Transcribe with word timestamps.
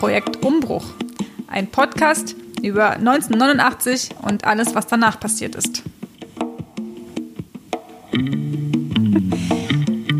Projekt 0.00 0.42
Umbruch. 0.42 0.86
Ein 1.46 1.66
Podcast 1.66 2.34
über 2.62 2.92
1989 2.92 4.08
und 4.22 4.46
alles, 4.46 4.74
was 4.74 4.86
danach 4.86 5.20
passiert 5.20 5.54
ist. 5.54 5.82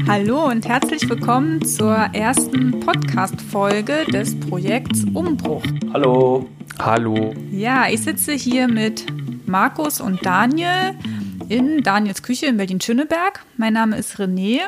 Hallo 0.06 0.48
und 0.48 0.68
herzlich 0.68 1.08
willkommen 1.08 1.64
zur 1.64 1.94
ersten 1.94 2.78
Podcast-Folge 2.80 4.04
des 4.12 4.38
Projekts 4.38 5.04
Umbruch. 5.14 5.62
Hallo. 5.94 6.46
Hallo. 6.78 7.34
Ja, 7.50 7.88
ich 7.88 8.02
sitze 8.02 8.32
hier 8.32 8.68
mit 8.68 9.06
Markus 9.46 10.02
und 10.02 10.26
Daniel 10.26 10.94
in 11.48 11.82
Daniels 11.82 12.22
Küche 12.22 12.44
in 12.44 12.58
Berlin-Schöneberg. 12.58 13.46
Mein 13.56 13.72
Name 13.72 13.96
ist 13.96 14.16
René 14.16 14.58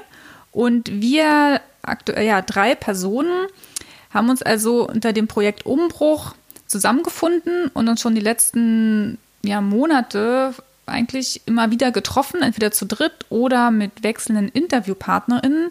und 0.53 0.91
wir, 1.03 1.61
aktuell 1.83 2.27
ja, 2.27 2.41
drei 2.41 2.75
Personen, 2.75 3.49
haben 4.13 4.31
uns 4.31 4.43
also 4.43 4.89
unter 4.89 5.13
dem 5.13 5.27
Projekt 5.27 5.67
Umbruch 5.67 6.35
zusammengefunden 6.67 7.69
und 7.75 7.89
uns 7.89 8.01
schon 8.01 8.15
die 8.15 8.21
letzten 8.21 9.19
ja, 9.45 9.61
Monate 9.61 10.55
eigentlich 10.87 11.43
immer 11.47 11.71
wieder 11.71 11.91
getroffen, 11.91 12.43
entweder 12.43 12.73
zu 12.73 12.87
dritt 12.87 13.13
oder 13.29 13.71
mit 13.71 14.03
wechselnden 14.03 14.49
InterviewpartnerInnen, 14.49 15.71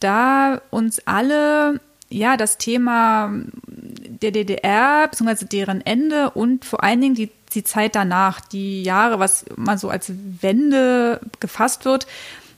da 0.00 0.60
uns 0.70 1.06
alle 1.06 1.80
ja 2.08 2.36
das 2.36 2.58
Thema 2.58 3.32
der 3.66 4.30
DDR 4.30 5.08
bzw. 5.08 5.46
deren 5.46 5.80
Ende 5.80 6.30
und 6.30 6.64
vor 6.64 6.82
allen 6.82 7.00
Dingen 7.00 7.14
die, 7.14 7.30
die 7.54 7.64
Zeit 7.64 7.94
danach, 7.94 8.40
die 8.40 8.82
Jahre, 8.82 9.18
was 9.18 9.44
mal 9.56 9.78
so 9.78 9.88
als 9.88 10.12
Wende 10.40 11.20
gefasst 11.40 11.84
wird, 11.84 12.06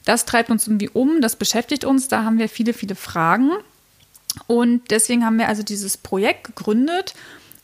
das 0.05 0.27
treibt 0.27 0.51
uns 0.51 0.67
irgendwie 0.67 0.91
um, 0.91 1.21
das 1.21 1.37
beschäftigt 1.37 1.85
uns, 1.85 2.09
da 2.09 2.25
haben 2.25 2.39
wir 2.39 2.49
viele, 2.49 2.75
viele 2.75 2.95
Fragen. 2.95 3.51
Und 4.47 4.91
deswegen 4.91 5.25
haben 5.25 5.39
wir 5.39 5.49
also 5.49 5.63
dieses 5.63 5.97
Projekt 5.97 6.45
gegründet 6.45 7.15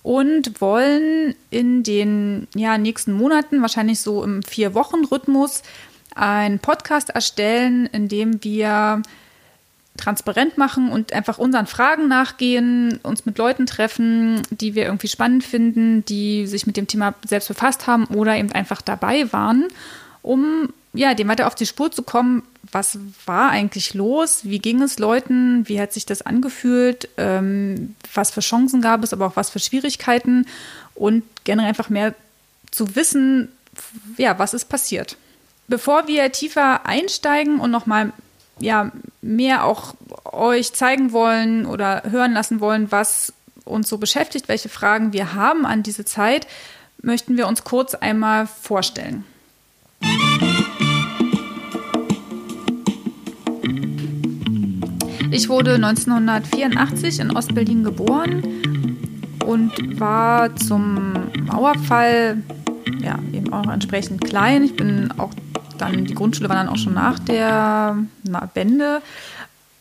und 0.02 0.60
wollen 0.60 1.34
in 1.50 1.82
den 1.82 2.48
ja, 2.54 2.78
nächsten 2.78 3.12
Monaten, 3.12 3.60
wahrscheinlich 3.62 4.00
so 4.00 4.24
im 4.24 4.42
Vier-Wochen-Rhythmus, 4.42 5.62
einen 6.14 6.58
Podcast 6.58 7.10
erstellen, 7.10 7.86
in 7.86 8.08
dem 8.08 8.42
wir 8.42 9.02
transparent 9.96 10.56
machen 10.56 10.90
und 10.90 11.12
einfach 11.12 11.38
unseren 11.38 11.66
Fragen 11.66 12.08
nachgehen, 12.08 12.98
uns 13.02 13.26
mit 13.26 13.36
Leuten 13.38 13.66
treffen, 13.66 14.42
die 14.50 14.74
wir 14.74 14.84
irgendwie 14.84 15.08
spannend 15.08 15.44
finden, 15.44 16.04
die 16.06 16.46
sich 16.46 16.66
mit 16.66 16.76
dem 16.76 16.86
Thema 16.86 17.14
selbst 17.26 17.48
befasst 17.48 17.86
haben 17.86 18.06
oder 18.06 18.36
eben 18.36 18.52
einfach 18.52 18.80
dabei 18.80 19.30
waren, 19.32 19.68
um 20.22 20.70
ja, 20.92 21.14
dem 21.14 21.28
weiter 21.28 21.46
auf 21.46 21.54
die 21.54 21.66
Spur 21.66 21.92
zu 21.92 22.02
kommen, 22.02 22.42
was 22.72 22.98
war 23.26 23.50
eigentlich 23.50 23.94
los, 23.94 24.40
wie 24.44 24.58
ging 24.58 24.82
es 24.82 24.98
Leuten, 24.98 25.68
wie 25.68 25.80
hat 25.80 25.92
sich 25.92 26.06
das 26.06 26.22
angefühlt, 26.22 27.08
ähm, 27.16 27.96
was 28.14 28.30
für 28.30 28.40
Chancen 28.40 28.80
gab 28.80 29.02
es, 29.02 29.12
aber 29.12 29.26
auch 29.26 29.36
was 29.36 29.50
für 29.50 29.58
Schwierigkeiten 29.58 30.46
und 30.94 31.22
generell 31.44 31.70
einfach 31.70 31.88
mehr 31.88 32.14
zu 32.70 32.94
wissen, 32.94 33.48
ja, 34.16 34.38
was 34.38 34.54
ist 34.54 34.66
passiert. 34.66 35.16
Bevor 35.68 36.06
wir 36.06 36.30
tiefer 36.32 36.86
einsteigen 36.86 37.60
und 37.60 37.70
nochmal 37.70 38.12
ja, 38.58 38.92
mehr 39.22 39.64
auch 39.64 39.94
euch 40.24 40.72
zeigen 40.72 41.12
wollen 41.12 41.66
oder 41.66 42.02
hören 42.10 42.32
lassen 42.32 42.60
wollen, 42.60 42.92
was 42.92 43.32
uns 43.64 43.88
so 43.88 43.98
beschäftigt, 43.98 44.48
welche 44.48 44.68
Fragen 44.68 45.12
wir 45.12 45.34
haben 45.34 45.64
an 45.64 45.82
diese 45.82 46.04
Zeit, 46.04 46.46
möchten 47.02 47.36
wir 47.36 47.46
uns 47.46 47.64
kurz 47.64 47.94
einmal 47.94 48.46
vorstellen. 48.46 49.24
Ich 55.32 55.48
wurde 55.48 55.74
1984 55.76 57.20
in 57.20 57.36
Ostberlin 57.36 57.84
geboren 57.84 58.42
und 59.46 60.00
war 60.00 60.54
zum 60.56 61.12
Mauerfall 61.46 62.42
ja, 63.00 63.18
eben 63.32 63.52
auch 63.52 63.70
entsprechend 63.70 64.24
klein. 64.24 64.64
Ich 64.64 64.74
bin 64.74 65.12
auch 65.18 65.30
dann, 65.78 66.04
die 66.04 66.14
Grundschule 66.14 66.48
war 66.48 66.56
dann 66.56 66.68
auch 66.68 66.76
schon 66.76 66.94
nach 66.94 67.18
der 67.20 67.96
Wende. 68.54 69.02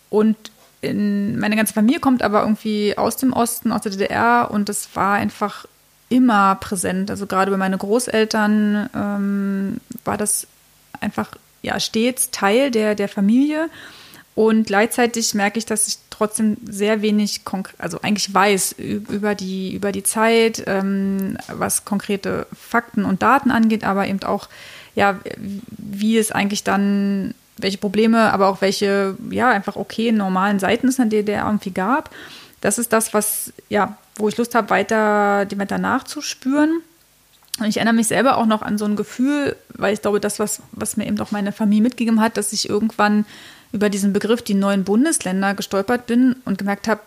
Und 0.10 0.38
in, 0.82 1.40
meine 1.40 1.56
ganze 1.56 1.74
Familie 1.74 2.00
kommt 2.00 2.22
aber 2.22 2.42
irgendwie 2.42 2.98
aus 2.98 3.18
dem 3.18 3.34
Osten, 3.34 3.72
aus 3.72 3.82
der 3.82 3.92
DDR 3.92 4.50
und 4.52 4.70
das 4.70 4.90
war 4.96 5.16
einfach 5.16 5.66
immer 6.10 6.56
präsent. 6.56 7.10
Also 7.10 7.26
gerade 7.26 7.52
bei 7.52 7.58
meinen 7.58 7.78
Großeltern 7.78 8.90
ähm, 8.96 9.82
war 10.06 10.18
das 10.18 10.48
einfach 11.02 11.32
ja 11.62 11.80
stets 11.80 12.32
Teil 12.32 12.72
der, 12.72 12.96
der 12.96 13.10
Familie. 13.10 13.70
Und 14.40 14.68
gleichzeitig 14.68 15.34
merke 15.34 15.60
ich, 15.60 15.66
dass 15.66 15.90
ich 15.90 15.98
trotzdem 16.12 16.56
sehr 16.64 17.02
wenig, 17.02 17.42
also 17.78 18.00
eigentlich 18.02 18.34
weiß 18.34 18.72
über 18.80 19.36
die, 19.36 19.76
über 19.76 19.92
die 19.92 20.04
Zeit, 20.04 20.64
ähm, 20.66 21.38
was 21.50 21.84
konkrete 21.84 22.48
Fakten 22.58 23.04
und 23.04 23.22
Daten 23.22 23.52
angeht, 23.52 23.84
aber 23.84 24.08
eben 24.08 24.24
auch, 24.24 24.48
ja, 24.96 25.20
wie 25.78 26.18
es 26.18 26.32
eigentlich 26.32 26.64
dann, 26.64 27.36
welche 27.58 27.80
Probleme, 27.80 28.32
aber 28.32 28.48
auch 28.48 28.62
welche, 28.62 29.18
ja, 29.30 29.50
einfach 29.50 29.76
okay, 29.76 30.14
normalen 30.14 30.60
Seiten 30.60 30.88
es 30.88 31.00
in 31.00 31.10
der 31.10 31.20
DDR 31.20 31.46
irgendwie 31.46 31.72
gab. 31.72 32.10
Das 32.62 32.78
ist 32.78 32.94
das, 32.94 33.14
was, 33.14 33.52
ja, 33.68 33.98
wo 34.16 34.30
ich 34.30 34.38
Lust 34.38 34.56
habe, 34.56 34.70
weiter, 34.70 35.48
dem 35.48 35.60
weiter 35.60 35.80
nachzuspüren. 35.80 36.82
Und 37.60 37.66
ich 37.66 37.76
erinnere 37.76 37.96
mich 37.96 38.08
selber 38.08 38.38
auch 38.38 38.46
noch 38.46 38.62
an 38.62 38.78
so 38.78 38.86
ein 38.86 38.96
Gefühl, 38.96 39.58
weil 39.74 39.94
ich 39.94 40.02
glaube, 40.02 40.22
das, 40.22 40.40
was, 40.40 40.62
was 40.72 40.96
mir 40.96 41.08
eben 41.08 41.20
auch 41.20 41.32
meine 41.32 41.52
Familie 41.52 41.84
mitgegeben 41.84 42.22
hat, 42.22 42.38
dass 42.38 42.54
ich 42.54 42.70
irgendwann 42.70 43.26
über 43.72 43.90
diesen 43.90 44.14
Begriff 44.14 44.42
die 44.42 44.54
neuen 44.54 44.84
Bundesländer 44.84 45.54
gestolpert 45.54 46.08
bin 46.08 46.36
und 46.46 46.58
gemerkt 46.58 46.88
habe, 46.88 47.02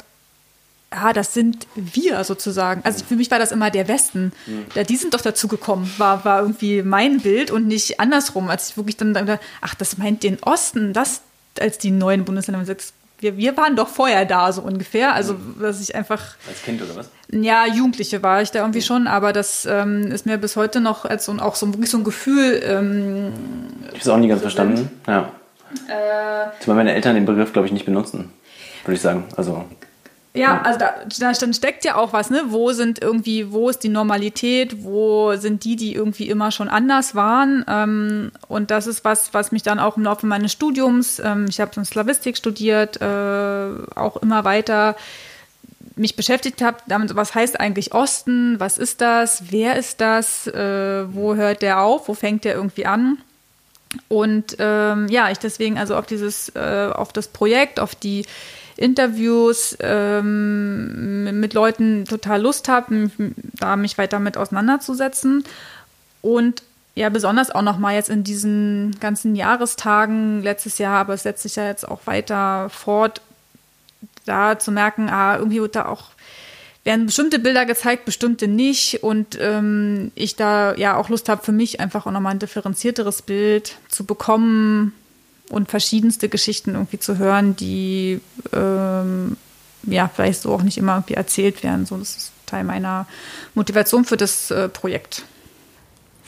ja, 0.93 1.13
das 1.13 1.35
sind 1.35 1.67
wir 1.75 2.23
sozusagen. 2.25 2.83
Also 2.85 3.05
für 3.05 3.17
mich 3.17 3.31
war 3.31 3.39
das 3.39 3.53
immer 3.53 3.71
der 3.71 3.89
Westen. 3.89 4.33
Ja, 4.75 4.85
die 4.85 4.97
sind 4.97 5.15
doch 5.15 5.21
dazu 5.21 5.49
gekommen, 5.49 5.91
war, 5.99 6.25
war 6.25 6.41
irgendwie 6.41 6.83
mein 6.83 7.21
Bild 7.21 7.51
und 7.51 7.67
nicht 7.67 7.99
andersrum, 7.99 8.51
als 8.51 8.71
ich 8.71 8.77
wirklich 8.77 8.97
dann 8.97 9.15
dachte, 9.15 9.41
ach, 9.61 9.75
das 9.75 9.99
meint 9.99 10.23
den 10.23 10.43
Osten, 10.43 10.93
das 10.93 11.23
als 11.59 11.79
die 11.79 11.91
neuen 11.91 12.25
Bundesländer. 12.25 12.77
Wir, 13.21 13.37
wir 13.37 13.57
waren 13.57 13.77
doch 13.77 13.89
vorher 13.89 14.25
da, 14.25 14.53
so 14.53 14.63
ungefähr. 14.63 15.15
Also, 15.15 15.37
dass 15.61 15.81
ich 15.81 15.95
einfach. 15.95 16.35
Als 16.49 16.63
Kind 16.63 16.83
oder 16.83 16.97
was? 16.97 17.09
Ja, 17.31 17.67
Jugendliche 17.67 18.23
war 18.23 18.43
ich 18.43 18.51
da 18.51 18.61
irgendwie 18.61 18.83
schon, 18.83 19.07
aber 19.07 19.33
das 19.33 19.65
ähm, 19.65 20.11
ist 20.11 20.27
mir 20.27 20.39
bis 20.39 20.57
heute 20.57 20.81
noch 20.81 21.05
als 21.05 21.25
so, 21.25 21.33
auch 21.39 21.55
so, 21.55 21.69
wirklich 21.69 21.91
so 21.91 21.99
ein 21.99 22.05
Gefühl. 22.05 22.61
Ähm, 22.65 23.33
ich 23.85 23.89
habe 23.89 23.99
es 24.01 24.09
auch 24.09 24.17
nie 24.19 24.29
ganz 24.29 24.43
verstanden. 24.43 24.91
Ja. 25.07 25.33
Äh, 25.89 26.51
Zumal 26.61 26.77
meine 26.77 26.95
Eltern 26.95 27.15
den 27.15 27.27
Begriff, 27.27 27.53
glaube 27.53 27.67
ich, 27.67 27.73
nicht 27.73 27.85
benutzen, 27.85 28.33
würde 28.85 28.95
ich 28.95 29.01
sagen. 29.01 29.25
Also. 29.37 29.65
Ja, 30.35 30.63
also 30.63 30.79
da, 30.79 30.95
da 31.19 31.53
steckt 31.53 31.85
ja 31.85 31.97
auch 31.97 32.15
was, 32.15 32.31
ne? 32.31 32.45
Wo 32.49 32.73
sind 32.73 33.03
irgendwie, 33.03 33.53
wo 33.53 33.69
ist 33.69 33.81
die 33.81 33.91
Normalität, 33.91 34.83
wo 34.83 35.37
sind 35.37 35.65
die, 35.65 35.77
die 35.77 35.95
irgendwie 35.95 36.29
immer 36.29 36.51
schon 36.51 36.71
anders 36.71 37.15
waren? 37.15 37.67
Ähm, 37.69 38.33
und 38.49 38.71
das 38.71 38.87
ist 38.87 39.05
was, 39.05 39.35
was 39.35 39.53
mich 39.53 39.63
dann 39.63 39.79
auch 39.79 39.99
im 39.99 40.05
Laufe 40.05 40.27
meines 40.27 40.53
Studiums, 40.53 41.19
ähm, 41.19 41.47
ich 41.51 41.61
habe 41.61 41.85
Slavistik 41.85 42.39
studiert, 42.39 42.99
äh, 43.03 43.69
auch 43.95 44.17
immer 44.23 44.45
weiter 44.45 44.97
mich 45.97 46.17
beschäftigt 46.17 46.63
habe, 46.63 46.79
damit, 46.87 47.15
was 47.15 47.35
heißt 47.35 47.61
eigentlich 47.61 47.93
Osten, 47.93 48.59
was 48.59 48.79
ist 48.79 49.01
das, 49.01 49.45
wer 49.51 49.77
ist 49.77 50.01
das, 50.01 50.47
äh, 50.47 51.05
wo 51.15 51.35
hört 51.35 51.61
der 51.61 51.81
auf, 51.81 52.09
wo 52.09 52.15
fängt 52.15 52.45
der 52.45 52.55
irgendwie 52.55 52.87
an? 52.87 53.19
Und 54.09 54.57
ähm, 54.59 55.09
ja, 55.09 55.31
ich 55.31 55.39
deswegen 55.39 55.79
also 55.79 55.97
auf 55.97 56.07
dieses, 56.07 56.51
äh, 56.55 56.91
auf 56.93 57.13
das 57.13 57.29
Projekt, 57.29 57.81
auf 57.81 57.95
die 57.95 58.25
Interviews 58.77 59.77
ähm, 59.81 61.41
mit 61.41 61.55
Leuten 61.55 62.05
total 62.05 62.41
Lust 62.41 62.69
habe, 62.69 63.11
da 63.55 63.77
mich 63.77 63.99
weiter 63.99 64.19
mit 64.19 64.37
auseinanderzusetzen. 64.37 65.45
Und 66.23 66.63
ja, 66.95 67.09
besonders 67.09 67.51
auch 67.51 67.63
nochmal 67.63 67.95
jetzt 67.95 68.11
in 68.11 68.25
diesen 68.25 68.99
ganzen 69.01 69.35
Jahrestagen 69.35 70.43
letztes 70.43 70.79
Jahr, 70.79 70.99
aber 71.01 71.15
es 71.15 71.23
setzt 71.23 71.43
sich 71.43 71.57
ja 71.57 71.67
jetzt 71.67 71.89
auch 71.89 72.07
weiter 72.07 72.69
fort, 72.71 73.23
da 74.27 74.59
zu 74.59 74.73
merken, 74.73 75.09
ah, 75.09 75.37
irgendwie 75.37 75.61
wird 75.61 75.77
da 75.77 75.87
auch 75.87 76.11
werden 76.85 77.07
bestimmte 77.07 77.39
Bilder 77.39 77.65
gezeigt, 77.65 78.05
bestimmte 78.05 78.49
nicht. 78.49 79.03
Und 79.03 79.39
ähm, 79.41 80.11
ich 80.15 80.37
da 80.37 80.75
ja 80.75 80.97
auch 80.97 81.09
Lust 81.09 81.29
habe, 81.29 81.45
für 81.45 81.53
mich 81.53 81.81
einfach 81.81 82.07
auch 82.07 82.11
nochmal 82.11 82.33
ein 82.33 82.39
differenzierteres 82.39 83.23
Bild 83.23 83.77
zu 83.89 84.05
bekommen 84.05 84.93
und 85.51 85.71
verschiedenste 85.71 86.29
Geschichten 86.29 86.75
irgendwie 86.75 86.99
zu 86.99 87.19
hören, 87.19 87.55
die 87.57 88.21
ähm, 88.53 89.37
ja 89.85 90.11
vielleicht 90.13 90.43
so 90.43 90.53
auch 90.53 90.63
nicht 90.63 90.79
immer 90.79 90.95
irgendwie 90.95 91.15
erzählt 91.15 91.63
werden. 91.63 91.87
So, 91.87 91.97
das 91.97 92.17
ist 92.17 92.33
Teil 92.47 92.65
meiner 92.65 93.07
Motivation 93.55 94.05
für 94.05 94.17
das 94.17 94.51
äh, 94.51 94.69
Projekt. 94.69 95.25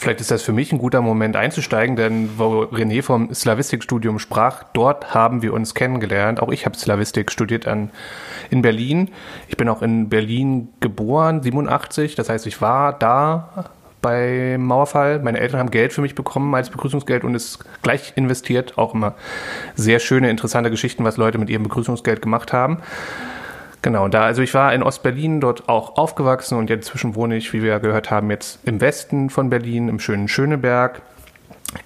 Vielleicht 0.04 0.20
ist 0.20 0.30
das 0.30 0.42
für 0.42 0.52
mich 0.52 0.70
ein 0.70 0.76
guter 0.76 1.00
Moment 1.00 1.34
einzusteigen, 1.34 1.96
denn 1.96 2.28
wo 2.36 2.64
René 2.64 3.02
vom 3.02 3.32
Slavistikstudium 3.32 4.18
sprach, 4.18 4.62
dort 4.74 5.14
haben 5.14 5.40
wir 5.40 5.54
uns 5.54 5.74
kennengelernt. 5.74 6.42
Auch 6.42 6.50
ich 6.50 6.66
habe 6.66 6.76
Slavistik 6.76 7.32
studiert 7.32 7.66
an, 7.66 7.88
in 8.50 8.60
Berlin. 8.60 9.10
Ich 9.48 9.56
bin 9.56 9.66
auch 9.66 9.80
in 9.80 10.10
Berlin 10.10 10.68
geboren, 10.80 11.42
87. 11.42 12.16
Das 12.16 12.28
heißt, 12.28 12.46
ich 12.46 12.60
war 12.60 12.92
da 12.98 13.70
beim 14.02 14.66
Mauerfall. 14.66 15.20
Meine 15.20 15.40
Eltern 15.40 15.58
haben 15.58 15.70
Geld 15.70 15.94
für 15.94 16.02
mich 16.02 16.14
bekommen 16.14 16.54
als 16.54 16.68
Begrüßungsgeld 16.68 17.24
und 17.24 17.34
es 17.34 17.60
gleich 17.80 18.12
investiert. 18.14 18.76
Auch 18.76 18.92
immer 18.92 19.14
sehr 19.74 20.00
schöne, 20.00 20.28
interessante 20.28 20.68
Geschichten, 20.70 21.02
was 21.04 21.16
Leute 21.16 21.38
mit 21.38 21.48
ihrem 21.48 21.62
Begrüßungsgeld 21.62 22.20
gemacht 22.20 22.52
haben. 22.52 22.82
Genau, 23.84 24.08
da, 24.08 24.24
also 24.24 24.40
ich 24.40 24.54
war 24.54 24.72
in 24.72 24.82
Ostberlin 24.82 25.42
dort 25.42 25.68
auch 25.68 25.98
aufgewachsen 25.98 26.56
und 26.56 26.70
inzwischen 26.70 27.14
wohne 27.14 27.36
ich, 27.36 27.52
wie 27.52 27.62
wir 27.62 27.80
gehört 27.80 28.10
haben, 28.10 28.30
jetzt 28.30 28.66
im 28.66 28.80
Westen 28.80 29.28
von 29.28 29.50
Berlin, 29.50 29.90
im 29.90 30.00
schönen 30.00 30.26
Schöneberg. 30.26 31.02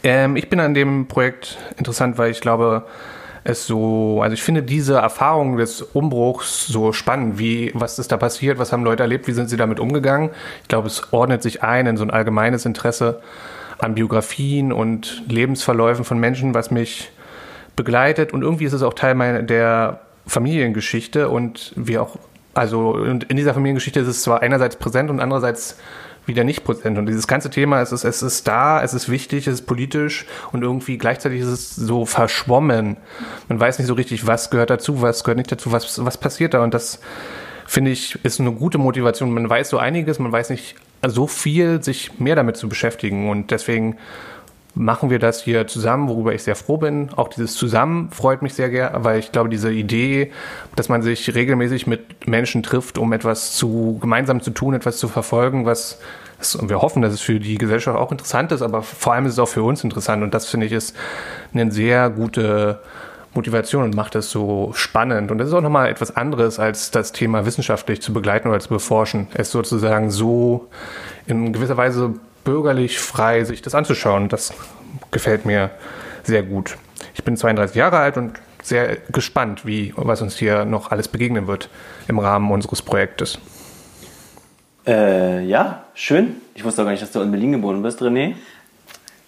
Ähm, 0.05 0.37
ich 0.37 0.49
bin 0.49 0.61
an 0.61 0.75
dem 0.75 1.09
Projekt 1.09 1.59
interessant, 1.77 2.17
weil 2.17 2.31
ich 2.31 2.41
glaube, 2.41 2.85
es 3.43 3.67
so, 3.67 4.23
also 4.23 4.33
ich 4.33 4.45
finde 4.45 4.63
diese 4.63 4.95
Erfahrung 4.95 5.57
des 5.57 5.83
Umbruchs 5.83 6.69
so 6.69 6.93
spannend. 6.93 7.41
Wie, 7.41 7.73
was 7.75 7.99
ist 7.99 8.13
da 8.13 8.17
passiert? 8.17 8.61
Was 8.61 8.73
haben 8.73 8.85
Leute 8.85 9.03
erlebt? 9.03 9.27
Wie 9.27 9.33
sind 9.33 9.51
sie 9.51 9.57
damit 9.57 9.81
umgegangen? 9.81 10.31
Ich 10.63 10.69
glaube, 10.69 10.87
es 10.87 11.13
ordnet 11.13 11.43
sich 11.43 11.65
ein 11.65 11.89
in 11.89 11.97
so 11.97 12.05
ein 12.05 12.13
allgemeines 12.13 12.65
Interesse 12.65 13.23
an 13.79 13.97
Biografien 13.97 14.73
und 14.73 15.25
Lebensverläufen 15.27 16.05
von 16.05 16.21
Menschen, 16.21 16.55
was 16.55 16.71
mich 16.71 17.11
begleitet. 17.75 18.33
Und 18.33 18.43
irgendwie 18.43 18.67
ist 18.67 18.73
es 18.73 18.85
auch 18.85 18.95
Teil 18.95 19.17
meiner, 19.17 19.43
der 19.43 19.99
Familiengeschichte 20.29 21.29
und 21.29 21.73
wie 21.75 21.99
auch, 21.99 22.17
also 22.55 22.97
in 22.97 23.37
dieser 23.37 23.55
Familiengeschichte 23.55 24.01
ist 24.01 24.09
es 24.09 24.23
zwar 24.23 24.43
einerseits 24.43 24.77
präsent 24.77 25.11
und 25.11 25.21
andererseits 25.21 25.79
wieder 26.29 26.45
nicht 26.45 26.63
präsent. 26.63 26.99
Und 26.99 27.07
dieses 27.07 27.27
ganze 27.27 27.51
Thema, 27.51 27.81
es 27.81 27.91
ist, 27.91 28.05
es 28.05 28.23
ist 28.23 28.47
da, 28.47 28.83
es 28.83 28.95
ist 28.95 29.09
wichtig, 29.09 29.47
es 29.47 29.55
ist 29.55 29.67
politisch 29.67 30.27
und 30.53 30.63
irgendwie 30.63 30.99
gleichzeitig 30.99 31.41
ist 31.41 31.49
es 31.49 31.75
so 31.75 32.05
verschwommen. 32.05 32.99
Man 33.49 33.59
weiß 33.59 33.79
nicht 33.79 33.89
so 33.89 33.95
richtig, 33.95 34.27
was 34.27 34.51
gehört 34.51 34.71
dazu, 34.71 35.03
was 35.03 35.25
gehört 35.25 35.39
nicht 35.39 35.51
dazu, 35.51 35.73
was, 35.73 36.05
was 36.05 36.19
passiert 36.19 36.55
da. 36.55 36.63
Und 36.63 36.75
das 36.75 37.01
finde 37.67 37.91
ich, 37.91 38.23
ist 38.25 38.41
eine 38.41 38.53
gute 38.53 38.79
Motivation. 38.79 39.33
Man 39.33 39.49
weiß 39.49 39.71
so 39.71 39.79
einiges, 39.79 40.19
man 40.19 40.31
weiß 40.31 40.51
nicht 40.51 40.77
so 41.07 41.27
viel, 41.27 41.83
sich 41.83 42.21
mehr 42.21 42.37
damit 42.37 42.57
zu 42.57 42.69
beschäftigen. 42.69 43.31
Und 43.31 43.51
deswegen 43.51 43.97
machen 44.79 45.11
wir 45.11 45.19
das 45.19 45.43
hier 45.43 45.67
zusammen, 45.67 46.09
worüber 46.09 46.33
ich 46.33 46.45
sehr 46.45 46.55
froh 46.55 46.77
bin. 46.77 47.11
Auch 47.17 47.29
dieses 47.29 47.55
Zusammen 47.55 48.11
freut 48.11 48.43
mich 48.43 48.55
sehr 48.55 48.71
gerne, 48.71 49.05
weil 49.05 49.19
ich 49.19 49.33
glaube, 49.33 49.49
diese 49.49 49.73
Idee, 49.73 50.33
dass 50.77 50.89
man 50.89 51.03
sich 51.03 51.35
regelmäßig 51.35 51.87
mit 51.87 52.29
Menschen 52.29 52.63
trifft, 52.63 52.97
um 52.97 53.13
etwas 53.13 53.55
zu 53.55 53.99
gemeinsam 54.01 54.41
zu 54.41 54.51
tun, 54.51 54.75
etwas 54.75 54.99
zu 54.99 55.09
verfolgen, 55.09 55.67
was 55.67 55.99
und 56.61 56.69
wir 56.69 56.81
hoffen, 56.81 57.03
dass 57.03 57.13
es 57.13 57.21
für 57.21 57.41
die 57.41 57.59
Gesellschaft 57.59 57.99
auch 57.99 58.13
interessant 58.13 58.53
ist, 58.53 58.63
aber 58.63 58.83
vor 58.83 59.13
allem 59.13 59.27
ist 59.27 59.33
es 59.33 59.39
auch 59.41 59.49
für 59.49 59.65
uns 59.65 59.83
interessant 59.83 60.23
und 60.23 60.35
das 60.35 60.47
finde 60.47 60.67
ich 60.67 60.73
ist 60.73 60.95
eine 61.53 61.73
sehr 61.73 62.11
gute 62.11 62.79
Motivation 63.35 63.83
und 63.83 63.97
macht 63.97 64.15
es 64.15 64.31
so 64.31 64.71
spannend. 64.75 65.31
Und 65.31 65.39
das 65.39 65.49
ist 65.49 65.55
auch 65.55 65.61
nochmal 65.61 65.89
etwas 65.89 66.17
anderes, 66.17 66.59
als 66.59 66.93
das 66.93 67.13
Thema 67.13 67.45
wissenschaftlich 67.45 68.01
zu 68.01 68.13
begleiten 68.13 68.49
oder 68.49 68.61
zu 68.61 68.69
beforschen. 68.69 69.27
Es 69.35 69.51
sozusagen 69.51 70.11
so 70.11 70.69
in 71.27 71.53
gewisser 71.53 71.77
Weise 71.77 72.15
bürgerlich 72.45 72.99
frei, 72.99 73.45
sich 73.45 73.63
das 73.63 73.75
anzuschauen. 73.75 74.29
Das 74.29 74.53
gefällt 75.11 75.45
mir 75.45 75.71
sehr 76.25 76.43
gut. 76.43 76.77
Ich 77.15 77.25
bin 77.25 77.37
32 77.37 77.77
Jahre 77.77 77.99
alt 77.99 78.17
und 78.17 78.39
sehr 78.63 78.97
gespannt, 79.11 79.67
wie, 79.67 79.93
was 79.97 80.23
uns 80.23 80.37
hier 80.37 80.65
noch 80.65 80.91
alles 80.91 81.09
begegnen 81.09 81.47
wird 81.47 81.69
im 82.07 82.19
Rahmen 82.19 82.51
unseres 82.51 82.83
Projektes. 82.83 83.39
Äh, 84.87 85.45
ja, 85.45 85.85
schön. 85.95 86.37
Ich 86.55 86.65
wusste 86.65 86.83
auch 86.83 86.87
gar 86.87 86.93
nicht, 86.93 87.03
dass 87.03 87.13
du 87.13 87.21
in 87.21 87.31
Berlin 87.31 87.53
geboren 87.53 87.83
bist, 87.83 88.01
René. 88.01 88.35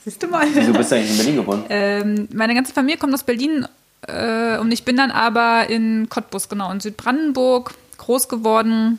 Siehst 0.05 0.23
du 0.23 0.29
mal. 0.29 0.47
Wieso 0.55 0.73
bist 0.73 0.91
du 0.91 0.97
eigentlich 0.97 1.11
in 1.11 1.17
Berlin 1.19 1.37
geboren? 1.37 1.65
ähm, 1.69 2.29
meine 2.33 2.55
ganze 2.55 2.73
Familie 2.73 2.99
kommt 2.99 3.13
aus 3.13 3.23
Berlin 3.23 3.67
äh, 4.07 4.59
und 4.59 4.73
ich 4.73 4.85
bin 4.85 4.97
dann 4.97 5.11
aber 5.11 5.69
in 5.69 6.09
Cottbus, 6.09 6.49
genau, 6.49 6.73
in 6.73 6.81
Südbrandenburg 6.81 7.75
groß 7.99 8.29
geworden. 8.29 8.99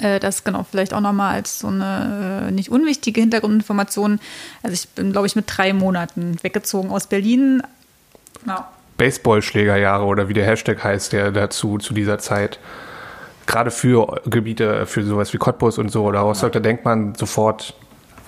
Äh, 0.00 0.20
das 0.20 0.44
genau, 0.44 0.64
vielleicht 0.68 0.92
auch 0.94 1.00
nochmal 1.00 1.34
als 1.34 1.58
so 1.58 1.68
eine 1.68 2.46
äh, 2.48 2.50
nicht 2.50 2.70
unwichtige 2.70 3.20
Hintergrundinformation. 3.20 4.20
Also 4.62 4.74
ich 4.74 4.88
bin, 4.90 5.12
glaube 5.12 5.26
ich, 5.26 5.36
mit 5.36 5.46
drei 5.48 5.72
Monaten 5.72 6.36
weggezogen 6.42 6.90
aus 6.90 7.06
Berlin. 7.06 7.62
Genau. 8.44 8.64
Baseballschlägerjahre 8.96 10.04
oder 10.04 10.28
wie 10.28 10.34
der 10.34 10.44
Hashtag 10.44 10.82
heißt, 10.82 11.12
der 11.12 11.30
dazu 11.30 11.78
zu 11.78 11.94
dieser 11.94 12.18
Zeit. 12.18 12.58
Gerade 13.46 13.70
für 13.70 14.20
Gebiete, 14.26 14.84
für 14.86 15.02
sowas 15.04 15.32
wie 15.32 15.38
Cottbus 15.38 15.78
und 15.78 15.90
so 15.90 16.04
oder 16.04 16.20
Rostock, 16.20 16.54
ja. 16.54 16.60
da 16.60 16.68
denkt 16.68 16.84
man 16.84 17.14
sofort, 17.14 17.74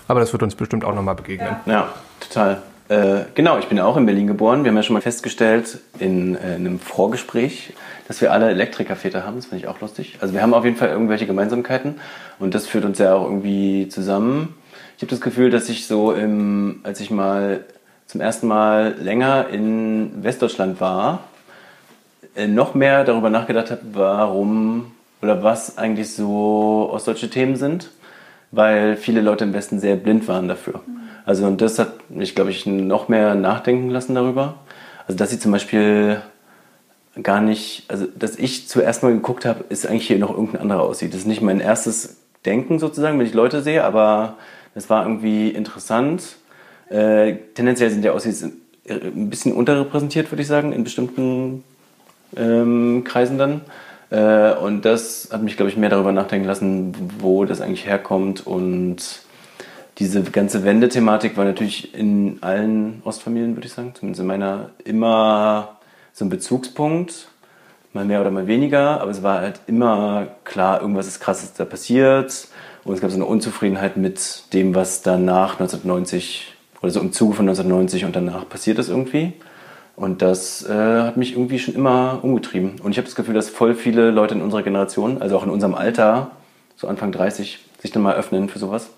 aber 0.08 0.20
das 0.20 0.32
wird 0.32 0.42
uns 0.42 0.54
bestimmt 0.54 0.84
auch 0.84 0.94
nochmal 0.94 1.14
begegnen. 1.16 1.56
Ja, 1.66 1.72
ja 1.72 1.94
total. 2.20 2.62
Äh, 2.88 3.26
genau, 3.34 3.58
ich 3.58 3.66
bin 3.66 3.78
auch 3.78 3.96
in 3.96 4.06
Berlin 4.06 4.26
geboren. 4.26 4.64
Wir 4.64 4.70
haben 4.70 4.76
ja 4.76 4.82
schon 4.82 4.94
mal 4.94 5.02
festgestellt 5.02 5.78
in, 5.98 6.36
äh, 6.36 6.56
in 6.56 6.66
einem 6.66 6.80
Vorgespräch, 6.80 7.74
dass 8.10 8.20
wir 8.20 8.32
alle 8.32 8.50
Elektrikerväter 8.50 9.24
haben. 9.24 9.36
Das 9.36 9.46
finde 9.46 9.58
ich 9.58 9.68
auch 9.68 9.80
lustig. 9.80 10.18
Also 10.20 10.34
wir 10.34 10.42
haben 10.42 10.52
auf 10.52 10.64
jeden 10.64 10.76
Fall 10.76 10.88
irgendwelche 10.88 11.26
Gemeinsamkeiten 11.26 12.00
und 12.40 12.56
das 12.56 12.66
führt 12.66 12.84
uns 12.84 12.98
ja 12.98 13.14
auch 13.14 13.22
irgendwie 13.22 13.86
zusammen. 13.88 14.56
Ich 14.96 15.02
habe 15.04 15.10
das 15.10 15.20
Gefühl, 15.20 15.50
dass 15.50 15.68
ich 15.68 15.86
so 15.86 16.12
im, 16.12 16.80
als 16.82 16.98
ich 16.98 17.12
mal 17.12 17.64
zum 18.08 18.20
ersten 18.20 18.48
Mal 18.48 18.96
länger 19.00 19.46
in 19.50 20.24
Westdeutschland 20.24 20.80
war, 20.80 21.20
äh, 22.34 22.48
noch 22.48 22.74
mehr 22.74 23.04
darüber 23.04 23.30
nachgedacht 23.30 23.70
habe, 23.70 23.82
warum 23.92 24.90
oder 25.22 25.44
was 25.44 25.78
eigentlich 25.78 26.12
so 26.12 26.90
ostdeutsche 26.92 27.30
Themen 27.30 27.54
sind, 27.54 27.90
weil 28.50 28.96
viele 28.96 29.20
Leute 29.20 29.44
im 29.44 29.54
Westen 29.54 29.78
sehr 29.78 29.94
blind 29.94 30.26
waren 30.26 30.48
dafür. 30.48 30.80
Also 31.26 31.46
und 31.46 31.60
das 31.60 31.78
hat 31.78 32.10
mich, 32.10 32.34
glaube 32.34 32.50
ich, 32.50 32.66
noch 32.66 33.06
mehr 33.06 33.36
nachdenken 33.36 33.88
lassen 33.88 34.16
darüber. 34.16 34.56
Also 35.06 35.16
dass 35.16 35.30
sie 35.30 35.38
zum 35.38 35.52
Beispiel 35.52 36.20
gar 37.22 37.40
nicht, 37.40 37.84
also 37.88 38.06
dass 38.06 38.36
ich 38.36 38.68
zuerst 38.68 39.02
mal 39.02 39.12
geguckt 39.12 39.44
habe, 39.44 39.64
ist 39.68 39.86
eigentlich 39.86 40.06
hier 40.06 40.18
noch 40.18 40.30
irgendein 40.30 40.62
anderer 40.62 40.82
aussieht. 40.82 41.12
Das 41.12 41.20
ist 41.20 41.26
nicht 41.26 41.42
mein 41.42 41.60
erstes 41.60 42.18
Denken 42.44 42.78
sozusagen, 42.78 43.18
wenn 43.18 43.26
ich 43.26 43.34
Leute 43.34 43.62
sehe, 43.62 43.84
aber 43.84 44.36
es 44.74 44.88
war 44.88 45.04
irgendwie 45.04 45.48
interessant. 45.48 46.36
Äh, 46.88 47.36
tendenziell 47.54 47.90
sind 47.90 48.04
ja 48.04 48.12
Aussies 48.12 48.42
ein 48.88 49.30
bisschen 49.30 49.52
unterrepräsentiert, 49.52 50.30
würde 50.32 50.42
ich 50.42 50.48
sagen, 50.48 50.72
in 50.72 50.84
bestimmten 50.84 51.64
ähm, 52.36 53.04
Kreisen 53.04 53.38
dann. 53.38 53.60
Äh, 54.10 54.54
und 54.54 54.84
das 54.84 55.28
hat 55.32 55.42
mich, 55.42 55.56
glaube 55.56 55.70
ich, 55.70 55.76
mehr 55.76 55.90
darüber 55.90 56.12
nachdenken 56.12 56.46
lassen, 56.46 56.94
wo 57.18 57.44
das 57.44 57.60
eigentlich 57.60 57.86
herkommt. 57.86 58.46
Und 58.46 59.22
diese 59.98 60.22
ganze 60.22 60.64
Wendethematik 60.64 61.36
war 61.36 61.44
natürlich 61.44 61.94
in 61.94 62.38
allen 62.40 63.02
Ostfamilien, 63.04 63.56
würde 63.56 63.66
ich 63.66 63.72
sagen, 63.72 63.92
zumindest 63.94 64.20
in 64.20 64.26
meiner, 64.26 64.70
immer 64.84 65.79
so 66.20 66.26
ein 66.26 66.28
Bezugspunkt, 66.28 67.28
mal 67.94 68.04
mehr 68.04 68.20
oder 68.20 68.30
mal 68.30 68.46
weniger, 68.46 69.00
aber 69.00 69.10
es 69.10 69.22
war 69.22 69.40
halt 69.40 69.60
immer 69.66 70.28
klar, 70.44 70.82
irgendwas 70.82 71.08
ist 71.08 71.18
krasses 71.18 71.54
da 71.54 71.64
passiert 71.64 72.46
und 72.84 72.92
es 72.92 73.00
gab 73.00 73.10
so 73.10 73.16
eine 73.16 73.24
Unzufriedenheit 73.24 73.96
mit 73.96 74.44
dem, 74.52 74.74
was 74.74 75.00
danach 75.00 75.54
1990 75.54 76.54
oder 76.82 76.92
so 76.92 77.00
im 77.00 77.12
Zuge 77.12 77.34
von 77.34 77.48
1990 77.48 78.04
und 78.04 78.14
danach 78.14 78.46
passiert 78.48 78.78
ist 78.78 78.90
irgendwie. 78.90 79.32
Und 79.96 80.20
das 80.20 80.66
äh, 80.68 81.02
hat 81.02 81.16
mich 81.16 81.32
irgendwie 81.32 81.58
schon 81.58 81.74
immer 81.74 82.20
umgetrieben. 82.22 82.80
Und 82.82 82.92
ich 82.92 82.98
habe 82.98 83.06
das 83.06 83.14
Gefühl, 83.14 83.34
dass 83.34 83.48
voll 83.48 83.74
viele 83.74 84.10
Leute 84.10 84.34
in 84.34 84.42
unserer 84.42 84.62
Generation, 84.62 85.20
also 85.20 85.36
auch 85.36 85.44
in 85.44 85.50
unserem 85.50 85.74
Alter, 85.74 86.30
so 86.76 86.86
Anfang 86.86 87.12
30, 87.12 87.58
sich 87.80 87.90
dann 87.90 88.02
mal 88.02 88.14
öffnen 88.14 88.48
für 88.48 88.58
sowas. 88.58 88.90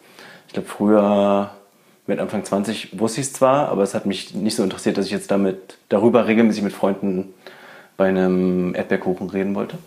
Ich 0.48 0.54
glaube, 0.54 0.68
früher 0.68 1.50
mit 2.12 2.20
Anfang 2.20 2.44
20 2.44 3.00
wusste 3.00 3.22
ich 3.22 3.28
es 3.28 3.32
zwar, 3.32 3.70
aber 3.70 3.82
es 3.82 3.94
hat 3.94 4.04
mich 4.04 4.34
nicht 4.34 4.54
so 4.54 4.62
interessiert, 4.62 4.98
dass 4.98 5.06
ich 5.06 5.12
jetzt 5.12 5.30
damit 5.30 5.78
darüber 5.88 6.26
regelmäßig 6.26 6.62
mit 6.62 6.74
Freunden 6.74 7.32
bei 7.96 8.08
einem 8.08 8.74
Erdbeerkuchen 8.74 9.30
reden 9.30 9.54
wollte. 9.54 9.78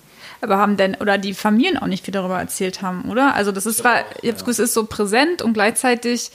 Aber 0.42 0.58
haben 0.58 0.76
denn, 0.76 0.96
oder 0.96 1.20
die 1.20 1.36
Familien 1.36 1.78
auch 1.78 1.88
nicht 1.88 2.04
viel 2.04 2.14
darüber 2.14 2.40
erzählt 2.40 2.82
haben, 2.82 3.10
oder? 3.12 3.36
Also 3.36 3.52
das 3.52 3.68
ist 3.68 3.78
zwar, 3.78 4.00
ja. 4.24 4.34
es 4.34 4.60
ist 4.60 4.74
so 4.74 4.86
präsent 4.86 5.44
und 5.44 5.54
gleichzeitig 5.54 6.32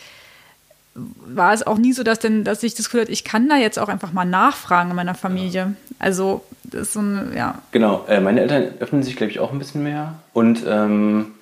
war 0.94 1.52
es 1.52 1.66
auch 1.66 1.78
nie 1.78 1.92
so, 1.92 2.04
dass 2.04 2.20
denn, 2.20 2.44
dass 2.44 2.62
ich 2.62 2.74
das 2.74 2.86
Gefühl 2.86 3.02
hatte, 3.02 3.12
ich 3.12 3.24
kann 3.24 3.48
da 3.48 3.56
jetzt 3.56 3.78
auch 3.78 3.88
einfach 3.88 4.12
mal 4.12 4.24
nachfragen 4.24 4.90
in 4.90 4.96
meiner 4.96 5.14
Familie. 5.14 5.74
Also 5.98 6.44
das 6.62 6.82
ist 6.82 6.92
so 6.92 7.00
ein, 7.00 7.32
ja. 7.36 7.60
Genau, 7.72 8.04
äh, 8.08 8.20
meine 8.20 8.42
Eltern 8.42 8.68
öffnen 8.78 9.02
sich, 9.02 9.16
glaube 9.16 9.32
ich, 9.32 9.40
auch 9.40 9.52
ein 9.52 9.58
bisschen 9.58 9.82
mehr. 9.82 10.14
Und 10.32 10.62
ähm, 10.68 11.32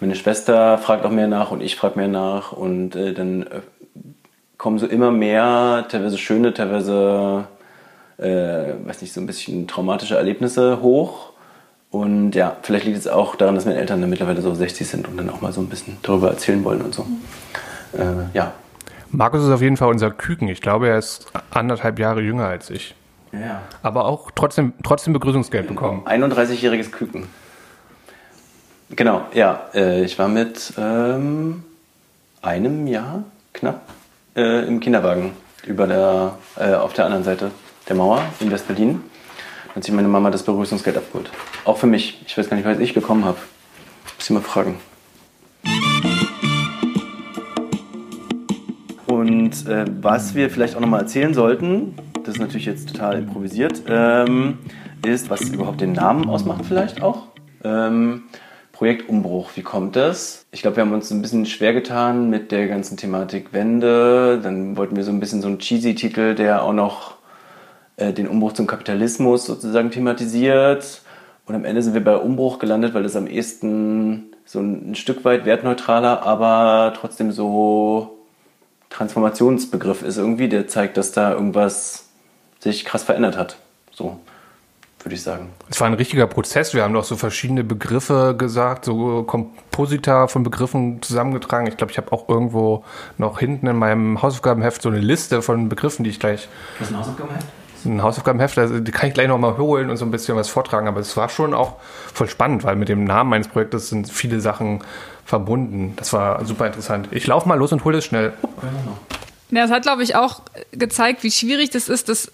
meine 0.00 0.16
Schwester 0.16 0.78
fragt 0.78 1.04
auch 1.04 1.10
mehr 1.10 1.28
nach 1.28 1.50
und 1.50 1.62
ich 1.62 1.76
frage 1.76 1.98
mehr 1.98 2.08
nach 2.08 2.52
und 2.52 2.94
äh, 2.96 3.14
dann 3.14 3.42
äh, 3.42 3.60
kommen 4.58 4.78
so 4.78 4.86
immer 4.86 5.10
mehr, 5.10 5.86
teilweise 5.88 6.18
schöne, 6.18 6.54
teilweise, 6.54 7.44
äh, 8.18 8.74
weiß 8.84 9.02
nicht, 9.02 9.12
so 9.12 9.20
ein 9.20 9.26
bisschen 9.26 9.66
traumatische 9.66 10.16
Erlebnisse 10.16 10.80
hoch. 10.80 11.32
Und 11.90 12.34
ja, 12.34 12.56
vielleicht 12.62 12.86
liegt 12.86 12.98
es 12.98 13.06
auch 13.06 13.36
daran, 13.36 13.54
dass 13.54 13.66
meine 13.66 13.78
Eltern 13.78 14.00
dann 14.00 14.10
mittlerweile 14.10 14.40
so 14.42 14.52
60 14.52 14.86
sind 14.86 15.06
und 15.06 15.16
dann 15.16 15.30
auch 15.30 15.40
mal 15.40 15.52
so 15.52 15.60
ein 15.60 15.68
bisschen 15.68 15.96
darüber 16.02 16.30
erzählen 16.30 16.64
wollen 16.64 16.82
und 16.82 16.94
so. 16.94 17.06
Äh, 17.96 18.04
ja. 18.32 18.52
Markus 19.10 19.44
ist 19.44 19.50
auf 19.50 19.62
jeden 19.62 19.76
Fall 19.76 19.90
unser 19.90 20.10
Küken. 20.10 20.48
Ich 20.48 20.60
glaube, 20.60 20.88
er 20.88 20.98
ist 20.98 21.26
anderthalb 21.50 22.00
Jahre 22.00 22.20
jünger 22.20 22.46
als 22.46 22.70
ich. 22.70 22.96
Ja. 23.32 23.62
Aber 23.82 24.06
auch 24.06 24.30
trotzdem, 24.34 24.72
trotzdem 24.82 25.12
Begrüßungsgeld 25.12 25.68
bekommen. 25.68 26.02
31-jähriges 26.04 26.90
Küken. 26.90 27.26
Genau, 28.90 29.22
ja. 29.32 29.68
Äh, 29.74 30.04
ich 30.04 30.18
war 30.18 30.28
mit 30.28 30.72
ähm, 30.76 31.62
einem 32.42 32.86
Jahr 32.86 33.22
knapp 33.52 33.80
äh, 34.36 34.66
im 34.66 34.80
Kinderwagen 34.80 35.32
über 35.66 35.86
der, 35.86 36.38
äh, 36.56 36.74
auf 36.74 36.92
der 36.92 37.06
anderen 37.06 37.24
Seite 37.24 37.50
der 37.88 37.96
Mauer 37.96 38.22
in 38.40 38.50
West-Berlin. 38.50 39.00
Dann 39.68 39.76
hat 39.76 39.84
sich 39.84 39.94
meine 39.94 40.08
Mama 40.08 40.30
das 40.30 40.42
Begrüßungsgeld 40.42 40.96
abgeholt. 40.96 41.30
Auch 41.64 41.78
für 41.78 41.86
mich. 41.86 42.22
Ich 42.26 42.36
weiß 42.36 42.48
gar 42.48 42.56
nicht, 42.56 42.66
was 42.66 42.78
ich 42.78 42.94
bekommen 42.94 43.24
habe. 43.24 43.38
Muss 44.16 44.24
ich 44.24 44.30
mal 44.30 44.40
fragen. 44.40 44.78
Und 49.06 49.66
äh, 49.68 49.84
was 50.00 50.34
wir 50.34 50.50
vielleicht 50.50 50.76
auch 50.76 50.80
nochmal 50.80 51.00
erzählen 51.00 51.34
sollten, 51.34 51.94
das 52.24 52.34
ist 52.34 52.40
natürlich 52.40 52.66
jetzt 52.66 52.88
total 52.88 53.18
improvisiert, 53.18 53.82
ähm, 53.88 54.58
ist, 55.04 55.30
was 55.30 55.42
überhaupt 55.42 55.80
den 55.80 55.92
Namen 55.92 56.28
ausmacht 56.28 56.64
vielleicht 56.66 57.02
auch. 57.02 57.28
Ähm, 57.62 58.24
Projekt 58.74 59.08
Umbruch, 59.08 59.50
wie 59.54 59.62
kommt 59.62 59.94
das? 59.94 60.46
Ich 60.50 60.62
glaube, 60.62 60.76
wir 60.76 60.82
haben 60.82 60.92
uns 60.92 61.08
ein 61.12 61.22
bisschen 61.22 61.46
schwer 61.46 61.72
getan 61.72 62.28
mit 62.28 62.50
der 62.50 62.66
ganzen 62.66 62.96
Thematik 62.96 63.52
Wende. 63.52 64.40
Dann 64.42 64.76
wollten 64.76 64.96
wir 64.96 65.04
so 65.04 65.12
ein 65.12 65.20
bisschen 65.20 65.40
so 65.42 65.46
einen 65.46 65.60
cheesy 65.60 65.94
Titel, 65.94 66.34
der 66.34 66.64
auch 66.64 66.72
noch 66.72 67.14
äh, 67.96 68.12
den 68.12 68.26
Umbruch 68.26 68.52
zum 68.52 68.66
Kapitalismus 68.66 69.46
sozusagen 69.46 69.92
thematisiert. 69.92 71.02
Und 71.46 71.54
am 71.54 71.64
Ende 71.64 71.82
sind 71.82 71.94
wir 71.94 72.02
bei 72.02 72.16
Umbruch 72.16 72.58
gelandet, 72.58 72.94
weil 72.94 73.04
das 73.04 73.14
am 73.14 73.28
ehesten 73.28 74.34
so 74.44 74.58
ein, 74.58 74.90
ein 74.90 74.94
Stück 74.96 75.24
weit 75.24 75.44
wertneutraler, 75.44 76.24
aber 76.24 76.94
trotzdem 76.96 77.30
so 77.30 78.18
Transformationsbegriff 78.90 80.02
ist 80.02 80.16
irgendwie, 80.16 80.48
der 80.48 80.66
zeigt, 80.66 80.96
dass 80.96 81.12
da 81.12 81.32
irgendwas 81.32 82.08
sich 82.58 82.84
krass 82.84 83.04
verändert 83.04 83.38
hat. 83.38 83.56
So 83.92 84.18
würde 85.04 85.14
ich 85.14 85.22
sagen. 85.22 85.50
Es 85.68 85.80
war 85.80 85.86
ein 85.86 85.94
richtiger 85.94 86.26
Prozess. 86.26 86.74
Wir 86.74 86.82
haben 86.82 86.94
doch 86.94 87.04
so 87.04 87.16
verschiedene 87.16 87.62
Begriffe 87.62 88.34
gesagt, 88.36 88.86
so 88.86 89.22
Komposita 89.22 90.28
von 90.28 90.42
Begriffen 90.42 91.02
zusammengetragen. 91.02 91.66
Ich 91.66 91.76
glaube, 91.76 91.92
ich 91.92 91.98
habe 91.98 92.10
auch 92.12 92.28
irgendwo 92.28 92.84
noch 93.18 93.38
hinten 93.38 93.66
in 93.66 93.76
meinem 93.76 94.22
Hausaufgabenheft 94.22 94.82
so 94.82 94.88
eine 94.88 95.00
Liste 95.00 95.42
von 95.42 95.68
Begriffen, 95.68 96.04
die 96.04 96.10
ich 96.10 96.20
gleich. 96.20 96.48
Was 96.78 96.88
ist 96.88 96.94
ein 96.94 97.00
Hausaufgabenheft? 97.00 97.46
Ein 97.84 98.02
Hausaufgabenheft, 98.02 98.58
also 98.58 98.80
die 98.80 98.92
kann 98.92 99.08
ich 99.08 99.14
gleich 99.14 99.28
nochmal 99.28 99.58
holen 99.58 99.90
und 99.90 99.98
so 99.98 100.06
ein 100.06 100.10
bisschen 100.10 100.36
was 100.36 100.48
vortragen. 100.48 100.88
Aber 100.88 101.00
es 101.00 101.14
war 101.18 101.28
schon 101.28 101.52
auch 101.52 101.76
voll 102.14 102.28
spannend, 102.28 102.64
weil 102.64 102.76
mit 102.76 102.88
dem 102.88 103.04
Namen 103.04 103.28
meines 103.28 103.48
Projektes 103.48 103.90
sind 103.90 104.10
viele 104.10 104.40
Sachen 104.40 104.82
verbunden. 105.26 105.92
Das 105.96 106.14
war 106.14 106.44
super 106.46 106.66
interessant. 106.66 107.08
Ich 107.10 107.26
laufe 107.26 107.46
mal 107.46 107.56
los 107.56 107.72
und 107.72 107.84
hole 107.84 107.98
es 107.98 108.06
schnell. 108.06 108.32
Ja, 109.50 109.64
es 109.64 109.70
hat, 109.70 109.82
glaube 109.82 110.02
ich, 110.02 110.16
auch 110.16 110.40
gezeigt, 110.72 111.22
wie 111.22 111.30
schwierig 111.30 111.70
das 111.70 111.90
ist, 111.90 112.08
das 112.08 112.32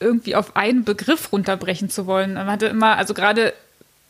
irgendwie 0.00 0.36
auf 0.36 0.56
einen 0.56 0.84
Begriff 0.84 1.32
runterbrechen 1.32 1.90
zu 1.90 2.06
wollen. 2.06 2.34
Man 2.34 2.46
hatte 2.46 2.66
immer, 2.66 2.96
also 2.96 3.14
gerade 3.14 3.52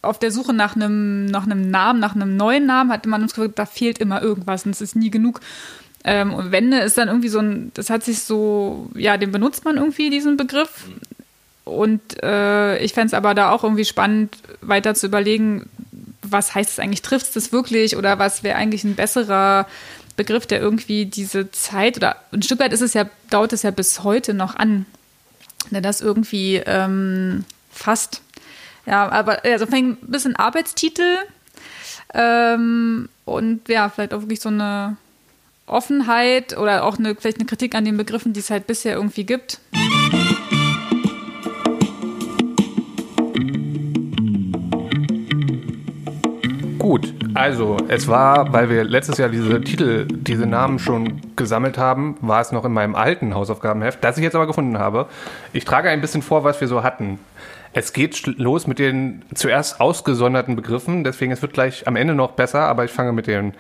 auf 0.03 0.19
der 0.19 0.31
Suche 0.31 0.53
nach 0.53 0.77
einem, 0.77 1.27
nach 1.27 1.45
einem 1.45 1.71
Namen, 1.71 2.01
nach 2.01 2.15
einem 2.15 2.37
neuen 2.37 2.67
Namen, 2.67 2.93
hatte 2.93 3.09
man 3.09 3.23
uns 3.23 3.35
gesagt, 3.35 3.59
da 3.59 3.67
fehlt 3.67 3.99
immer 3.99 4.23
irgendwas 4.23 4.65
und 4.65 4.73
es 4.73 4.81
ist 4.81 4.97
nie 4.97 5.11
genug. 5.11 5.41
Ähm, 6.05 6.33
und 6.33 6.53
Wende 6.53 6.79
ist 6.79 6.97
dann 6.97 7.09
irgendwie 7.09 7.29
so 7.29 7.41
ein, 7.41 7.73
das 7.75 7.91
hat 7.91 8.05
sich 8.05 8.23
so, 8.23 8.89
ja, 8.95 9.17
den 9.17 9.33
benutzt 9.33 9.65
man 9.65 9.77
irgendwie, 9.77 10.11
diesen 10.11 10.37
Begriff. 10.37 10.85
Und 11.65 12.23
äh, 12.23 12.79
ich 12.79 12.95
fände 12.95 13.09
es 13.09 13.15
aber 13.15 13.35
da 13.35 13.51
auch 13.51 13.65
irgendwie 13.65 13.85
spannend, 13.85 14.37
weiter 14.61 14.95
zu 14.95 15.07
überlegen, 15.07 15.69
was 16.23 16.55
heißt 16.55 16.71
es 16.71 16.79
eigentlich, 16.79 17.03
trifft 17.03 17.27
es 17.27 17.33
das 17.33 17.53
wirklich 17.53 17.97
oder 17.97 18.19
was 18.19 18.43
wäre 18.43 18.57
eigentlich 18.57 18.85
ein 18.85 18.95
besserer 18.95 19.67
Begriff, 20.17 20.47
der 20.47 20.61
irgendwie 20.61 21.07
diese 21.07 21.51
Zeit 21.51 21.97
oder 21.97 22.17
ein 22.33 22.43
Stück 22.43 22.61
weit 22.61 22.73
ist 22.73 22.83
es 22.83 22.95
ja, 22.95 23.09
dauert 23.31 23.53
es 23.53 23.63
ja 23.63 23.71
bis 23.71 24.03
heute 24.03 24.35
noch 24.35 24.57
an, 24.57 24.87
der 25.71 25.81
das 25.81 26.01
irgendwie 26.01 26.57
ähm, 26.65 27.45
fasst. 27.71 28.23
Ja, 28.87 29.09
aber 29.11 29.45
also 29.45 29.67
fängt 29.67 30.03
ein 30.03 30.11
bisschen 30.11 30.37
Arbeitstitel 30.37 31.19
ähm, 32.15 33.09
und 33.25 33.69
ja, 33.69 33.89
vielleicht 33.89 34.15
auch 34.15 34.23
wirklich 34.23 34.41
so 34.41 34.49
eine 34.49 34.97
Offenheit 35.67 36.57
oder 36.57 36.85
auch 36.85 36.99
eine, 36.99 37.15
vielleicht 37.15 37.39
eine 37.39 37.47
Kritik 37.47 37.75
an 37.75 37.85
den 37.85 37.97
Begriffen, 37.97 38.33
die 38.33 38.41
es 38.41 38.51
halt 38.51 38.67
bisher 38.67 38.95
irgendwie 38.95 39.25
gibt. 39.25 39.61
Gut, 46.89 47.13
also 47.35 47.77
es 47.89 48.09
war, 48.09 48.51
weil 48.55 48.71
wir 48.71 48.83
letztes 48.83 49.19
Jahr 49.19 49.29
diese 49.29 49.61
Titel, 49.61 50.07
diese 50.09 50.47
Namen 50.47 50.79
schon 50.79 51.21
gesammelt 51.37 51.77
haben, 51.77 52.17
war 52.23 52.41
es 52.41 52.51
noch 52.51 52.65
in 52.65 52.73
meinem 52.73 52.95
alten 52.95 53.35
Hausaufgabenheft, 53.35 54.03
das 54.03 54.17
ich 54.17 54.25
jetzt 54.25 54.35
aber 54.35 54.47
gefunden 54.47 54.79
habe. 54.79 55.05
Ich 55.53 55.67
trage 55.67 55.91
ein 55.91 56.01
bisschen 56.01 56.23
vor, 56.23 56.45
was 56.45 56.63
wir 56.63 56.67
so 56.67 56.83
hatten. 56.83 57.19
Es 57.75 57.93
geht 57.93 58.27
los 58.39 58.67
mit 58.67 58.79
den 58.79 59.23
zuerst 59.35 59.83
ausgesonderten 59.83 60.57
Begriffen, 60.57 61.05
deswegen 61.05 61.31
es 61.31 61.43
wird 61.43 61.53
gleich 61.53 61.87
am 61.87 61.95
Ende 61.95 62.15
noch 62.15 62.31
besser, 62.31 62.61
aber 62.61 62.87
ich 62.87 62.91
fange 62.91 63.13
mit 63.13 63.27
den, 63.27 63.53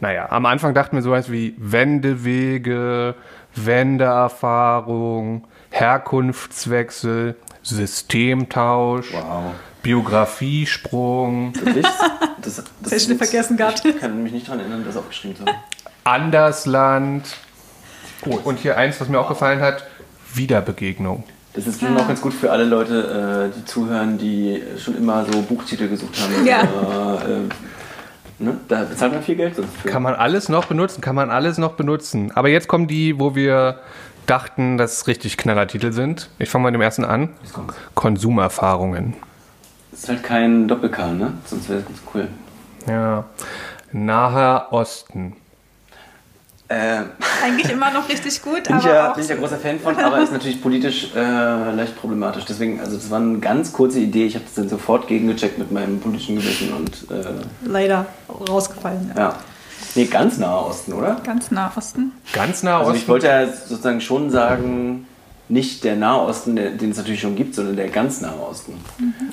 naja, 0.00 0.30
am 0.30 0.46
Anfang 0.46 0.72
dachten 0.72 0.96
wir 0.96 1.02
sowas 1.02 1.30
wie 1.30 1.54
Wendewege, 1.58 3.16
Wendeerfahrung, 3.54 5.46
Herkunftswechsel, 5.68 7.36
Systemtausch. 7.62 9.12
Wow. 9.12 9.52
Biographiesprung. 9.82 11.54
Wirklich? 11.54 11.86
Das, 12.40 12.56
das, 12.56 12.64
Das 12.82 12.92
hätte 12.92 13.12
ich 13.12 13.18
vergessen 13.18 13.56
gehabt. 13.56 13.84
Ich 13.84 13.98
kann 13.98 14.22
mich 14.22 14.32
nicht 14.32 14.46
daran 14.48 14.60
erinnern, 14.60 14.84
das 14.84 14.96
aufgeschrieben 14.96 15.36
zu 15.36 15.44
haben. 15.44 15.56
Andersland. 16.04 17.36
Oh, 18.26 18.38
und 18.44 18.58
hier 18.58 18.76
eins, 18.76 19.00
was 19.00 19.08
mir 19.08 19.18
auch 19.18 19.28
gefallen 19.28 19.60
hat, 19.60 19.84
Wiederbegegnung. 20.34 21.24
Das 21.54 21.66
ist 21.66 21.80
bestimmt 21.80 22.00
auch 22.00 22.08
ganz 22.08 22.20
gut 22.20 22.32
für 22.32 22.50
alle 22.50 22.64
Leute, 22.64 23.50
äh, 23.52 23.58
die 23.58 23.64
zuhören, 23.64 24.16
die 24.16 24.62
schon 24.78 24.96
immer 24.96 25.26
so 25.30 25.42
Buchtitel 25.42 25.88
gesucht 25.88 26.16
haben. 26.20 26.46
Ja. 26.46 26.62
Äh, 26.62 28.42
ne? 28.42 28.56
Da 28.68 28.84
bezahlt 28.84 29.12
man 29.12 29.22
viel 29.22 29.36
Geld 29.36 29.56
sonst 29.56 29.76
für. 29.76 29.88
Kann 29.88 30.02
man 30.02 30.14
alles 30.14 30.48
noch 30.48 30.64
benutzen, 30.64 31.02
kann 31.02 31.14
man 31.14 31.30
alles 31.30 31.58
noch 31.58 31.72
benutzen. 31.72 32.32
Aber 32.34 32.48
jetzt 32.48 32.68
kommen 32.68 32.86
die, 32.86 33.20
wo 33.20 33.34
wir 33.34 33.80
dachten, 34.26 34.78
dass 34.78 34.92
es 34.98 35.06
richtig 35.08 35.36
Knallertitel 35.36 35.92
sind. 35.92 36.30
Ich 36.38 36.48
fange 36.48 36.62
mal 36.62 36.70
mit 36.70 36.78
dem 36.78 36.82
ersten 36.82 37.04
an. 37.04 37.30
Konsumerfahrungen. 37.94 39.14
Das 39.92 40.00
ist 40.00 40.08
halt 40.08 40.22
kein 40.22 40.66
Doppel-K, 40.66 41.12
ne? 41.12 41.34
Sonst 41.44 41.68
wäre 41.68 41.80
das 41.80 41.88
ganz 41.88 42.00
cool. 42.12 42.28
Ja. 42.88 43.24
Naher 43.92 44.68
Osten. 44.72 45.36
Äh, 46.68 47.02
Eigentlich 47.44 47.70
immer 47.70 47.90
noch 47.90 48.08
richtig 48.08 48.40
gut, 48.40 48.64
bin, 48.64 48.78
ich 48.78 48.84
aber 48.84 48.94
ja, 48.94 49.10
auch 49.10 49.14
bin 49.14 49.24
ich 49.24 49.30
ja 49.30 49.36
großer 49.36 49.58
Fan 49.58 49.78
von, 49.78 49.96
aber 49.98 50.22
ist 50.22 50.32
natürlich 50.32 50.62
politisch 50.62 51.14
äh, 51.14 51.74
leicht 51.74 51.96
problematisch. 52.00 52.46
Deswegen, 52.46 52.80
also 52.80 52.96
das 52.96 53.10
war 53.10 53.20
eine 53.20 53.38
ganz 53.38 53.72
kurze 53.72 54.00
Idee. 54.00 54.26
Ich 54.26 54.34
habe 54.34 54.44
das 54.46 54.54
dann 54.54 54.68
sofort 54.70 55.06
gegengecheckt 55.08 55.58
mit 55.58 55.70
meinem 55.70 56.00
politischen 56.00 56.36
Gewissen 56.36 56.72
und 56.72 57.10
äh, 57.10 57.24
leider 57.64 58.06
rausgefallen. 58.48 59.12
Ja. 59.14 59.20
ja. 59.20 59.34
Nee, 59.94 60.06
ganz 60.06 60.38
nahe 60.38 60.64
Osten, 60.64 60.94
oder? 60.94 61.20
Ganz 61.22 61.50
nah 61.50 61.70
Osten. 61.76 62.12
Ganz 62.32 62.62
nah 62.62 62.78
Also 62.78 62.92
Osten. 62.92 63.02
ich 63.02 63.08
wollte 63.08 63.26
ja 63.26 63.46
sozusagen 63.46 64.00
schon 64.00 64.30
sagen, 64.30 65.06
nicht 65.48 65.84
der 65.84 65.96
Nahe 65.96 66.20
Osten, 66.22 66.56
der, 66.56 66.70
den 66.70 66.90
es 66.92 66.96
natürlich 66.96 67.20
schon 67.20 67.36
gibt, 67.36 67.54
sondern 67.54 67.76
der 67.76 67.88
ganz 67.88 68.20
Nahe 68.20 68.38
Osten. 68.40 68.74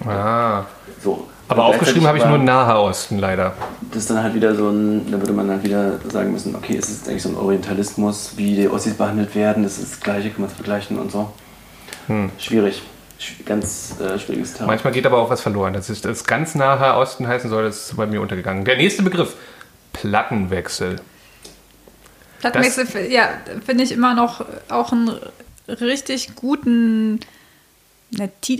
ah. 0.05 0.63
So. 1.03 1.27
Aber 1.47 1.65
aufgeschrieben 1.65 2.07
habe 2.07 2.17
ich 2.19 2.23
nur 2.25 2.37
war 2.37 2.43
Naher 2.43 2.79
Osten 2.83 3.17
leider. 3.17 3.55
Das 3.89 4.03
ist 4.03 4.09
dann 4.11 4.21
halt 4.21 4.35
wieder 4.35 4.53
so 4.53 4.69
ein, 4.69 5.11
da 5.11 5.19
würde 5.19 5.33
man 5.33 5.49
halt 5.49 5.63
wieder 5.63 5.93
sagen 6.11 6.31
müssen, 6.31 6.55
okay, 6.55 6.77
es 6.77 6.89
ist 6.89 7.07
eigentlich 7.09 7.23
so 7.23 7.29
ein 7.29 7.37
Orientalismus, 7.37 8.33
wie 8.35 8.55
die 8.55 8.69
Ossis 8.69 8.93
behandelt 8.93 9.33
werden, 9.33 9.63
das 9.63 9.79
ist 9.79 9.93
das 9.93 9.99
Gleiche, 9.99 10.29
kann 10.29 10.41
man 10.41 10.49
es 10.51 10.55
vergleichen 10.55 10.99
und 10.99 11.11
so. 11.11 11.31
Schwierig. 12.37 12.83
Sch- 13.19 13.43
Ganz 13.45 13.95
äh, 13.99 14.19
schwieriges 14.19 14.53
Thema. 14.53 14.67
Manchmal 14.67 14.93
geht 14.93 15.05
aber 15.07 15.17
auch 15.17 15.29
was 15.31 15.41
verloren. 15.41 15.73
Das 15.73 15.89
ist 15.89 16.05
das 16.05 16.23
ganz 16.25 16.53
nahe 16.53 16.95
Osten 16.97 17.27
heißen 17.27 17.49
soll, 17.49 17.63
das 17.63 17.87
ist 17.89 17.97
bei 17.97 18.05
mir 18.05 18.21
untergegangen. 18.21 18.63
Der 18.65 18.77
nächste 18.77 19.01
Begriff. 19.03 19.35
Plattenwechsel. 19.93 20.97
Plattenwechsel, 22.39 22.87
ja, 23.11 23.27
finde 23.65 23.83
ich 23.83 23.91
immer 23.91 24.13
noch 24.13 24.45
auch 24.69 24.91
einen 24.91 25.11
richtig 25.69 26.35
guten 26.35 27.19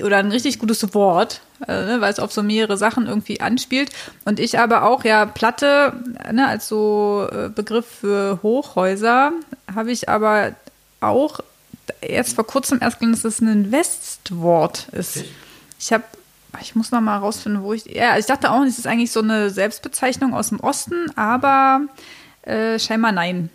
oder 0.03 0.17
ein 0.17 0.31
richtig 0.31 0.59
gutes 0.59 0.93
Wort, 0.93 1.41
äh, 1.67 1.85
ne, 1.85 2.01
weil 2.01 2.11
es 2.11 2.19
auf 2.19 2.31
so 2.31 2.43
mehrere 2.43 2.77
Sachen 2.77 3.07
irgendwie 3.07 3.41
anspielt. 3.41 3.89
Und 4.25 4.39
ich 4.39 4.59
aber 4.59 4.83
auch, 4.83 5.03
ja, 5.03 5.25
Platte, 5.25 5.93
ne, 6.31 6.47
als 6.47 6.67
so 6.67 7.27
äh, 7.31 7.49
Begriff 7.49 7.85
für 8.01 8.39
Hochhäuser, 8.43 9.31
habe 9.73 9.91
ich 9.91 10.07
aber 10.07 10.53
auch 11.01 11.39
jetzt 12.07 12.35
vor 12.35 12.45
kurzem 12.45 12.79
erst 12.81 12.99
gelernt, 12.99 13.17
dass 13.17 13.25
es 13.25 13.41
ein 13.41 13.71
Westwort 13.71 14.87
ist. 14.91 15.23
Ich 15.79 15.91
habe, 15.91 16.03
ich 16.61 16.75
muss 16.75 16.91
noch 16.91 17.01
mal 17.01 17.17
rausfinden, 17.17 17.63
wo 17.63 17.73
ich, 17.73 17.85
ja, 17.85 18.17
ich 18.17 18.25
dachte 18.25 18.51
auch, 18.51 18.63
es 18.63 18.77
ist 18.77 18.87
eigentlich 18.87 19.11
so 19.11 19.21
eine 19.21 19.49
Selbstbezeichnung 19.49 20.33
aus 20.33 20.49
dem 20.49 20.59
Osten, 20.59 21.11
aber 21.15 21.81
äh, 22.43 22.77
scheinbar 22.77 23.11
nein. 23.11 23.49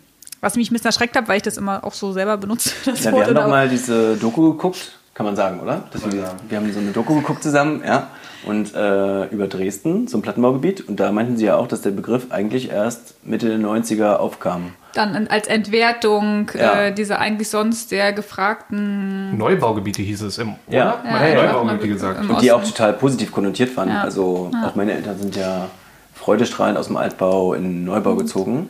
Was 0.45 0.55
mich 0.57 0.69
ein 0.69 0.73
bisschen 0.73 0.85
erschreckt 0.87 1.15
hat, 1.15 1.27
weil 1.27 1.37
ich 1.37 1.41
das 1.43 1.57
immer 1.57 1.83
auch 1.83 1.93
so 1.93 2.13
selber 2.13 2.37
benutze. 2.37 2.69
Das 2.85 3.03
Ja, 3.03 3.11
wir 3.11 3.25
haben 3.25 3.33
doch 3.33 3.41
oder- 3.41 3.47
mal 3.47 3.67
diese 3.67 4.15
Doku 4.15 4.51
geguckt, 4.51 4.99
kann 5.15 5.25
man 5.25 5.35
sagen, 5.35 5.59
oder? 5.59 5.85
Dass 5.91 6.05
wir, 6.11 6.35
wir 6.47 6.57
haben 6.57 6.71
so 6.71 6.79
eine 6.79 6.91
Doku 6.91 7.15
geguckt 7.15 7.41
zusammen, 7.41 7.81
ja, 7.83 8.09
und 8.45 8.75
äh, 8.75 9.25
über 9.29 9.47
Dresden, 9.47 10.07
so 10.07 10.19
ein 10.19 10.21
Plattenbaugebiet. 10.21 10.87
Und 10.87 10.99
da 10.99 11.11
meinten 11.11 11.35
sie 11.35 11.45
ja 11.45 11.55
auch, 11.55 11.67
dass 11.67 11.81
der 11.81 11.89
Begriff 11.89 12.27
eigentlich 12.29 12.69
erst 12.69 13.15
Mitte 13.25 13.47
der 13.49 13.57
90er 13.57 14.17
aufkam. 14.17 14.73
Dann 14.93 15.27
als 15.29 15.47
Entwertung 15.47 16.51
Ja. 16.53 16.83
äh, 16.83 16.93
dieser 16.93 17.17
eigentlich 17.19 17.49
sonst 17.49 17.89
sehr 17.89 18.13
gefragten. 18.13 19.35
Neubaugebiete 19.37 20.03
hieß 20.03 20.21
es 20.21 20.37
im. 20.37 20.53
Ja. 20.69 20.99
Hat 21.03 21.21
Ja, 21.21 21.27
ja. 21.27 21.43
Neubaugebiete 21.53 21.87
gesagt. 21.93 22.21
Im 22.23 22.29
Und 22.29 22.41
die 22.43 22.51
auch 22.51 22.63
total 22.63 22.93
positiv 22.93 23.31
konnotiert 23.31 23.75
waren. 23.77 23.89
Ja. 23.89 24.01
Also 24.03 24.51
auch 24.63 24.75
meine 24.75 24.93
Eltern 24.93 25.17
sind 25.17 25.35
ja 25.35 25.69
freudestrahlend 26.13 26.77
aus 26.77 26.85
dem 26.87 26.97
Altbau 26.97 27.55
in 27.55 27.63
den 27.63 27.83
Neubau 27.85 28.15
gezogen. 28.15 28.69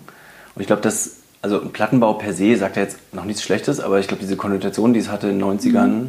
Und 0.55 0.61
ich 0.61 0.67
glaube, 0.67 0.81
dass, 0.81 1.17
also 1.45 1.61
ein 1.61 1.69
Plattenbau 1.71 2.13
per 2.13 2.33
se 2.33 2.55
sagt 2.57 2.75
ja 2.75 2.81
jetzt 2.81 2.97
noch 3.13 3.23
nichts 3.25 3.43
Schlechtes, 3.43 3.79
aber 3.79 3.99
ich 3.99 4.07
glaube, 4.07 4.19
diese 4.23 4.35
Konnotation, 4.35 4.93
die 4.93 4.99
es 4.99 5.11
hatte 5.11 5.27
in 5.27 5.37
den 5.37 5.47
90ern 5.59 6.07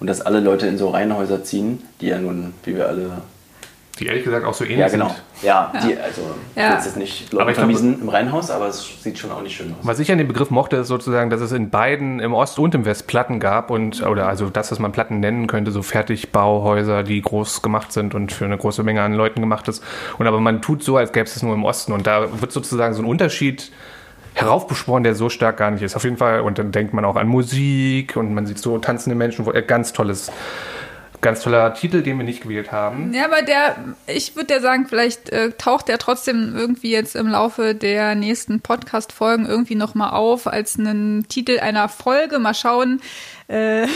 und 0.00 0.06
dass 0.06 0.22
alle 0.22 0.40
Leute 0.40 0.66
in 0.66 0.78
so 0.78 0.88
Reihenhäuser 0.88 1.44
ziehen, 1.44 1.82
die 2.00 2.06
ja 2.06 2.18
nun, 2.18 2.54
wie 2.64 2.74
wir 2.74 2.88
alle 2.88 3.10
die 3.98 4.06
ehrlich 4.06 4.22
gesagt 4.24 4.46
auch 4.46 4.54
so 4.54 4.62
ähnlich 4.64 4.78
Ja, 4.78 4.88
genau. 4.88 5.08
sind. 5.08 5.18
Ja, 5.42 5.72
die, 5.84 5.98
also 5.98 6.22
Ja. 6.54 6.74
jetzt 6.74 6.86
ist 6.86 6.96
nicht 6.96 7.26
Aber 7.34 7.40
Leute 7.40 7.50
ich 7.50 7.56
glaube- 7.58 7.72
vermiesen 7.74 8.00
im 8.00 8.08
Reihenhaus, 8.08 8.50
aber 8.50 8.68
es 8.68 8.86
sieht 9.02 9.18
schon 9.18 9.30
auch 9.32 9.42
nicht 9.42 9.56
schön 9.56 9.72
aus. 9.72 9.78
Was 9.82 9.98
ich 9.98 10.10
an 10.12 10.16
dem 10.18 10.28
Begriff 10.28 10.50
mochte, 10.50 10.76
ist 10.76 10.86
sozusagen, 10.88 11.28
dass 11.30 11.40
es 11.42 11.50
in 11.52 11.68
beiden, 11.68 12.20
im 12.20 12.32
Ost 12.32 12.58
und 12.60 12.74
im 12.76 12.84
West 12.86 13.08
Platten 13.08 13.40
gab 13.40 13.70
und, 13.70 14.02
oder 14.06 14.26
also 14.28 14.48
das, 14.50 14.70
was 14.70 14.78
man 14.78 14.92
Platten 14.92 15.18
nennen 15.20 15.48
könnte, 15.48 15.70
so 15.72 15.82
Fertigbauhäuser, 15.82 17.02
die 17.02 17.20
groß 17.20 17.60
gemacht 17.60 17.92
sind 17.92 18.14
und 18.14 18.32
für 18.32 18.44
eine 18.44 18.56
große 18.56 18.82
Menge 18.84 19.02
an 19.02 19.12
Leuten 19.14 19.40
gemacht 19.40 19.68
ist. 19.68 19.82
Und 20.18 20.26
aber 20.28 20.40
man 20.40 20.62
tut 20.62 20.82
so, 20.84 20.96
als 20.96 21.12
gäbe 21.12 21.26
es 21.26 21.34
es 21.36 21.42
nur 21.42 21.54
im 21.54 21.64
Osten 21.64 21.92
und 21.92 22.06
da 22.06 22.40
wird 22.40 22.52
sozusagen 22.52 22.94
so 22.94 23.02
ein 23.02 23.06
Unterschied 23.06 23.70
heraufbeschworen, 24.40 25.02
der 25.02 25.14
so 25.14 25.28
stark 25.28 25.56
gar 25.56 25.70
nicht 25.70 25.82
ist. 25.82 25.96
Auf 25.96 26.04
jeden 26.04 26.16
Fall. 26.16 26.40
Und 26.40 26.58
dann 26.58 26.72
denkt 26.72 26.94
man 26.94 27.04
auch 27.04 27.16
an 27.16 27.28
Musik 27.28 28.16
und 28.16 28.34
man 28.34 28.46
sieht 28.46 28.58
so 28.58 28.78
tanzende 28.78 29.16
Menschen, 29.16 29.46
wo, 29.46 29.52
äh, 29.52 29.62
ganz 29.62 29.92
tolles, 29.92 30.30
ganz 31.20 31.42
toller 31.42 31.74
Titel, 31.74 32.02
den 32.02 32.18
wir 32.18 32.24
nicht 32.24 32.42
gewählt 32.42 32.70
haben. 32.70 33.12
Ja, 33.12 33.24
aber 33.24 33.42
der, 33.42 33.76
ich 34.06 34.36
würde 34.36 34.54
ja 34.54 34.60
sagen, 34.60 34.86
vielleicht 34.88 35.30
äh, 35.30 35.50
taucht 35.52 35.88
der 35.88 35.98
trotzdem 35.98 36.54
irgendwie 36.56 36.92
jetzt 36.92 37.16
im 37.16 37.26
Laufe 37.28 37.74
der 37.74 38.14
nächsten 38.14 38.60
Podcast-Folgen 38.60 39.46
irgendwie 39.46 39.74
nochmal 39.74 40.10
auf 40.10 40.46
als 40.46 40.78
einen 40.78 41.26
Titel 41.28 41.58
einer 41.58 41.88
Folge. 41.88 42.38
Mal 42.38 42.54
schauen. 42.54 43.00
Äh, 43.48 43.86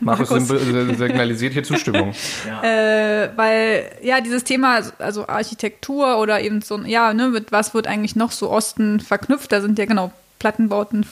Markus 0.00 0.28
signalisiert 0.28 1.52
hier 1.52 1.62
Zustimmung. 1.62 2.14
äh, 2.62 3.28
weil 3.36 3.90
ja 4.02 4.20
dieses 4.20 4.44
Thema, 4.44 4.82
also 4.98 5.28
Architektur 5.28 6.18
oder 6.18 6.40
eben 6.40 6.62
so, 6.62 6.78
ja, 6.80 7.12
ne, 7.14 7.28
mit 7.28 7.52
was 7.52 7.74
wird 7.74 7.86
eigentlich 7.86 8.16
noch 8.16 8.32
so 8.32 8.50
Osten 8.50 9.00
verknüpft? 9.00 9.52
Da 9.52 9.60
sind 9.60 9.78
ja 9.78 9.86
genau 9.86 10.12
Plattenbauten. 10.38 11.06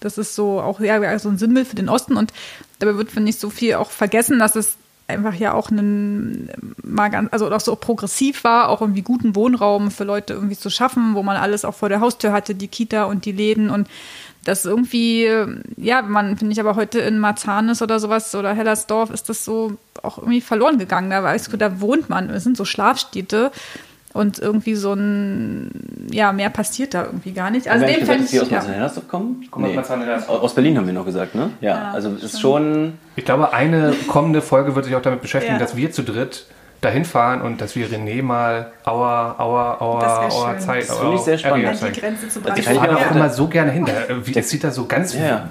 Das 0.00 0.18
ist 0.18 0.34
so 0.34 0.60
auch 0.60 0.80
ja 0.80 1.18
so 1.18 1.28
ein 1.28 1.38
Symbol 1.38 1.64
für 1.64 1.76
den 1.76 1.88
Osten 1.88 2.16
und 2.16 2.32
dabei 2.78 2.96
wird 2.96 3.10
finde 3.10 3.30
ich 3.30 3.38
so 3.38 3.50
viel 3.50 3.74
auch 3.74 3.90
vergessen, 3.90 4.38
dass 4.38 4.54
es 4.54 4.76
einfach 5.06 5.34
ja 5.34 5.52
auch 5.52 5.70
ein 5.70 6.50
mal 6.82 7.08
ganz 7.08 7.32
also 7.32 7.50
auch 7.50 7.60
so 7.60 7.76
progressiv 7.76 8.44
war, 8.44 8.68
auch 8.68 8.80
irgendwie 8.80 9.02
guten 9.02 9.34
Wohnraum 9.34 9.90
für 9.90 10.04
Leute 10.04 10.34
irgendwie 10.34 10.56
zu 10.56 10.70
schaffen, 10.70 11.14
wo 11.14 11.22
man 11.22 11.36
alles 11.36 11.64
auch 11.64 11.74
vor 11.74 11.88
der 11.88 12.00
Haustür 12.00 12.32
hatte, 12.32 12.54
die 12.54 12.68
Kita 12.68 13.04
und 13.04 13.24
die 13.24 13.32
Läden 13.32 13.70
und 13.70 13.88
das 14.44 14.64
irgendwie, 14.64 15.24
ja, 15.76 16.02
wenn 16.04 16.10
man, 16.10 16.36
finde 16.36 16.52
ich 16.52 16.60
aber 16.60 16.76
heute 16.76 17.00
in 17.00 17.18
Marzahn 17.18 17.68
ist 17.68 17.82
oder 17.82 17.98
sowas 17.98 18.34
oder 18.34 18.54
Hellersdorf, 18.54 19.10
ist 19.10 19.28
das 19.28 19.44
so 19.44 19.76
auch 20.02 20.18
irgendwie 20.18 20.40
verloren 20.40 20.78
gegangen. 20.78 21.10
Da 21.10 21.22
weißt 21.22 21.52
du, 21.52 21.56
da 21.56 21.80
wohnt 21.80 22.08
man, 22.10 22.30
es 22.30 22.44
sind 22.44 22.56
so 22.56 22.64
Schlafstädte 22.64 23.50
und 24.12 24.38
irgendwie 24.38 24.74
so 24.76 24.92
ein, 24.92 25.70
ja, 26.10 26.32
mehr 26.32 26.50
passiert 26.50 26.94
da 26.94 27.06
irgendwie 27.06 27.32
gar 27.32 27.50
nicht. 27.50 27.68
Also 27.68 27.86
wir 27.86 27.96
dem 27.96 28.06
fände 28.06 28.24
ich, 28.30 28.40
aus 28.40 28.48
ja. 28.48 28.58
Marzahn-Hellersdorf 28.58 29.08
kommen? 29.08 29.46
Kommen 29.50 29.66
aus 29.66 29.74
Marzahn-Hellersdorf. 29.74 30.38
Aus 30.38 30.44
aus 30.44 30.54
Berlin 30.54 30.78
haben 30.78 30.86
wir 30.86 30.92
noch 30.94 31.04
gesagt, 31.04 31.34
ne? 31.34 31.50
Ja, 31.60 31.70
Ja, 31.70 31.90
also 31.92 32.10
es 32.10 32.22
ist 32.22 32.40
schon... 32.40 32.94
Ich 33.16 33.24
glaube, 33.24 33.52
eine 33.52 33.92
kommende 34.06 34.40
Folge 34.40 34.76
wird 34.76 34.84
sich 34.84 34.94
auch 34.94 35.02
damit 35.02 35.20
beschäftigen, 35.20 35.54
Ja. 35.54 35.58
dass 35.58 35.74
wir 35.76 35.90
zu 35.90 36.02
dritt 36.02 36.46
dahin 36.80 37.04
fahren 37.04 37.42
und 37.42 37.60
dass 37.60 37.76
wir 37.76 37.88
René 37.88 38.22
mal 38.22 38.72
Auer, 38.84 39.36
Auer, 39.38 39.80
Auer, 39.80 40.30
Auer. 40.30 40.58
Zeit, 40.58 40.88
Das 40.88 40.98
finde 40.98 41.14
ich 41.16 41.20
sehr 41.22 41.38
spannend. 41.38 41.80
Die. 41.82 42.00
Grenze 42.00 42.28
zu 42.28 42.40
Ich 42.56 42.64
fahre 42.68 42.88
da 42.88 42.96
auch 42.96 43.10
immer 43.10 43.30
so 43.30 43.48
gerne 43.48 43.70
hin. 43.70 43.84
Da, 43.84 43.92
äh, 43.92 44.26
wie, 44.26 44.36
es 44.36 44.50
sieht 44.50 44.64
da 44.64 44.70
so 44.70 44.86
ganz. 44.86 45.14
Ja. 45.14 45.48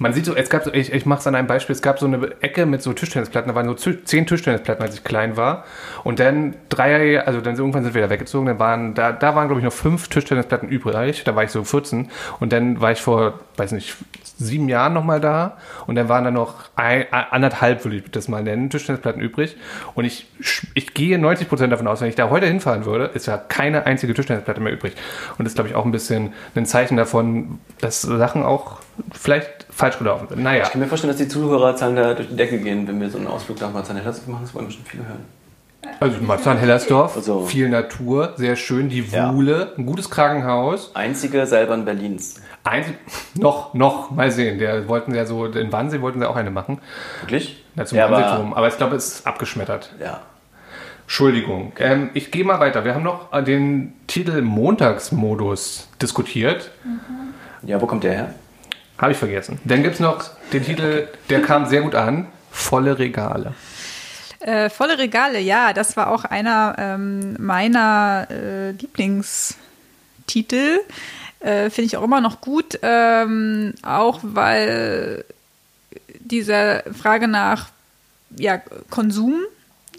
Man 0.00 0.14
sieht 0.14 0.24
so, 0.24 0.34
es 0.34 0.48
gab 0.48 0.64
so, 0.64 0.72
ich, 0.72 0.94
ich 0.94 1.04
mache 1.04 1.20
es 1.20 1.26
an 1.26 1.34
einem 1.34 1.46
Beispiel, 1.46 1.74
es 1.74 1.82
gab 1.82 1.98
so 1.98 2.06
eine 2.06 2.30
Ecke 2.40 2.64
mit 2.64 2.80
so 2.80 2.94
Tischtennisplatten, 2.94 3.50
da 3.50 3.54
waren 3.54 3.68
so 3.76 3.92
zehn 3.92 4.26
Tischtennisplatten, 4.26 4.82
als 4.82 4.94
ich 4.94 5.04
klein 5.04 5.36
war. 5.36 5.66
Und 6.04 6.18
dann 6.18 6.56
drei, 6.70 7.22
also 7.22 7.42
dann 7.42 7.56
irgendwann 7.56 7.84
sind 7.84 7.92
wir 7.92 8.00
da 8.00 8.08
weggezogen, 8.08 8.46
dann 8.46 8.58
waren, 8.58 8.94
da, 8.94 9.12
da 9.12 9.34
waren 9.34 9.48
glaube 9.48 9.60
ich 9.60 9.64
noch 9.64 9.74
fünf 9.74 10.08
Tischtennisplatten 10.08 10.70
übrig, 10.70 11.22
da 11.24 11.36
war 11.36 11.44
ich 11.44 11.50
so 11.50 11.62
14. 11.64 12.08
Und 12.40 12.50
dann 12.50 12.80
war 12.80 12.92
ich 12.92 13.02
vor, 13.02 13.40
weiß 13.58 13.72
nicht, 13.72 13.94
sieben 14.38 14.70
Jahren 14.70 14.94
nochmal 14.94 15.20
da 15.20 15.58
und 15.86 15.96
dann 15.96 16.08
waren 16.08 16.24
da 16.24 16.30
noch 16.30 16.70
ein, 16.76 17.04
anderthalb, 17.12 17.84
würde 17.84 17.98
ich 17.98 18.10
das 18.10 18.26
mal 18.26 18.42
nennen, 18.42 18.70
Tischtennisplatten 18.70 19.20
übrig. 19.20 19.58
Und 19.94 20.06
ich, 20.06 20.26
ich 20.72 20.94
gehe 20.94 21.18
90 21.18 21.46
Prozent 21.46 21.74
davon 21.74 21.86
aus, 21.86 22.00
wenn 22.00 22.08
ich 22.08 22.14
da 22.14 22.30
heute 22.30 22.46
hinfahren 22.46 22.86
würde, 22.86 23.04
ist 23.12 23.26
ja 23.26 23.36
keine 23.36 23.84
einzige 23.84 24.14
Tischtennisplatte 24.14 24.62
mehr 24.62 24.72
übrig. 24.72 24.94
Und 25.36 25.44
das 25.44 25.52
ist, 25.52 25.56
glaube 25.56 25.68
ich, 25.68 25.74
auch 25.74 25.84
ein 25.84 25.92
bisschen 25.92 26.32
ein 26.54 26.64
Zeichen 26.64 26.96
davon, 26.96 27.58
dass 27.82 28.00
Sachen 28.00 28.42
auch 28.42 28.78
vielleicht 29.12 29.66
falsch 29.70 29.98
gelaufen 29.98 30.28
sind. 30.28 30.42
Naja. 30.42 30.64
Ich 30.64 30.70
kann 30.70 30.80
mir 30.80 30.86
vorstellen, 30.86 31.12
dass 31.12 31.18
die 31.20 31.28
Zuhörerzahlen 31.28 31.96
da 31.96 32.14
durch 32.14 32.28
die 32.28 32.36
Decke 32.36 32.58
gehen, 32.58 32.86
wenn 32.88 33.00
wir 33.00 33.08
so 33.10 33.18
einen 33.18 33.26
Ausflug 33.26 33.60
nach 33.60 33.72
Marzahn-Hellersdorf 33.72 34.26
machen. 34.28 34.42
Das 34.44 34.54
wollen 34.54 34.66
bestimmt 34.66 34.88
viele 34.88 35.06
hören. 35.06 35.24
Also 35.98 36.20
Marzahn-Hellersdorf, 36.20 37.16
Also- 37.16 37.46
viel 37.46 37.68
Natur, 37.70 38.34
sehr 38.36 38.56
schön, 38.56 38.88
die 38.90 39.00
Ja. 39.00 39.34
Wuhle, 39.34 39.72
ein 39.78 39.86
gutes 39.86 40.10
Krankenhaus. 40.10 40.94
Einzige 40.94 41.46
Seilbahn 41.46 41.84
Berlins. 41.86 42.40
Einzig, 42.64 42.96
noch, 43.34 43.72
noch, 43.72 44.10
mal 44.10 44.30
sehen. 44.30 44.58
Der 44.58 44.86
wollten 44.88 45.14
ja 45.14 45.24
so, 45.24 45.46
in 45.46 45.72
Wannsee 45.72 46.02
wollten 46.02 46.20
sie 46.20 46.28
auch 46.28 46.36
eine 46.36 46.50
machen. 46.50 46.78
Wirklich? 47.22 47.64
Na, 47.74 47.86
zum 47.86 47.96
ja, 47.96 48.10
Wannseeturm. 48.10 48.48
aber, 48.48 48.56
Aber 48.58 48.68
ich 48.68 48.76
glaube, 48.76 48.96
es 48.96 49.06
ist 49.14 49.26
abgeschmettert. 49.26 49.94
ja. 50.00 50.20
Entschuldigung. 51.04 51.72
Ähm, 51.80 52.10
ich 52.14 52.30
gehe 52.30 52.44
mal 52.44 52.60
weiter. 52.60 52.84
Wir 52.84 52.94
haben 52.94 53.02
noch 53.02 53.32
äh, 53.32 53.42
den 53.42 53.94
Titel 54.06 54.42
Montagsmodus 54.42 55.88
diskutiert. 56.00 56.70
ja, 57.62 57.80
wo 57.80 57.86
kommt 57.86 58.04
der 58.04 58.12
her? 58.12 58.34
Habe 59.00 59.12
ich 59.12 59.18
vergessen. 59.18 59.58
Dann 59.64 59.82
gibt 59.82 59.94
es 59.94 60.00
noch 60.00 60.22
den 60.52 60.62
Titel, 60.62 61.08
der 61.30 61.40
kam 61.40 61.64
sehr 61.66 61.80
gut 61.80 61.94
an. 61.94 62.26
Volle 62.50 62.98
Regale. 62.98 63.54
Äh, 64.40 64.68
volle 64.68 64.98
Regale, 64.98 65.40
ja, 65.40 65.72
das 65.72 65.96
war 65.96 66.10
auch 66.10 66.24
einer 66.24 66.76
ähm, 66.78 67.36
meiner 67.38 68.26
äh, 68.30 68.72
Lieblingstitel. 68.72 70.80
Äh, 71.40 71.70
Finde 71.70 71.86
ich 71.86 71.96
auch 71.96 72.02
immer 72.02 72.20
noch 72.20 72.42
gut, 72.42 72.78
ähm, 72.82 73.72
auch 73.82 74.20
weil 74.22 75.24
diese 76.18 76.84
Frage 76.98 77.28
nach 77.28 77.70
ja, 78.36 78.60
Konsum 78.90 79.40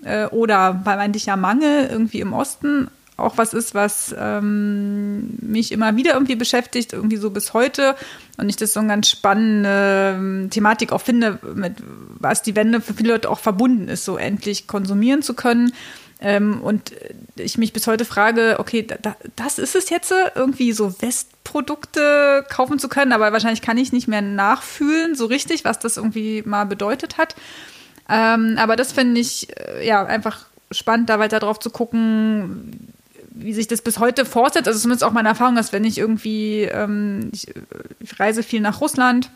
äh, 0.04 0.26
oder 0.26 0.80
vermeintlich 0.84 1.26
ja 1.26 1.36
Mangel 1.36 1.88
irgendwie 1.90 2.20
im 2.20 2.34
Osten 2.34 2.92
auch 3.22 3.38
was 3.38 3.54
ist, 3.54 3.74
was 3.74 4.16
ähm, 4.18 5.38
mich 5.42 5.72
immer 5.72 5.96
wieder 5.96 6.14
irgendwie 6.14 6.36
beschäftigt, 6.36 6.94
irgendwie 6.94 7.18
so 7.18 7.30
bis 7.30 7.54
heute. 7.54 7.96
Und 8.38 8.50
ich 8.50 8.56
das 8.56 8.74
so 8.74 8.80
eine 8.80 8.90
ganz 8.90 9.10
spannende 9.10 10.16
ähm, 10.18 10.50
Thematik 10.50 10.92
auch 10.92 11.02
finde, 11.02 11.40
mit 11.54 11.76
was 12.20 12.42
die 12.42 12.56
Wende 12.56 12.82
für 12.82 12.94
viele 12.94 13.14
Leute 13.14 13.30
auch 13.30 13.40
verbunden 13.40 13.88
ist, 13.88 14.06
so 14.06 14.18
endlich 14.18 14.68
konsumieren 14.68 15.22
zu 15.22 15.34
können. 15.34 15.74
Ähm, 16.22 16.62
und 16.62 16.94
ich 17.36 17.58
mich 17.58 17.74
bis 17.74 17.88
heute 17.88 18.06
frage, 18.06 18.58
okay, 18.60 18.86
da, 18.86 18.96
da, 19.02 19.16
das 19.36 19.58
ist 19.58 19.76
es 19.76 19.90
jetzt, 19.90 20.14
irgendwie 20.36 20.72
so 20.72 21.02
Westprodukte 21.02 22.46
kaufen 22.50 22.78
zu 22.78 22.90
können, 22.90 23.12
aber 23.12 23.34
wahrscheinlich 23.34 23.64
kann 23.64 23.78
ich 23.78 23.92
nicht 23.92 24.08
mehr 24.08 24.22
nachfühlen, 24.22 25.16
so 25.16 25.26
richtig, 25.26 25.66
was 25.66 25.80
das 25.80 25.98
irgendwie 25.98 26.44
mal 26.46 26.66
bedeutet 26.66 27.18
hat. 27.18 27.36
Ähm, 28.08 28.56
aber 28.58 28.76
das 28.76 28.92
finde 28.92 29.20
ich 29.20 29.48
äh, 29.58 29.86
ja 29.86 30.06
einfach 30.06 30.46
spannend, 30.70 31.10
da 31.10 31.18
weiter 31.18 31.40
drauf 31.40 31.60
zu 31.60 31.70
gucken, 31.70 32.94
wie 33.34 33.54
sich 33.54 33.68
das 33.68 33.82
bis 33.82 34.00
heute 34.00 34.26
fortsetzt. 34.26 34.68
Also 34.68 34.80
zumindest 34.80 35.04
auch 35.04 35.12
meine 35.12 35.30
Erfahrung, 35.30 35.56
dass 35.56 35.74
wenn 35.74 35.84
ich 35.84 35.98
irgendwie, 35.98 36.64
ähm, 36.64 37.30
ich, 37.34 37.48
ich 38.00 38.20
reise 38.20 38.44
viel 38.44 38.62
nach 38.62 38.82
Russland, 38.82 39.30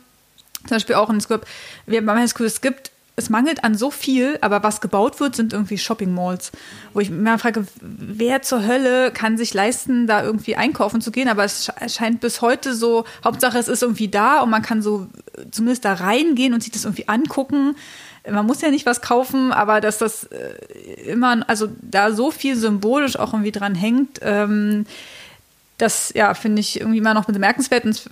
zum 0.67 0.75
Beispiel 0.75 0.95
auch, 0.95 1.09
es 1.13 1.27
gibt, 1.27 1.45
wir 1.85 1.99
haben 2.05 2.17
es 2.17 2.61
gibt, 2.61 2.91
es 3.17 3.29
mangelt 3.29 3.63
an 3.63 3.75
so 3.75 3.91
viel, 3.91 4.37
aber 4.41 4.61
was 4.63 4.81
gebaut 4.81 5.21
wird, 5.21 5.37
sind 5.37 5.53
irgendwie 5.53 5.77
Shopping 5.77 6.13
Malls, 6.13 6.51
wo 6.93 6.99
ich 6.99 7.09
mir 7.09 7.39
frage, 7.39 7.65
wer 7.79 8.41
zur 8.41 8.65
Hölle 8.65 9.11
kann 9.11 9.37
sich 9.37 9.53
leisten, 9.53 10.05
da 10.05 10.21
irgendwie 10.23 10.57
einkaufen 10.57 10.99
zu 10.99 11.11
gehen, 11.11 11.29
aber 11.29 11.45
es 11.45 11.69
sche- 11.69 11.89
scheint 11.95 12.19
bis 12.19 12.41
heute 12.41 12.75
so, 12.75 13.05
Hauptsache 13.23 13.57
es 13.57 13.69
ist 13.69 13.83
irgendwie 13.83 14.09
da 14.09 14.41
und 14.41 14.49
man 14.49 14.61
kann 14.63 14.81
so 14.81 15.07
zumindest 15.51 15.85
da 15.85 15.93
reingehen 15.93 16.53
und 16.53 16.61
sich 16.61 16.73
das 16.73 16.83
irgendwie 16.83 17.07
angucken. 17.07 17.75
Man 18.29 18.45
muss 18.45 18.61
ja 18.61 18.71
nicht 18.71 18.85
was 18.85 19.01
kaufen, 19.01 19.51
aber 19.51 19.81
dass 19.81 19.99
das 19.99 20.25
äh, 20.25 21.11
immer, 21.11 21.47
also 21.47 21.67
da 21.81 22.11
so 22.11 22.31
viel 22.31 22.55
symbolisch 22.55 23.17
auch 23.17 23.33
irgendwie 23.33 23.51
dran 23.51 23.75
hängt, 23.75 24.19
ähm, 24.21 24.85
das 25.77 26.13
ja, 26.15 26.33
finde 26.33 26.61
ich 26.61 26.79
irgendwie 26.79 26.99
immer 26.99 27.13
noch 27.13 27.25
bemerkenswert 27.25 27.85
und 27.85 28.09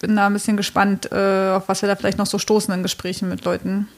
bin 0.00 0.16
da 0.16 0.26
ein 0.26 0.32
bisschen 0.32 0.56
gespannt, 0.56 1.10
äh, 1.12 1.50
auf 1.50 1.68
was 1.68 1.82
wir 1.82 1.88
da 1.88 1.96
vielleicht 1.96 2.18
noch 2.18 2.26
so 2.26 2.38
stoßen 2.38 2.72
in 2.74 2.82
Gesprächen 2.82 3.28
mit 3.28 3.44
Leuten. 3.44 3.88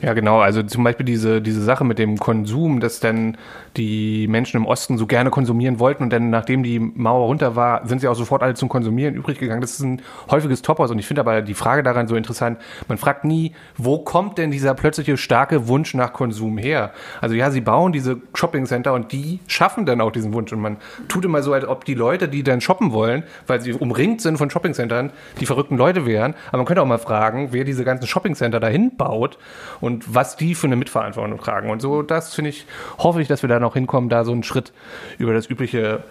Ja, 0.00 0.14
genau. 0.14 0.40
Also 0.40 0.64
zum 0.64 0.82
Beispiel 0.82 1.06
diese, 1.06 1.40
diese 1.40 1.62
Sache 1.62 1.84
mit 1.84 1.98
dem 1.98 2.18
Konsum, 2.18 2.80
dass 2.80 2.98
dann 2.98 3.38
die 3.76 4.26
Menschen 4.28 4.56
im 4.56 4.66
Osten 4.66 4.98
so 4.98 5.06
gerne 5.06 5.30
konsumieren 5.30 5.78
wollten 5.78 6.02
und 6.02 6.12
dann, 6.12 6.30
nachdem 6.30 6.62
die 6.62 6.78
Mauer 6.78 7.26
runter 7.26 7.56
war, 7.56 7.86
sind 7.86 8.00
sie 8.00 8.08
auch 8.08 8.14
sofort 8.14 8.42
alle 8.42 8.54
zum 8.54 8.68
Konsumieren 8.68 9.14
übrig 9.14 9.38
gegangen. 9.38 9.60
Das 9.60 9.72
ist 9.72 9.80
ein 9.80 10.02
häufiges 10.30 10.62
Topos 10.62 10.90
und 10.90 10.98
ich 10.98 11.06
finde 11.06 11.20
aber 11.20 11.42
die 11.42 11.54
Frage 11.54 11.82
daran 11.82 12.08
so 12.08 12.16
interessant. 12.16 12.58
Man 12.88 12.98
fragt 12.98 13.24
nie, 13.24 13.52
wo 13.76 13.98
kommt 13.98 14.38
denn 14.38 14.50
dieser 14.50 14.74
plötzliche 14.74 15.16
starke 15.16 15.68
Wunsch 15.68 15.94
nach 15.94 16.12
Konsum 16.12 16.58
her? 16.58 16.92
Also 17.20 17.34
ja, 17.34 17.50
sie 17.50 17.60
bauen 17.60 17.92
diese 17.92 18.20
Shoppingcenter 18.34 18.92
und 18.92 19.12
die 19.12 19.40
schaffen 19.46 19.86
dann 19.86 20.00
auch 20.00 20.12
diesen 20.12 20.32
Wunsch 20.34 20.52
und 20.52 20.60
man 20.60 20.76
tut 21.08 21.24
immer 21.24 21.42
so, 21.42 21.52
als 21.52 21.66
ob 21.66 21.84
die 21.84 21.94
Leute, 21.94 22.28
die 22.28 22.42
dann 22.42 22.60
shoppen 22.60 22.92
wollen, 22.92 23.22
weil 23.46 23.60
sie 23.60 23.72
umringt 23.72 24.20
sind 24.20 24.36
von 24.36 24.50
Shoppingcentern, 24.50 25.10
die 25.40 25.46
verrückten 25.46 25.76
Leute 25.76 26.06
wären. 26.06 26.34
Aber 26.48 26.58
man 26.58 26.66
könnte 26.66 26.82
auch 26.82 26.86
mal 26.86 26.98
fragen, 26.98 27.48
wer 27.52 27.64
diese 27.64 27.84
ganzen 27.84 28.06
Shoppingcenter 28.06 28.60
dahin 28.60 28.96
baut 28.96 29.38
und 29.80 30.14
was 30.14 30.36
die 30.36 30.54
für 30.54 30.66
eine 30.66 30.76
Mitverantwortung 30.76 31.38
tragen. 31.38 31.70
Und 31.70 31.80
so, 31.80 32.02
das 32.02 32.34
finde 32.34 32.50
ich, 32.50 32.66
hoffe 32.98 33.22
ich, 33.22 33.28
dass 33.28 33.42
wir 33.42 33.48
da 33.48 33.61
noch 33.62 33.74
hinkommen, 33.74 34.10
da 34.10 34.24
so 34.24 34.32
einen 34.32 34.42
Schritt 34.42 34.72
über 35.18 35.32
das 35.32 35.48
Übliche 35.48 36.04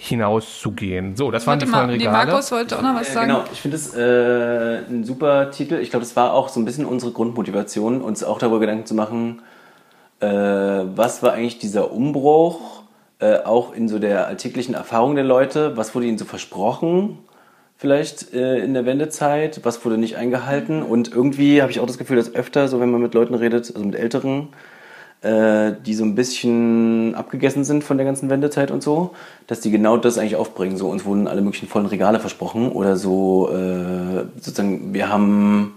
hinaus 0.00 0.60
zu 0.60 0.70
gehen. 0.70 1.16
So, 1.16 1.32
das 1.32 1.44
waren 1.46 1.54
Warte 1.60 1.66
die 1.66 1.72
vollen 1.72 1.86
nee, 1.88 1.92
Regale. 1.94 2.26
Markus 2.28 2.52
wollte 2.52 2.78
auch 2.78 2.82
noch 2.82 2.94
was 2.94 3.10
Äh, 3.10 3.12
sagen. 3.14 3.26
genau, 3.28 3.44
ich 3.52 3.60
finde 3.60 3.76
es 3.76 3.94
äh, 3.94 4.78
ein 4.88 5.02
super 5.02 5.50
Titel. 5.50 5.74
Ich 5.74 5.90
glaube, 5.90 6.04
das 6.04 6.14
war 6.14 6.32
auch 6.34 6.48
so 6.48 6.60
ein 6.60 6.64
bisschen 6.64 6.84
unsere 6.86 7.10
Grundmotivation, 7.10 8.00
uns 8.00 8.22
auch 8.22 8.38
darüber 8.38 8.60
Gedanken 8.60 8.86
zu 8.86 8.94
machen, 8.94 9.42
äh, 10.20 10.26
was 10.28 11.22
war 11.22 11.32
eigentlich 11.32 11.58
dieser 11.58 11.90
Umbruch, 11.90 12.82
äh, 13.18 13.38
auch 13.38 13.72
in 13.72 13.88
so 13.88 13.98
der 13.98 14.28
alltäglichen 14.28 14.74
Erfahrung 14.74 15.16
der 15.16 15.24
Leute, 15.24 15.76
was 15.76 15.94
wurde 15.96 16.06
ihnen 16.06 16.18
so 16.18 16.24
versprochen, 16.24 17.18
vielleicht 17.76 18.32
äh, 18.34 18.58
in 18.58 18.74
der 18.74 18.86
Wendezeit, 18.86 19.60
was 19.64 19.84
wurde 19.84 19.98
nicht 19.98 20.16
eingehalten 20.16 20.82
und 20.84 21.10
irgendwie 21.12 21.60
habe 21.60 21.72
ich 21.72 21.80
auch 21.80 21.86
das 21.86 21.98
Gefühl, 21.98 22.16
dass 22.16 22.34
öfter, 22.34 22.68
so 22.68 22.80
wenn 22.80 22.90
man 22.90 23.00
mit 23.00 23.14
Leuten 23.14 23.34
redet, 23.34 23.72
also 23.74 23.84
mit 23.84 23.96
Älteren, 23.96 24.48
äh, 25.22 25.72
die 25.84 25.94
so 25.94 26.04
ein 26.04 26.14
bisschen 26.14 27.14
abgegessen 27.14 27.64
sind 27.64 27.82
von 27.82 27.96
der 27.96 28.06
ganzen 28.06 28.30
Wendezeit 28.30 28.70
und 28.70 28.82
so, 28.82 29.14
dass 29.46 29.60
die 29.60 29.70
genau 29.70 29.96
das 29.96 30.18
eigentlich 30.18 30.36
aufbringen. 30.36 30.76
So, 30.76 30.88
uns 30.88 31.04
wurden 31.04 31.26
alle 31.26 31.40
möglichen 31.40 31.68
vollen 31.68 31.86
Regale 31.86 32.20
versprochen 32.20 32.70
oder 32.70 32.96
so, 32.96 33.50
äh, 33.50 34.24
sozusagen, 34.36 34.94
wir 34.94 35.08
haben 35.08 35.74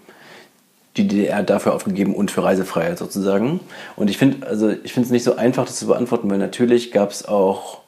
die 0.97 1.07
DDR 1.07 1.41
dafür 1.41 1.73
aufgegeben 1.73 2.13
und 2.13 2.31
für 2.31 2.43
Reisefreiheit 2.43 2.97
sozusagen. 2.97 3.61
Und 3.95 4.09
ich 4.09 4.17
finde, 4.17 4.45
also 4.45 4.69
ich 4.69 4.93
finde 4.93 5.05
es 5.07 5.11
nicht 5.11 5.23
so 5.23 5.35
einfach, 5.35 5.65
das 5.65 5.77
zu 5.77 5.87
beantworten, 5.87 6.29
weil 6.29 6.37
natürlich 6.37 6.91
gab 6.91 7.11
es 7.11 7.25
auch 7.25 7.79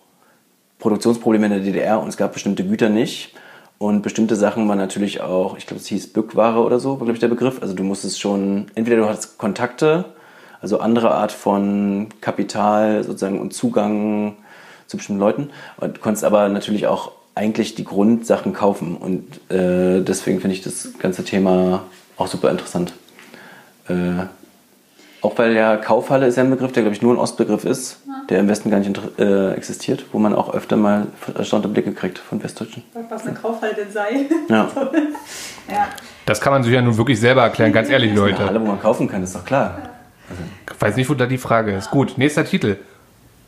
Produktionsprobleme 0.80 1.46
in 1.46 1.52
der 1.52 1.62
DDR 1.62 2.00
und 2.00 2.08
es 2.08 2.18
gab 2.18 2.34
bestimmte 2.34 2.66
Güter 2.66 2.89
nicht. 2.89 3.34
Und 3.78 4.02
bestimmte 4.02 4.38
Sachen 4.38 4.68
waren 4.70 4.78
natürlich 4.78 5.22
auch, 5.22 5.58
ich 5.58 5.68
glaube, 5.68 5.82
es 5.82 5.88
hieß 5.88 6.13
Bückware 6.13 6.62
oder 6.63 6.80
so, 6.80 6.92
war, 6.92 7.00
glaube 7.00 7.13
ich, 7.13 7.20
der 7.20 7.28
Begriff. 7.28 7.62
Also 7.62 7.74
du 7.74 7.84
musstest 7.84 8.22
schon, 8.22 8.68
entweder 8.76 8.98
du 8.98 9.10
hattest 9.10 9.38
Kontakte, 9.38 10.06
also 10.63 10.80
andere 10.80 11.12
Art 11.12 11.34
von 11.34 12.08
Kapital 12.21 13.04
sozusagen 13.04 13.39
und 13.39 13.54
Zugang 13.54 14.38
zu 14.88 14.95
bestimmten 14.95 15.19
Leuten. 15.19 15.49
Und 15.76 15.97
du 15.97 16.02
konntest 16.02 16.23
aber 16.23 16.47
natürlich 16.47 16.88
auch 16.88 17.12
eigentlich 17.36 17.76
die 17.76 17.84
Grundsachen 17.84 18.54
kaufen. 18.54 18.95
Und 18.95 19.52
äh, 19.52 20.02
deswegen 20.02 20.39
finde 20.39 20.56
ich 20.56 20.62
das 20.62 20.89
ganze 20.99 21.26
Thema 21.26 21.84
auch 22.15 22.28
super 22.28 22.49
interessant. 22.49 22.93
Äh, 23.89 24.23
auch 25.21 25.38
weil 25.38 25.54
ja 25.54 25.76
Kaufhalle 25.76 26.28
ist 26.28 26.38
ja 26.38 26.43
ein 26.43 26.49
Begriff, 26.49 26.71
der 26.71 26.84
glaube 26.84 26.95
ich 26.95 27.02
nur 27.02 27.13
ein 27.13 27.17
Ostbegriff 27.17 27.65
ist, 27.65 27.99
der 28.30 28.39
im 28.39 28.47
Westen 28.47 28.71
gar 28.71 28.80
nicht 28.80 29.02
äh, 29.19 29.52
existiert, 29.54 30.06
wo 30.13 30.19
man 30.19 30.34
auch 30.34 30.54
öfter 30.54 30.78
mal 30.78 31.08
erstaunte 31.38 31.67
Blicke 31.67 31.91
kriegt 31.93 32.19
von 32.19 32.41
Westdeutschen. 32.41 32.84
Was 33.10 33.26
eine 33.26 33.36
Kaufhalle 33.36 33.73
denn 33.73 33.91
sei. 33.91 34.28
Ja. 34.47 34.69
ja. 35.69 35.88
Das 36.26 36.39
kann 36.39 36.54
man 36.54 36.63
sich 36.63 36.71
ja 36.71 36.82
nun 36.82 36.95
wirklich 36.97 37.19
selber 37.19 37.41
erklären, 37.41 37.73
ganz 37.73 37.89
ehrlich, 37.89 38.12
Eine 38.12 38.19
Leute. 38.19 38.45
Halle, 38.45 38.62
wo 38.62 38.65
man 38.65 38.80
kaufen 38.80 39.10
kann, 39.10 39.23
ist 39.23 39.36
doch 39.36 39.43
klar. 39.43 39.93
Ich 40.74 40.82
weiß 40.82 40.96
nicht, 40.96 41.10
wo 41.10 41.13
da 41.13 41.26
die 41.26 41.38
Frage 41.38 41.76
ist. 41.76 41.91
Gut, 41.91 42.17
nächster 42.17 42.46
Titel. 42.46 42.78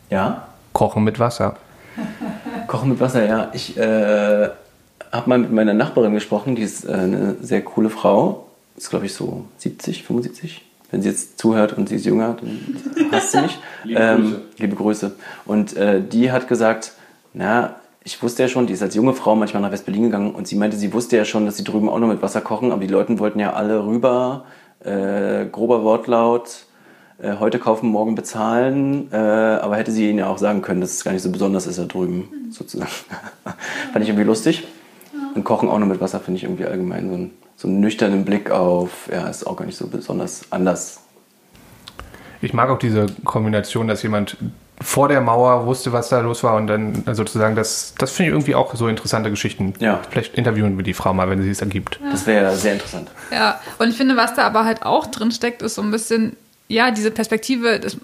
Ja, 0.09 0.47
Kochen 0.73 1.03
mit 1.03 1.19
Wasser. 1.19 1.55
Kochen 2.67 2.89
mit 2.89 2.99
Wasser, 2.99 3.25
ja. 3.25 3.49
Ich 3.53 3.77
äh, 3.77 4.49
habe 5.11 5.29
mal 5.29 5.39
mit 5.39 5.51
meiner 5.51 5.73
Nachbarin 5.73 6.13
gesprochen, 6.13 6.55
die 6.55 6.63
ist 6.63 6.85
äh, 6.85 6.93
eine 6.93 7.35
sehr 7.41 7.61
coole 7.61 7.89
Frau. 7.89 8.47
Ist, 8.75 8.89
glaube 8.89 9.05
ich, 9.05 9.13
so 9.13 9.45
70, 9.57 10.03
75. 10.03 10.65
Wenn 10.91 11.01
sie 11.01 11.09
jetzt 11.09 11.39
zuhört 11.39 11.73
und 11.73 11.89
sie 11.89 11.95
ist 11.95 12.05
jünger, 12.05 12.35
dann 12.39 13.11
hasst 13.11 13.31
sie 13.31 13.41
mich. 13.41 13.59
Liebe 13.83 13.99
ähm, 13.99 14.21
Grüße. 14.21 14.41
Liebe 14.57 14.75
Grüße. 14.75 15.11
Und 15.45 15.77
äh, 15.77 16.01
die 16.01 16.31
hat 16.31 16.47
gesagt, 16.47 16.91
na, 17.33 17.75
ich 18.03 18.21
wusste 18.21 18.43
ja 18.43 18.49
schon, 18.49 18.67
die 18.67 18.73
ist 18.73 18.83
als 18.83 18.95
junge 18.95 19.13
Frau 19.13 19.35
manchmal 19.35 19.61
nach 19.63 19.71
West-Berlin 19.71 20.03
gegangen 20.03 20.35
und 20.35 20.47
sie 20.47 20.55
meinte, 20.55 20.77
sie 20.77 20.93
wusste 20.93 21.17
ja 21.17 21.25
schon, 21.25 21.45
dass 21.45 21.57
sie 21.57 21.63
drüben 21.63 21.89
auch 21.89 21.99
noch 21.99 22.07
mit 22.07 22.21
Wasser 22.21 22.41
kochen, 22.41 22.71
aber 22.71 22.81
die 22.81 22.87
Leute 22.87 23.17
wollten 23.17 23.39
ja 23.39 23.53
alle 23.53 23.83
rüber, 23.83 24.45
äh, 24.83 25.45
grober 25.45 25.83
Wortlaut, 25.83 26.65
äh, 27.21 27.35
heute 27.39 27.59
kaufen, 27.59 27.89
morgen 27.89 28.15
bezahlen, 28.15 29.09
äh, 29.11 29.15
aber 29.15 29.77
hätte 29.77 29.91
sie 29.91 30.09
ihnen 30.09 30.19
ja 30.19 30.27
auch 30.27 30.37
sagen 30.37 30.61
können, 30.61 30.81
dass 30.81 30.91
es 30.91 31.03
gar 31.03 31.11
nicht 31.11 31.21
so 31.21 31.31
besonders 31.31 31.67
ist 31.67 31.79
da 31.79 31.85
drüben, 31.85 32.49
sozusagen. 32.51 32.91
Fand 33.93 34.03
ich 34.03 34.09
irgendwie 34.09 34.25
lustig. 34.25 34.67
Und 35.33 35.43
Kochen 35.43 35.69
auch 35.69 35.79
noch 35.79 35.87
mit 35.87 36.01
Wasser 36.01 36.19
finde 36.19 36.37
ich 36.37 36.43
irgendwie 36.43 36.65
allgemein 36.65 37.09
so, 37.09 37.15
ein, 37.15 37.31
so 37.55 37.67
einen 37.67 37.79
nüchternen 37.79 38.25
Blick 38.25 38.51
auf, 38.51 39.09
ja, 39.11 39.27
ist 39.27 39.45
auch 39.45 39.57
gar 39.57 39.65
nicht 39.65 39.77
so 39.77 39.87
besonders 39.87 40.43
anders. 40.49 41.01
Ich 42.41 42.53
mag 42.53 42.69
auch 42.69 42.79
diese 42.79 43.07
Kombination, 43.23 43.87
dass 43.87 44.03
jemand 44.03 44.37
vor 44.81 45.07
der 45.07 45.21
Mauer 45.21 45.65
wusste, 45.65 45.93
was 45.93 46.09
da 46.09 46.19
los 46.19 46.43
war 46.43 46.55
und 46.55 46.67
dann 46.67 47.03
sozusagen, 47.13 47.55
das, 47.55 47.95
das 47.97 48.11
finde 48.11 48.31
ich 48.31 48.33
irgendwie 48.33 48.55
auch 48.55 48.75
so 48.75 48.87
interessante 48.87 49.29
Geschichten. 49.29 49.73
Ja. 49.79 50.01
Vielleicht 50.09 50.35
interviewen 50.35 50.77
wir 50.77 50.83
die 50.83 50.93
Frau 50.93 51.13
mal, 51.13 51.29
wenn 51.29 51.41
sie 51.41 51.49
es 51.49 51.61
ergibt. 51.61 51.99
Das 52.11 52.27
wäre 52.27 52.53
sehr 52.55 52.73
interessant. 52.73 53.09
Ja, 53.31 53.59
und 53.79 53.89
ich 53.89 53.95
finde, 53.95 54.17
was 54.17 54.33
da 54.35 54.43
aber 54.43 54.65
halt 54.65 54.83
auch 54.83 55.07
drin 55.07 55.31
steckt, 55.31 55.61
ist 55.61 55.75
so 55.75 55.81
ein 55.81 55.91
bisschen, 55.91 56.35
ja, 56.67 56.91
diese 56.91 57.11
Perspektive, 57.11 57.79
das 57.79 57.97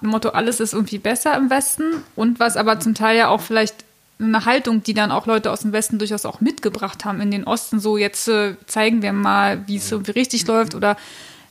Motto, 0.00 0.30
alles 0.30 0.60
ist 0.60 0.72
irgendwie 0.72 0.98
besser 0.98 1.36
im 1.36 1.50
Westen. 1.50 1.84
Und 2.16 2.40
was 2.40 2.56
aber 2.56 2.80
zum 2.80 2.94
Teil 2.94 3.16
ja 3.16 3.28
auch 3.28 3.40
vielleicht 3.40 3.84
eine 4.20 4.44
Haltung, 4.44 4.82
die 4.82 4.94
dann 4.94 5.12
auch 5.12 5.26
Leute 5.26 5.52
aus 5.52 5.60
dem 5.60 5.72
Westen 5.72 5.98
durchaus 5.98 6.24
auch 6.24 6.40
mitgebracht 6.40 7.04
haben 7.04 7.20
in 7.20 7.30
den 7.30 7.44
Osten, 7.44 7.78
so 7.78 7.96
jetzt 7.96 8.26
äh, 8.28 8.56
zeigen 8.66 9.02
wir 9.02 9.12
mal, 9.12 9.62
wie 9.68 9.76
es 9.76 9.92
irgendwie 9.92 10.10
richtig 10.12 10.46
läuft 10.46 10.74
oder 10.74 10.96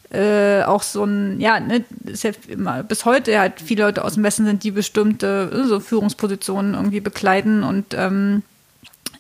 äh, 0.10 0.64
auch 0.64 0.84
so 0.84 1.06
ein, 1.06 1.40
ja, 1.40 1.60
ne, 1.60 1.86
ist 2.06 2.24
ja 2.24 2.32
immer 2.48 2.84
bis 2.84 3.06
heute 3.06 3.40
halt 3.40 3.62
viele 3.64 3.84
Leute 3.84 4.04
aus 4.04 4.16
dem 4.16 4.24
Westen 4.24 4.46
sind, 4.46 4.64
die 4.64 4.72
bestimmte 4.72 5.50
äh, 5.54 5.68
so 5.68 5.80
Führungspositionen 5.80 6.74
irgendwie 6.74 7.00
bekleiden 7.00 7.64
und 7.64 7.94
ähm, 7.94 8.44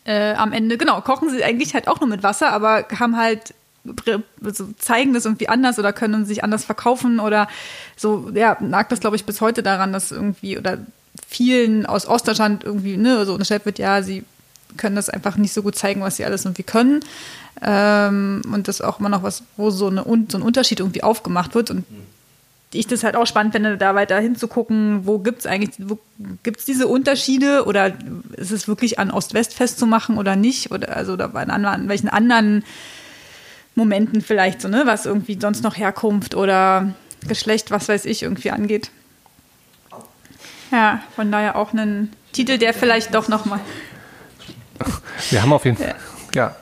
äh, 0.06 0.34
am 0.34 0.54
Ende, 0.54 0.78
genau, 0.78 1.02
kochen 1.02 1.30
sie 1.30 1.44
eigentlich 1.44 1.74
halt 1.74 1.88
auch 1.88 2.00
nur 2.00 2.10
mit 2.10 2.24
Wasser, 2.24 2.52
aber 2.52 2.86
haben 3.00 3.18
halt 3.18 3.54
zeigen 4.78 5.14
das 5.14 5.26
irgendwie 5.26 5.50
anders 5.50 5.80
oder 5.80 5.94
können 5.94 6.26
sich 6.26 6.44
anders 6.44 6.66
verkaufen 6.66 7.20
oder 7.20 7.48
so, 7.96 8.32
ja, 8.34 8.58
nagt 8.60 8.92
das, 8.92 9.00
glaube 9.00 9.16
ich, 9.16 9.26
bis 9.26 9.42
heute 9.42 9.64
daran, 9.64 9.94
dass 9.94 10.12
irgendwie 10.12 10.58
oder 10.58 10.78
vielen 11.28 11.86
aus 11.86 12.08
Ostdeutschland 12.08 12.64
irgendwie, 12.64 12.98
ne, 12.98 13.26
so 13.26 13.34
unterstellt 13.34 13.66
wird, 13.66 13.80
ja, 13.80 14.02
sie 14.02 14.24
können 14.76 14.96
das 14.96 15.10
einfach 15.10 15.38
nicht 15.38 15.54
so 15.54 15.64
gut 15.64 15.76
zeigen, 15.76 16.02
was 16.02 16.18
sie 16.18 16.26
alles 16.26 16.46
irgendwie 16.46 16.64
können. 16.64 17.02
Ähm, 17.62 18.42
und 18.52 18.68
das 18.68 18.78
ist 18.78 18.86
auch 18.86 19.00
immer 19.00 19.10
noch 19.10 19.24
was, 19.24 19.44
wo 19.56 19.70
so, 19.70 19.88
eine, 19.88 20.04
so 20.04 20.38
ein 20.38 20.42
Unterschied 20.42 20.80
irgendwie 20.80 21.04
aufgemacht 21.04 21.56
wird. 21.56 21.72
Und 21.72 21.86
ich 22.74 22.88
das 22.88 23.04
halt 23.04 23.16
auch 23.16 23.26
spannend 23.26 23.54
finde, 23.54 23.78
da 23.78 23.96
weiter 23.96 24.20
hinzugucken, 24.20 25.06
wo 25.06 25.20
gibt 25.20 25.40
es 25.40 25.46
eigentlich, 25.46 25.76
wo 25.80 25.98
gibt 26.44 26.60
es 26.60 26.66
diese 26.66 26.88
Unterschiede 26.88 27.66
oder 27.66 27.94
ist 28.36 28.52
es 28.52 28.68
wirklich 28.68 29.00
an 29.00 29.10
Ost-West 29.10 29.54
festzumachen 29.54 30.18
oder 30.18 30.36
nicht? 30.36 30.72
Oder 30.72 30.96
also 30.96 31.14
oder 31.14 31.34
an, 31.34 31.66
an 31.66 31.90
welchen 31.90 32.10
anderen 32.10 32.64
Momenten 33.78 34.22
vielleicht 34.22 34.62
so, 34.62 34.68
ne, 34.68 34.82
was 34.86 35.06
irgendwie 35.06 35.38
sonst 35.40 35.64
noch 35.64 35.78
Herkunft 35.78 36.34
oder 36.34 36.94
Geschlecht, 37.28 37.70
was 37.70 37.88
weiß 37.88 38.06
ich, 38.06 38.24
irgendwie 38.24 38.50
angeht. 38.52 38.90
Ja, 40.72 41.02
von 41.16 41.32
daher 41.32 41.56
auch 41.56 41.74
einen 41.74 42.12
Titel, 42.34 42.58
der 42.58 42.74
vielleicht 42.74 43.14
doch 43.14 43.28
nochmal. 43.28 43.60
Wir 45.30 45.42
haben 45.42 45.54
auf 45.54 45.64
jeden 45.64 45.78
Fall, 45.78 45.96
ja, 46.34 46.56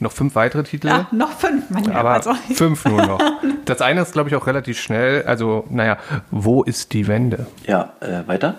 noch 0.00 0.12
fünf 0.12 0.34
weitere 0.34 0.62
Titel. 0.62 0.88
Ja, 0.88 1.06
noch 1.12 1.32
fünf, 1.32 1.70
mein 1.70 1.90
aber 1.92 2.10
also. 2.10 2.34
fünf 2.54 2.84
nur 2.84 3.06
noch. 3.06 3.20
Das 3.66 3.82
eine 3.82 4.00
ist, 4.00 4.12
glaube 4.12 4.28
ich, 4.28 4.34
auch 4.34 4.48
relativ 4.48 4.80
schnell. 4.80 5.22
Also, 5.22 5.64
naja, 5.70 5.98
wo 6.32 6.64
ist 6.64 6.92
die 6.92 7.06
Wende? 7.06 7.46
Ja, 7.68 7.92
äh, 8.00 8.26
weiter? 8.26 8.56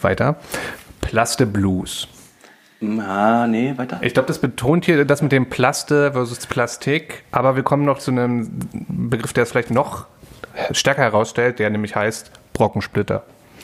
Weiter. 0.00 0.36
Plaste 1.00 1.44
Blues. 1.44 2.06
Ah, 2.82 3.46
nee, 3.46 3.74
weiter. 3.76 3.98
Ich 4.02 4.14
glaube, 4.14 4.26
das 4.26 4.38
betont 4.38 4.84
hier 4.84 5.04
das 5.04 5.22
mit 5.22 5.32
dem 5.32 5.48
Plaste 5.48 6.12
versus 6.12 6.46
Plastik. 6.46 7.24
Aber 7.30 7.56
wir 7.56 7.62
kommen 7.62 7.84
noch 7.84 7.98
zu 7.98 8.10
einem 8.10 8.50
Begriff, 8.72 9.32
der 9.32 9.44
es 9.44 9.50
vielleicht 9.50 9.70
noch 9.70 10.06
stärker 10.72 11.02
herausstellt, 11.02 11.58
der 11.58 11.70
nämlich 11.70 11.96
heißt 11.96 12.30
Brockensplitter. 12.52 13.22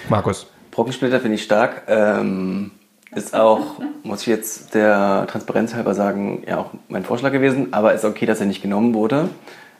Markus. 0.09 0.46
Brockensplitter 0.70 1.20
finde 1.20 1.35
ich 1.37 1.42
stark. 1.42 1.83
Ähm, 1.88 2.70
ist 3.14 3.35
auch, 3.35 3.81
muss 4.02 4.22
ich 4.22 4.28
jetzt 4.28 4.74
der 4.74 5.26
Transparenz 5.28 5.74
halber 5.74 5.92
sagen, 5.94 6.42
ja 6.46 6.59
auch 6.59 6.70
mein 6.88 7.04
Vorschlag 7.04 7.33
gewesen, 7.33 7.72
aber 7.72 7.94
ist 7.94 8.04
okay, 8.04 8.26
dass 8.26 8.40
er 8.40 8.46
nicht 8.46 8.61
genommen 8.62 8.94
wurde. 8.94 9.28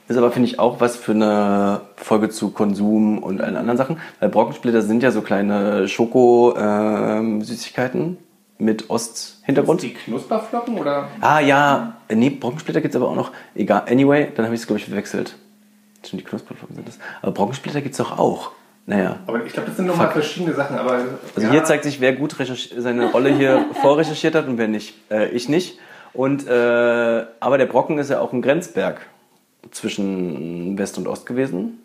Ist 0.07 0.17
aber, 0.17 0.31
finde 0.31 0.49
ich, 0.49 0.59
auch 0.59 0.81
was 0.81 0.97
für 0.97 1.11
eine 1.11 1.81
Folge 1.95 2.29
zu 2.29 2.49
Konsum 2.49 3.19
und 3.19 3.41
allen 3.41 3.55
anderen 3.55 3.77
Sachen. 3.77 3.99
Weil 4.19 4.29
Brockensplitter 4.29 4.81
sind 4.81 5.03
ja 5.03 5.11
so 5.11 5.21
kleine 5.21 5.87
Schoko-Süßigkeiten 5.87 8.17
mit 8.59 8.89
Ost-Hintergrund. 8.89 9.81
Die 9.81 9.93
Knusperflocken 9.93 10.77
oder? 10.77 11.07
Ah 11.21 11.39
ja, 11.39 11.95
nee, 12.13 12.29
Brockensplitter 12.29 12.81
gibt 12.81 12.93
es 12.93 13.01
aber 13.01 13.09
auch 13.09 13.15
noch. 13.15 13.31
Egal, 13.55 13.83
anyway, 13.89 14.27
dann 14.35 14.45
habe 14.45 14.53
ich 14.53 14.61
es, 14.61 14.67
glaube 14.67 14.79
ich, 14.79 14.85
verwechselt. 14.85 15.35
Stimmt, 16.05 16.21
die 16.21 16.25
Knusperflocken 16.25 16.75
sind 16.75 16.87
das. 16.87 16.99
Aber 17.21 17.31
Brockensplitter 17.31 17.81
gibt 17.81 17.93
es 17.93 17.97
doch 17.97 18.17
auch. 18.19 18.51
Naja. 18.85 19.17
Aber 19.27 19.45
ich 19.45 19.53
glaube, 19.53 19.67
das 19.67 19.77
sind 19.77 19.85
nochmal 19.85 20.11
verschiedene 20.11 20.53
Sachen. 20.53 20.77
Aber 20.77 20.99
Also 21.35 21.49
hier 21.49 21.63
zeigt 21.63 21.83
sich, 21.83 22.01
wer 22.01 22.13
gut 22.13 22.35
seine 22.77 23.11
Rolle 23.11 23.33
hier 23.33 23.65
vorrecherchiert 23.81 24.35
hat 24.35 24.47
und 24.47 24.57
wer 24.57 24.67
nicht. 24.67 24.95
Äh, 25.11 25.29
ich 25.29 25.47
nicht. 25.47 25.79
Und, 26.13 26.47
äh, 26.47 27.25
aber 27.39 27.57
der 27.57 27.67
Brocken 27.67 27.97
ist 27.97 28.09
ja 28.09 28.19
auch 28.19 28.33
ein 28.33 28.41
Grenzberg 28.41 28.99
zwischen 29.71 30.77
West 30.77 30.97
und 30.97 31.07
Ost 31.07 31.25
gewesen. 31.25 31.79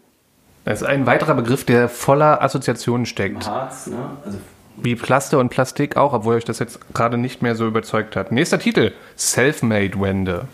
Das 0.64 0.80
ist 0.80 0.86
ein 0.88 1.06
weiterer 1.06 1.34
Begriff, 1.34 1.64
der 1.64 1.88
voller 1.90 2.42
Assoziationen 2.42 3.04
steckt. 3.04 3.46
Harz, 3.46 3.86
ne? 3.88 3.96
Also 4.24 4.38
Wie 4.76 4.96
Plaste 4.96 5.38
und 5.38 5.48
Plastik 5.50 5.96
auch, 5.96 6.12
obwohl 6.12 6.36
euch 6.36 6.44
das 6.44 6.58
jetzt 6.58 6.80
gerade 6.94 7.16
nicht 7.16 7.42
mehr 7.42 7.54
so 7.54 7.66
überzeugt 7.66 8.16
hat. 8.16 8.32
Nächster 8.32 8.58
Titel: 8.58 8.92
Selfmade 9.16 10.00
Wende. 10.00 10.48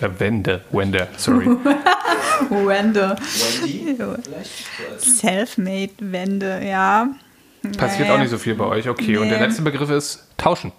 Äh, 0.00 0.08
Wende, 0.18 0.62
Wende, 0.72 1.06
sorry. 1.16 1.46
Wende. 2.50 3.14
Selfmade 4.98 5.92
Wende, 6.00 6.60
ja. 6.64 7.08
Passiert 7.78 8.08
Nee. 8.08 8.14
auch 8.14 8.18
nicht 8.18 8.30
so 8.30 8.38
viel 8.38 8.54
bei 8.56 8.64
euch. 8.64 8.88
Okay, 8.88 9.16
und 9.18 9.28
der 9.28 9.38
Nee. 9.38 9.44
letzte 9.46 9.62
Begriff 9.62 9.90
ist 9.90 10.26
Tauschen. 10.36 10.72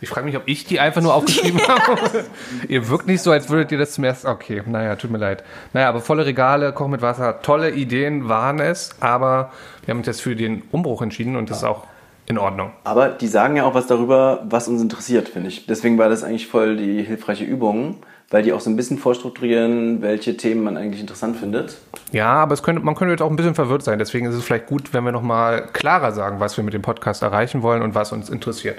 Ich 0.00 0.08
frage 0.08 0.26
mich, 0.26 0.36
ob 0.36 0.42
ich 0.46 0.64
die 0.64 0.80
einfach 0.80 1.00
nur 1.00 1.14
aufgeschrieben 1.14 1.60
habe. 1.68 2.24
ihr 2.68 2.88
wirkt 2.88 3.06
nicht 3.06 3.22
so, 3.22 3.30
als 3.30 3.48
würdet 3.50 3.70
ihr 3.72 3.78
das 3.78 3.92
zum 3.92 4.04
ersten. 4.04 4.26
Okay, 4.26 4.62
naja, 4.66 4.96
tut 4.96 5.10
mir 5.10 5.18
leid. 5.18 5.44
Naja, 5.72 5.88
aber 5.88 6.00
volle 6.00 6.26
Regale, 6.26 6.72
Koch 6.72 6.88
mit 6.88 7.02
Wasser, 7.02 7.40
tolle 7.42 7.70
Ideen 7.70 8.28
waren 8.28 8.58
es, 8.58 8.90
aber 9.00 9.52
wir 9.84 9.92
haben 9.92 9.98
uns 9.98 10.06
jetzt 10.06 10.22
für 10.22 10.34
den 10.34 10.62
Umbruch 10.72 11.02
entschieden 11.02 11.36
und 11.36 11.50
das 11.50 11.58
ist 11.58 11.64
auch 11.64 11.86
in 12.26 12.38
Ordnung. 12.38 12.72
Aber 12.84 13.08
die 13.08 13.26
sagen 13.28 13.56
ja 13.56 13.64
auch 13.64 13.74
was 13.74 13.86
darüber, 13.86 14.42
was 14.44 14.68
uns 14.68 14.80
interessiert, 14.82 15.28
finde 15.28 15.48
ich. 15.48 15.66
Deswegen 15.66 15.98
war 15.98 16.08
das 16.08 16.24
eigentlich 16.24 16.46
voll 16.46 16.76
die 16.76 17.02
hilfreiche 17.02 17.44
Übung, 17.44 17.96
weil 18.30 18.42
die 18.42 18.52
auch 18.52 18.60
so 18.60 18.70
ein 18.70 18.76
bisschen 18.76 18.98
vorstrukturieren, 18.98 20.02
welche 20.02 20.36
Themen 20.36 20.64
man 20.64 20.76
eigentlich 20.76 21.00
interessant 21.00 21.36
findet. 21.36 21.78
Ja, 22.12 22.32
aber 22.32 22.54
es 22.54 22.62
könnte, 22.62 22.82
man 22.82 22.94
könnte 22.94 23.12
jetzt 23.12 23.22
auch 23.22 23.30
ein 23.30 23.36
bisschen 23.36 23.54
verwirrt 23.54 23.82
sein. 23.82 23.98
Deswegen 23.98 24.26
ist 24.26 24.34
es 24.34 24.44
vielleicht 24.44 24.66
gut, 24.66 24.94
wenn 24.94 25.04
wir 25.04 25.12
nochmal 25.12 25.68
klarer 25.72 26.12
sagen, 26.12 26.40
was 26.40 26.56
wir 26.56 26.64
mit 26.64 26.74
dem 26.74 26.82
Podcast 26.82 27.22
erreichen 27.22 27.62
wollen 27.62 27.82
und 27.82 27.94
was 27.94 28.12
uns 28.12 28.30
interessiert. 28.30 28.78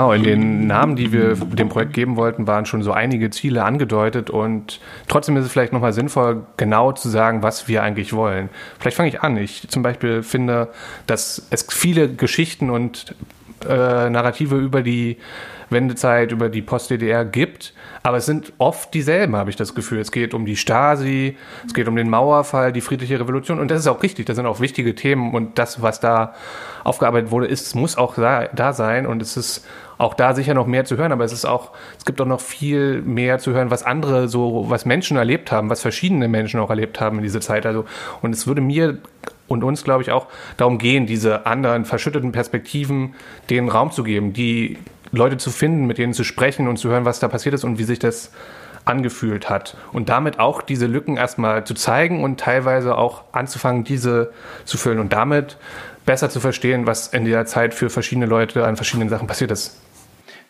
Genau, 0.00 0.12
in 0.14 0.22
den 0.22 0.66
Namen, 0.66 0.96
die 0.96 1.12
wir 1.12 1.34
dem 1.34 1.68
Projekt 1.68 1.92
geben 1.92 2.16
wollten, 2.16 2.46
waren 2.46 2.64
schon 2.64 2.82
so 2.82 2.90
einige 2.90 3.28
Ziele 3.28 3.64
angedeutet 3.64 4.30
und 4.30 4.80
trotzdem 5.08 5.36
ist 5.36 5.44
es 5.44 5.52
vielleicht 5.52 5.74
nochmal 5.74 5.92
sinnvoll, 5.92 6.46
genau 6.56 6.92
zu 6.92 7.10
sagen, 7.10 7.42
was 7.42 7.68
wir 7.68 7.82
eigentlich 7.82 8.14
wollen. 8.14 8.48
Vielleicht 8.78 8.96
fange 8.96 9.10
ich 9.10 9.20
an. 9.20 9.36
Ich 9.36 9.68
zum 9.68 9.82
Beispiel 9.82 10.22
finde, 10.22 10.68
dass 11.06 11.46
es 11.50 11.66
viele 11.68 12.08
Geschichten 12.08 12.70
und 12.70 13.14
äh, 13.68 14.10
Narrative 14.10 14.56
über 14.56 14.82
die 14.82 15.18
Wendezeit, 15.70 16.32
über 16.32 16.48
die 16.48 16.62
Post-DDR 16.62 17.24
gibt, 17.24 17.74
aber 18.02 18.16
es 18.16 18.26
sind 18.26 18.52
oft 18.58 18.92
dieselben, 18.94 19.36
habe 19.36 19.50
ich 19.50 19.56
das 19.56 19.74
Gefühl. 19.74 20.00
Es 20.00 20.10
geht 20.10 20.32
um 20.34 20.46
die 20.46 20.56
Stasi, 20.56 21.36
es 21.66 21.74
geht 21.74 21.86
um 21.86 21.96
den 21.96 22.08
Mauerfall, 22.08 22.72
die 22.72 22.80
friedliche 22.80 23.20
Revolution. 23.20 23.60
Und 23.60 23.70
das 23.70 23.80
ist 23.80 23.86
auch 23.86 24.02
richtig, 24.02 24.26
das 24.26 24.36
sind 24.36 24.46
auch 24.46 24.60
wichtige 24.60 24.94
Themen. 24.94 25.34
Und 25.34 25.58
das, 25.58 25.82
was 25.82 26.00
da 26.00 26.34
aufgearbeitet 26.82 27.30
wurde, 27.30 27.46
ist, 27.46 27.74
muss 27.74 27.98
auch 27.98 28.14
da 28.16 28.72
sein. 28.72 29.06
Und 29.06 29.20
es 29.20 29.36
ist 29.36 29.66
auch 29.98 30.14
da 30.14 30.32
sicher 30.32 30.54
noch 30.54 30.66
mehr 30.66 30.86
zu 30.86 30.96
hören, 30.96 31.12
aber 31.12 31.24
es 31.24 31.32
ist 31.32 31.44
auch, 31.44 31.72
es 31.98 32.06
gibt 32.06 32.22
auch 32.22 32.26
noch 32.26 32.40
viel 32.40 33.02
mehr 33.02 33.38
zu 33.38 33.52
hören, 33.52 33.70
was 33.70 33.82
andere 33.82 34.28
so, 34.28 34.64
was 34.68 34.86
Menschen 34.86 35.18
erlebt 35.18 35.52
haben, 35.52 35.68
was 35.68 35.82
verschiedene 35.82 36.26
Menschen 36.26 36.58
auch 36.58 36.70
erlebt 36.70 37.02
haben 37.02 37.18
in 37.18 37.22
dieser 37.22 37.42
Zeit. 37.42 37.66
Also, 37.66 37.84
und 38.22 38.34
es 38.34 38.46
würde 38.46 38.62
mir 38.62 38.96
und 39.50 39.64
uns, 39.64 39.82
glaube 39.82 40.02
ich, 40.02 40.12
auch 40.12 40.28
darum 40.56 40.78
gehen, 40.78 41.06
diese 41.06 41.44
anderen 41.44 41.84
verschütteten 41.84 42.30
Perspektiven 42.30 43.14
den 43.50 43.68
Raum 43.68 43.90
zu 43.90 44.04
geben, 44.04 44.32
die 44.32 44.78
Leute 45.10 45.38
zu 45.38 45.50
finden, 45.50 45.86
mit 45.86 45.98
denen 45.98 46.14
zu 46.14 46.22
sprechen 46.22 46.68
und 46.68 46.76
zu 46.76 46.88
hören, 46.88 47.04
was 47.04 47.18
da 47.18 47.26
passiert 47.26 47.54
ist 47.56 47.64
und 47.64 47.78
wie 47.78 47.84
sich 47.84 47.98
das 47.98 48.30
angefühlt 48.84 49.50
hat. 49.50 49.76
Und 49.92 50.08
damit 50.08 50.38
auch 50.38 50.62
diese 50.62 50.86
Lücken 50.86 51.16
erstmal 51.16 51.64
zu 51.64 51.74
zeigen 51.74 52.22
und 52.22 52.38
teilweise 52.38 52.96
auch 52.96 53.24
anzufangen, 53.32 53.82
diese 53.82 54.32
zu 54.64 54.78
füllen 54.78 55.00
und 55.00 55.12
damit 55.12 55.56
besser 56.06 56.30
zu 56.30 56.38
verstehen, 56.38 56.86
was 56.86 57.08
in 57.08 57.24
dieser 57.24 57.44
Zeit 57.44 57.74
für 57.74 57.90
verschiedene 57.90 58.26
Leute 58.26 58.64
an 58.64 58.76
verschiedenen 58.76 59.08
Sachen 59.08 59.26
passiert 59.26 59.50
ist. 59.50 59.80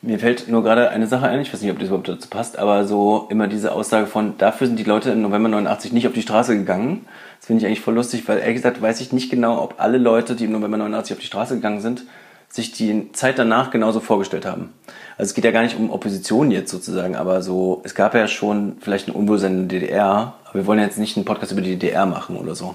Mir 0.02 0.18
fällt 0.18 0.48
nur 0.48 0.62
gerade 0.62 0.88
eine 0.88 1.06
Sache 1.06 1.26
ein, 1.26 1.40
ich 1.40 1.52
weiß 1.52 1.60
nicht, 1.60 1.70
ob 1.70 1.78
das 1.78 1.88
überhaupt 1.88 2.08
dazu 2.08 2.28
passt, 2.30 2.58
aber 2.58 2.86
so 2.86 3.26
immer 3.28 3.48
diese 3.48 3.72
Aussage 3.72 4.06
von, 4.06 4.38
dafür 4.38 4.66
sind 4.66 4.78
die 4.78 4.84
Leute 4.84 5.10
im 5.10 5.20
November 5.20 5.50
89 5.50 5.92
nicht 5.92 6.06
auf 6.06 6.14
die 6.14 6.22
Straße 6.22 6.56
gegangen. 6.56 7.06
Das 7.40 7.46
finde 7.46 7.62
ich 7.62 7.66
eigentlich 7.66 7.80
voll 7.80 7.94
lustig, 7.94 8.28
weil 8.28 8.38
ehrlich 8.38 8.56
gesagt 8.56 8.82
weiß 8.82 9.00
ich 9.00 9.14
nicht 9.14 9.30
genau, 9.30 9.62
ob 9.62 9.76
alle 9.78 9.96
Leute, 9.96 10.36
die 10.36 10.44
im 10.44 10.52
November 10.52 10.76
89 10.76 11.14
auf 11.14 11.20
die 11.20 11.26
Straße 11.26 11.54
gegangen 11.54 11.80
sind, 11.80 12.04
sich 12.50 12.72
die 12.72 13.10
Zeit 13.12 13.38
danach 13.38 13.70
genauso 13.70 14.00
vorgestellt 14.00 14.44
haben. 14.44 14.74
Also 15.16 15.30
es 15.30 15.34
geht 15.34 15.44
ja 15.44 15.50
gar 15.50 15.62
nicht 15.62 15.78
um 15.78 15.90
Opposition 15.90 16.50
jetzt 16.50 16.70
sozusagen, 16.70 17.16
aber 17.16 17.40
so, 17.40 17.80
es 17.84 17.94
gab 17.94 18.14
ja 18.14 18.28
schon 18.28 18.76
vielleicht 18.80 19.08
ein 19.08 19.12
Unwohlsein 19.14 19.52
in 19.52 19.68
der 19.68 19.80
DDR, 19.80 20.34
aber 20.44 20.54
wir 20.54 20.66
wollen 20.66 20.80
jetzt 20.80 20.98
nicht 20.98 21.16
einen 21.16 21.24
Podcast 21.24 21.52
über 21.52 21.62
die 21.62 21.78
DDR 21.78 22.04
machen 22.04 22.36
oder 22.36 22.54
so. 22.54 22.74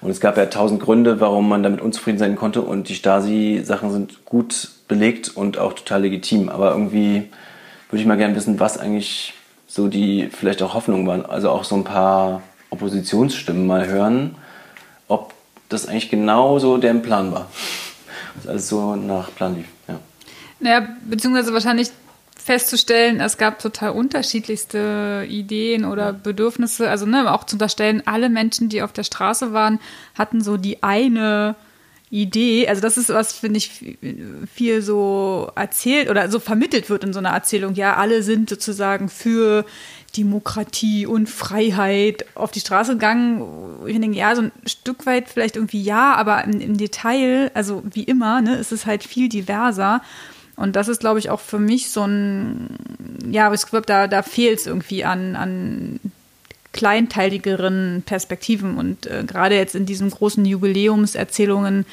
Und 0.00 0.10
es 0.10 0.20
gab 0.20 0.36
ja 0.38 0.46
tausend 0.46 0.80
Gründe, 0.80 1.20
warum 1.20 1.48
man 1.48 1.62
damit 1.62 1.80
unzufrieden 1.80 2.18
sein 2.18 2.34
konnte 2.34 2.62
und 2.62 2.88
die 2.88 2.94
Stasi-Sachen 2.94 3.92
sind 3.92 4.24
gut 4.24 4.70
belegt 4.88 5.28
und 5.36 5.56
auch 5.58 5.74
total 5.74 6.02
legitim. 6.02 6.48
Aber 6.48 6.72
irgendwie 6.72 7.28
würde 7.90 8.00
ich 8.00 8.06
mal 8.06 8.16
gerne 8.16 8.34
wissen, 8.34 8.58
was 8.58 8.78
eigentlich 8.78 9.34
so 9.66 9.88
die 9.88 10.28
vielleicht 10.32 10.62
auch 10.62 10.74
Hoffnungen 10.74 11.06
waren. 11.06 11.24
Also 11.24 11.50
auch 11.50 11.64
so 11.64 11.76
ein 11.76 11.84
paar 11.84 12.42
Oppositionsstimmen 12.70 13.66
mal 13.66 13.86
hören, 13.86 14.36
ob 15.08 15.34
das 15.68 15.86
eigentlich 15.86 16.10
genau 16.10 16.58
so 16.58 16.78
deren 16.78 17.02
Plan 17.02 17.32
war. 17.32 17.50
Dass 18.36 18.46
alles 18.46 18.68
so 18.68 18.96
nach 18.96 19.34
Plan 19.34 19.56
lief. 19.56 19.66
Ja. 19.88 19.98
Naja, 20.60 20.88
beziehungsweise 21.04 21.52
wahrscheinlich 21.52 21.90
festzustellen, 22.36 23.20
es 23.20 23.36
gab 23.38 23.58
total 23.58 23.90
unterschiedlichste 23.90 25.26
Ideen 25.28 25.84
oder 25.84 26.12
Bedürfnisse. 26.12 26.88
Also 26.88 27.06
ne, 27.06 27.32
auch 27.32 27.44
zu 27.44 27.56
unterstellen, 27.56 28.02
alle 28.06 28.28
Menschen, 28.28 28.68
die 28.68 28.82
auf 28.82 28.92
der 28.92 29.04
Straße 29.04 29.52
waren, 29.52 29.78
hatten 30.14 30.42
so 30.42 30.56
die 30.56 30.82
eine 30.82 31.54
Idee. 32.10 32.66
Also 32.66 32.82
das 32.82 32.96
ist 32.96 33.08
was, 33.10 33.32
finde 33.32 33.58
ich, 33.58 33.96
viel 34.52 34.82
so 34.82 35.52
erzählt 35.54 36.10
oder 36.10 36.28
so 36.28 36.40
vermittelt 36.40 36.90
wird 36.90 37.04
in 37.04 37.12
so 37.12 37.20
einer 37.20 37.30
Erzählung. 37.30 37.74
Ja, 37.74 37.96
alle 37.96 38.22
sind 38.22 38.50
sozusagen 38.50 39.08
für 39.08 39.64
Demokratie 40.16 41.06
und 41.06 41.28
Freiheit 41.28 42.24
auf 42.34 42.50
die 42.50 42.60
Straße 42.60 42.92
gegangen. 42.92 43.44
Ich 43.86 43.98
denke, 43.98 44.18
ja, 44.18 44.34
so 44.34 44.42
ein 44.42 44.52
Stück 44.66 45.06
weit 45.06 45.28
vielleicht 45.28 45.56
irgendwie 45.56 45.82
ja, 45.82 46.14
aber 46.14 46.44
im, 46.44 46.60
im 46.60 46.76
Detail, 46.76 47.50
also 47.54 47.82
wie 47.84 48.04
immer, 48.04 48.40
ne, 48.40 48.56
ist 48.56 48.72
es 48.72 48.86
halt 48.86 49.04
viel 49.04 49.28
diverser. 49.28 50.02
Und 50.56 50.76
das 50.76 50.88
ist, 50.88 51.00
glaube 51.00 51.20
ich, 51.20 51.30
auch 51.30 51.40
für 51.40 51.58
mich 51.58 51.90
so 51.90 52.04
ein, 52.04 52.76
ja, 53.30 53.52
ich 53.52 53.66
glaube, 53.66 53.86
da, 53.86 54.08
da 54.08 54.22
fehlt 54.22 54.58
es 54.58 54.66
irgendwie 54.66 55.04
an, 55.04 55.36
an 55.36 56.00
kleinteiligeren 56.72 58.02
Perspektiven. 58.04 58.76
Und 58.76 59.06
äh, 59.06 59.24
gerade 59.26 59.54
jetzt 59.54 59.74
in 59.74 59.86
diesen 59.86 60.10
großen 60.10 60.44
Jubiläumserzählungen 60.44 61.86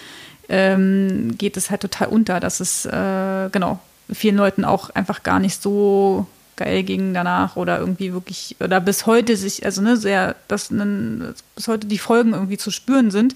ähm, 0.49 1.37
geht 1.37 1.55
es 1.55 1.69
halt 1.69 1.81
total 1.81 2.07
unter, 2.07 2.39
dass 2.39 2.59
es, 2.59 2.85
äh, 2.85 3.49
genau, 3.51 3.79
vielen 4.11 4.37
Leuten 4.37 4.65
auch 4.65 4.89
einfach 4.91 5.23
gar 5.23 5.39
nicht 5.39 5.61
so 5.61 6.25
geil 6.57 6.83
ging 6.83 7.13
danach 7.13 7.55
oder 7.55 7.79
irgendwie 7.79 8.11
wirklich, 8.11 8.57
oder 8.59 8.81
bis 8.81 9.05
heute 9.05 9.37
sich, 9.37 9.63
also 9.65 9.81
ne, 9.81 9.95
sehr, 9.95 10.35
dass 10.47 10.71
ne, 10.71 11.33
bis 11.55 11.67
heute 11.67 11.87
die 11.87 11.97
Folgen 11.97 12.33
irgendwie 12.33 12.57
zu 12.57 12.71
spüren 12.71 13.11
sind. 13.11 13.33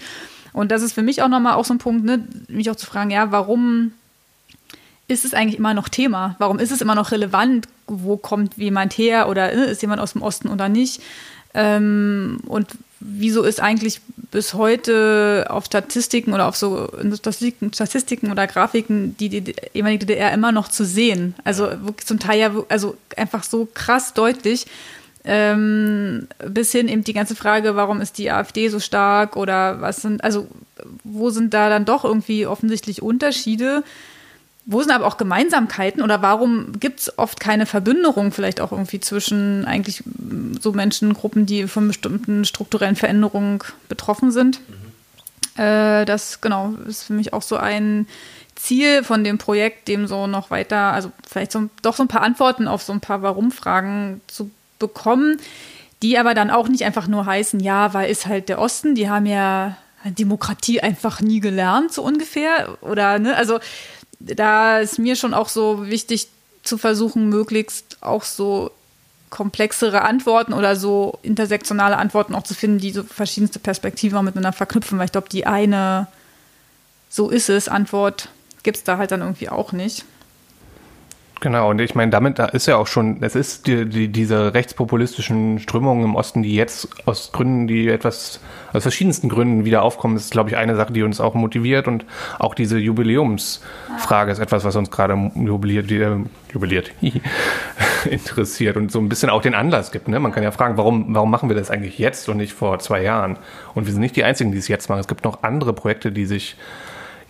Und 0.54 0.72
das 0.72 0.82
ist 0.82 0.94
für 0.94 1.02
mich 1.02 1.22
auch 1.22 1.30
nochmal 1.30 1.54
auch 1.54 1.64
so 1.64 1.74
ein 1.74 1.78
Punkt, 1.78 2.04
ne, 2.04 2.28
mich 2.50 2.70
auch 2.70 2.76
zu 2.76 2.86
fragen, 2.86 3.12
ja, 3.12 3.32
warum 3.32 3.94
ist 5.08 5.26
es 5.26 5.34
eigentlich 5.34 5.58
immer 5.58 5.74
noch 5.74 5.90
Thema? 5.90 6.36
Warum 6.40 6.60
ist 6.60 6.72
es 6.72 6.82
immer 6.82 6.96
noch 6.96 7.12
relevant? 7.12 7.68
Wo 7.88 8.18
kommt 8.18 8.58
jemand 8.58 8.98
her 8.98 9.30
oder 9.30 9.52
äh, 9.52 9.72
ist 9.72 9.82
jemand 9.82 10.02
aus 10.02 10.14
dem 10.14 10.22
Osten 10.22 10.48
oder 10.48 10.70
nicht? 10.70 11.02
Ähm, 11.54 12.40
und 12.46 12.68
wieso 13.00 13.44
ist 13.44 13.60
eigentlich 13.60 14.00
bis 14.32 14.54
heute 14.54 15.48
auf 15.50 15.66
Statistiken 15.66 16.34
oder 16.34 16.48
auf 16.48 16.56
so 16.56 16.90
Statistiken, 17.16 17.74
Statistiken 17.74 18.32
oder 18.32 18.48
Grafiken 18.48 19.18
die, 19.18 19.42
die, 19.42 19.56
ehemalige 19.74 20.06
DDR 20.06 20.32
immer 20.34 20.52
noch 20.52 20.70
zu 20.70 20.86
sehen? 20.86 21.36
Also 21.44 21.70
zum 22.06 22.20
Teil 22.20 22.40
ja, 22.40 22.52
also 22.70 22.96
einfach 23.18 23.44
so 23.44 23.68
krass 23.74 24.14
deutlich. 24.14 24.68
Ähm, 25.24 26.28
bis 26.48 26.72
hin 26.72 26.88
eben 26.88 27.04
die 27.04 27.14
ganze 27.14 27.36
Frage, 27.36 27.76
warum 27.76 28.02
ist 28.02 28.18
die 28.18 28.32
AfD 28.32 28.70
so 28.70 28.80
stark 28.80 29.36
oder 29.36 29.80
was 29.80 29.98
sind, 29.98 30.24
also 30.24 30.48
wo 31.04 31.30
sind 31.30 31.54
da 31.54 31.70
dann 31.70 31.86
doch 31.86 32.04
irgendwie 32.04 32.48
offensichtlich 32.48 33.04
Unterschiede? 33.04 33.84
Wo 34.66 34.82
sind 34.82 34.92
aber 34.92 35.08
auch 35.08 35.18
Gemeinsamkeiten 35.18 36.04
oder 36.04 36.22
warum 36.22 36.80
gibt 36.80 37.00
es 37.00 37.18
oft 37.18 37.40
keine 37.40 37.66
Verbünderung 37.66 38.32
vielleicht 38.32 38.62
auch 38.62 38.72
irgendwie 38.72 39.00
zwischen 39.00 39.66
eigentlich 39.66 40.04
so 40.60 40.72
Menschengruppen, 40.72 41.46
die 41.46 41.68
von 41.68 41.88
bestimmten 41.88 42.46
strukturellen 42.46 42.96
Veränderungen 42.96 43.60
betroffen 43.90 44.32
sind? 44.32 44.60
Mhm. 44.68 45.62
Äh, 45.62 46.06
das 46.06 46.42
genau 46.42 46.74
ist 46.88 47.04
für 47.04 47.14
mich 47.14 47.34
auch 47.34 47.42
so 47.42 47.58
ein 47.58 48.08
Ziel 48.56 49.04
von 49.04 49.24
dem 49.24 49.40
Projekt, 49.40 49.88
dem 49.88 50.06
so 50.06 50.28
noch 50.28 50.52
weiter, 50.52 50.94
also 50.94 51.12
vielleicht 51.28 51.52
so, 51.52 51.70
doch 51.82 51.96
so 51.96 52.04
ein 52.04 52.08
paar 52.08 52.22
Antworten 52.22 52.68
auf 52.68 52.84
so 52.84 52.94
ein 52.94 53.02
paar 53.02 53.24
Warum-Fragen 53.24 54.22
zu 54.28 54.52
bekommen, 54.78 55.40
die 56.04 56.18
aber 56.18 56.34
dann 56.36 56.52
auch 56.52 56.68
nicht 56.68 56.84
einfach 56.84 57.08
nur 57.08 57.26
heißen, 57.26 57.60
ja, 57.60 57.94
weil 57.94 58.12
ist 58.12 58.28
halt 58.28 58.50
der 58.50 58.60
Osten, 58.60 58.94
die 58.94 59.10
haben 59.10 59.26
ja 59.26 59.78
Demokratie 60.06 60.82
einfach 60.82 61.22
nie 61.22 61.40
gelernt, 61.40 61.94
so 61.94 62.02
ungefähr. 62.04 62.78
Oder, 62.82 63.20
ne, 63.20 63.36
also 63.36 63.60
da 64.26 64.80
ist 64.80 65.00
mir 65.00 65.16
schon 65.16 65.34
auch 65.34 65.50
so 65.50 65.88
wichtig 65.88 66.28
zu 66.64 66.78
versuchen, 66.78 67.30
möglichst 67.30 67.98
auch 68.02 68.24
so 68.24 68.72
komplexere 69.30 70.02
Antworten 70.02 70.54
oder 70.54 70.76
so 70.76 71.18
intersektionale 71.24 71.98
Antworten 71.98 72.36
auch 72.36 72.44
zu 72.44 72.54
finden, 72.54 72.80
die 72.80 72.92
so 72.92 73.04
verschiedenste 73.04 73.60
Perspektiven 73.60 74.24
miteinander 74.24 74.54
verknüpfen, 74.54 74.98
weil 74.98 75.06
ich 75.06 75.12
glaube, 75.12 75.30
die 75.30 75.46
eine 75.46 76.08
so 77.10 77.30
ist 77.30 77.50
es 77.50 77.68
Antwort 77.68 78.30
gibt 78.64 78.78
es 78.78 78.84
da 78.84 78.98
halt 78.98 79.12
dann 79.12 79.22
irgendwie 79.22 79.50
auch 79.50 79.72
nicht. 79.72 80.06
Genau, 81.42 81.72
und 81.72 81.82
ich 81.82 81.96
meine, 81.96 82.12
damit 82.12 82.38
da 82.38 82.46
ist 82.46 82.68
ja 82.68 82.78
auch 82.78 82.86
schon, 82.86 83.24
es 83.24 83.36
ist 83.36 83.66
die, 83.66 83.90
die, 83.90 84.10
diese 84.10 84.54
rechtspopulistischen 84.54 85.58
Strömungen 85.58 86.04
im 86.06 86.16
Osten, 86.16 86.44
die 86.44 86.56
jetzt 86.56 86.88
aus 87.08 87.32
Gründen, 87.32 87.66
die 87.66 87.88
etwas, 87.88 88.40
aus 88.74 88.84
verschiedensten 88.84 89.28
Gründen 89.28 89.66
wieder 89.66 89.82
aufkommen, 89.82 90.16
ist, 90.16 90.30
glaube 90.30 90.52
ich, 90.52 90.58
eine 90.58 90.76
Sache, 90.76 90.94
die 90.94 91.02
uns 91.02 91.20
auch 91.20 91.34
motiviert 91.34 91.88
und 91.88 92.06
auch 92.38 92.54
diese 92.54 92.78
Jubiläumsfrage 92.78 94.32
ist 94.32 94.38
etwas, 94.38 94.66
was 94.66 94.76
uns 94.76 94.92
gerade 94.92 95.32
jubiliert, 95.34 95.90
äh, 95.90 96.18
jubiliert 96.54 96.92
interessiert 98.06 98.78
und 98.78 98.92
so 98.92 99.00
ein 99.00 99.10
bisschen 99.10 99.32
auch 99.32 99.42
den 99.42 99.56
Anlass 99.56 99.92
gibt. 99.92 100.10
Ne? 100.10 100.20
Man 100.20 100.32
kann 100.32 100.44
ja 100.44 100.52
fragen, 100.52 100.78
warum, 100.78 101.16
warum 101.16 101.32
machen 101.32 101.50
wir 101.50 101.56
das 101.56 101.72
eigentlich 101.72 101.98
jetzt 101.98 102.30
und 102.30 102.38
nicht 102.38 102.54
vor 102.54 102.78
zwei 102.78 103.02
Jahren? 103.02 103.40
Und 103.74 103.88
wir 103.88 103.94
sind 103.94 104.02
nicht 104.02 104.16
die 104.16 104.24
Einzigen, 104.24 104.52
die 104.52 104.60
es 104.60 104.68
jetzt 104.68 104.90
machen. 104.90 105.00
Es 105.00 105.08
gibt 105.08 105.24
noch 105.24 105.42
andere 105.42 105.74
Projekte, 105.74 106.12
die 106.12 106.28
sich 106.28 106.56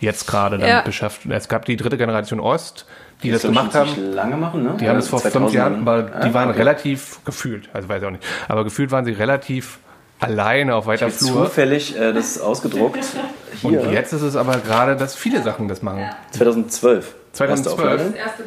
jetzt 0.00 0.26
gerade 0.26 0.58
damit 0.58 0.68
ja. 0.68 0.82
beschäftigen. 0.82 1.32
Es 1.32 1.48
gab 1.48 1.64
die 1.64 1.76
dritte 1.76 1.96
Generation 1.96 2.40
Ost, 2.40 2.84
die, 3.22 3.28
die 3.28 3.32
das 3.32 3.42
gemacht 3.42 3.74
haben. 3.74 4.12
lange 4.12 4.36
machen, 4.36 4.62
ne? 4.62 4.74
Die 4.78 4.84
ja, 4.84 4.90
haben 4.90 4.96
das 4.96 5.08
vor 5.08 5.20
fünf 5.20 5.52
Jahren, 5.52 5.80
aber 5.80 6.10
ja, 6.10 6.20
die 6.20 6.34
waren 6.34 6.50
okay. 6.50 6.58
relativ 6.58 7.24
gefühlt, 7.24 7.68
also 7.72 7.88
weiß 7.88 8.02
ich 8.02 8.06
auch 8.06 8.12
nicht, 8.12 8.24
aber 8.48 8.64
gefühlt 8.64 8.90
waren 8.90 9.04
sie 9.04 9.12
relativ 9.12 9.78
alleine 10.22 10.74
auf 10.74 10.86
weiter 10.86 11.08
ich 11.08 11.14
Flur. 11.14 11.46
zufällig 11.46 11.98
äh, 11.98 12.12
das 12.12 12.40
ausgedruckt. 12.40 13.04
Hier. 13.60 13.82
Und 13.82 13.92
jetzt 13.92 14.12
ist 14.12 14.22
es 14.22 14.36
aber 14.36 14.58
gerade, 14.58 14.96
dass 14.96 15.14
viele 15.14 15.42
Sachen 15.42 15.68
das 15.68 15.82
machen. 15.82 16.08
2012. 16.30 17.14
2012. 17.32 18.00
Erste 18.00 18.18
erste 18.18 18.42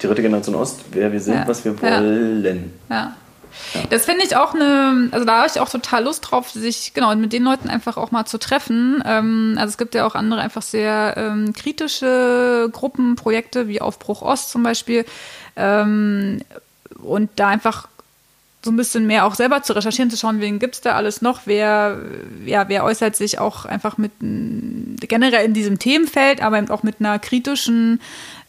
Die 0.00 0.06
dritte 0.06 0.22
Generation 0.22 0.54
Ost, 0.54 0.84
wer 0.92 1.12
wir 1.12 1.20
sind, 1.20 1.46
was 1.46 1.64
wir 1.64 1.80
wollen. 1.80 2.72
Ja. 2.88 3.14
Das 3.90 4.04
finde 4.04 4.24
ich 4.24 4.36
auch 4.36 4.54
eine, 4.54 5.08
also 5.12 5.24
da 5.24 5.38
habe 5.38 5.48
ich 5.52 5.60
auch 5.60 5.68
total 5.68 6.04
Lust 6.04 6.30
drauf, 6.30 6.50
sich 6.50 6.94
genau 6.94 7.14
mit 7.16 7.32
den 7.32 7.42
Leuten 7.42 7.68
einfach 7.68 7.96
auch 7.96 8.10
mal 8.10 8.24
zu 8.24 8.38
treffen. 8.38 9.02
Ähm, 9.06 9.54
also 9.58 9.70
es 9.70 9.78
gibt 9.78 9.94
ja 9.94 10.06
auch 10.06 10.14
andere 10.14 10.40
einfach 10.40 10.62
sehr 10.62 11.14
ähm, 11.16 11.52
kritische 11.52 12.68
Gruppenprojekte 12.72 13.68
wie 13.68 13.80
Aufbruch 13.80 14.22
Ost 14.22 14.50
zum 14.50 14.62
Beispiel. 14.62 15.04
Ähm, 15.56 16.40
und 17.02 17.30
da 17.36 17.48
einfach 17.48 17.88
so 18.64 18.70
ein 18.70 18.76
bisschen 18.76 19.06
mehr 19.06 19.26
auch 19.26 19.34
selber 19.34 19.62
zu 19.62 19.74
recherchieren, 19.74 20.10
zu 20.10 20.16
schauen, 20.16 20.40
wen 20.40 20.60
gibt 20.60 20.76
es 20.76 20.80
da 20.80 20.94
alles 20.94 21.20
noch, 21.20 21.42
wer, 21.46 21.98
ja, 22.46 22.68
wer 22.68 22.84
äußert 22.84 23.16
sich 23.16 23.40
auch 23.40 23.64
einfach 23.64 23.98
mit 23.98 24.12
generell 24.20 25.44
in 25.44 25.52
diesem 25.52 25.80
Themenfeld, 25.80 26.40
aber 26.42 26.58
eben 26.58 26.70
auch 26.70 26.84
mit 26.84 26.96
einer 27.00 27.18
kritischen 27.18 28.00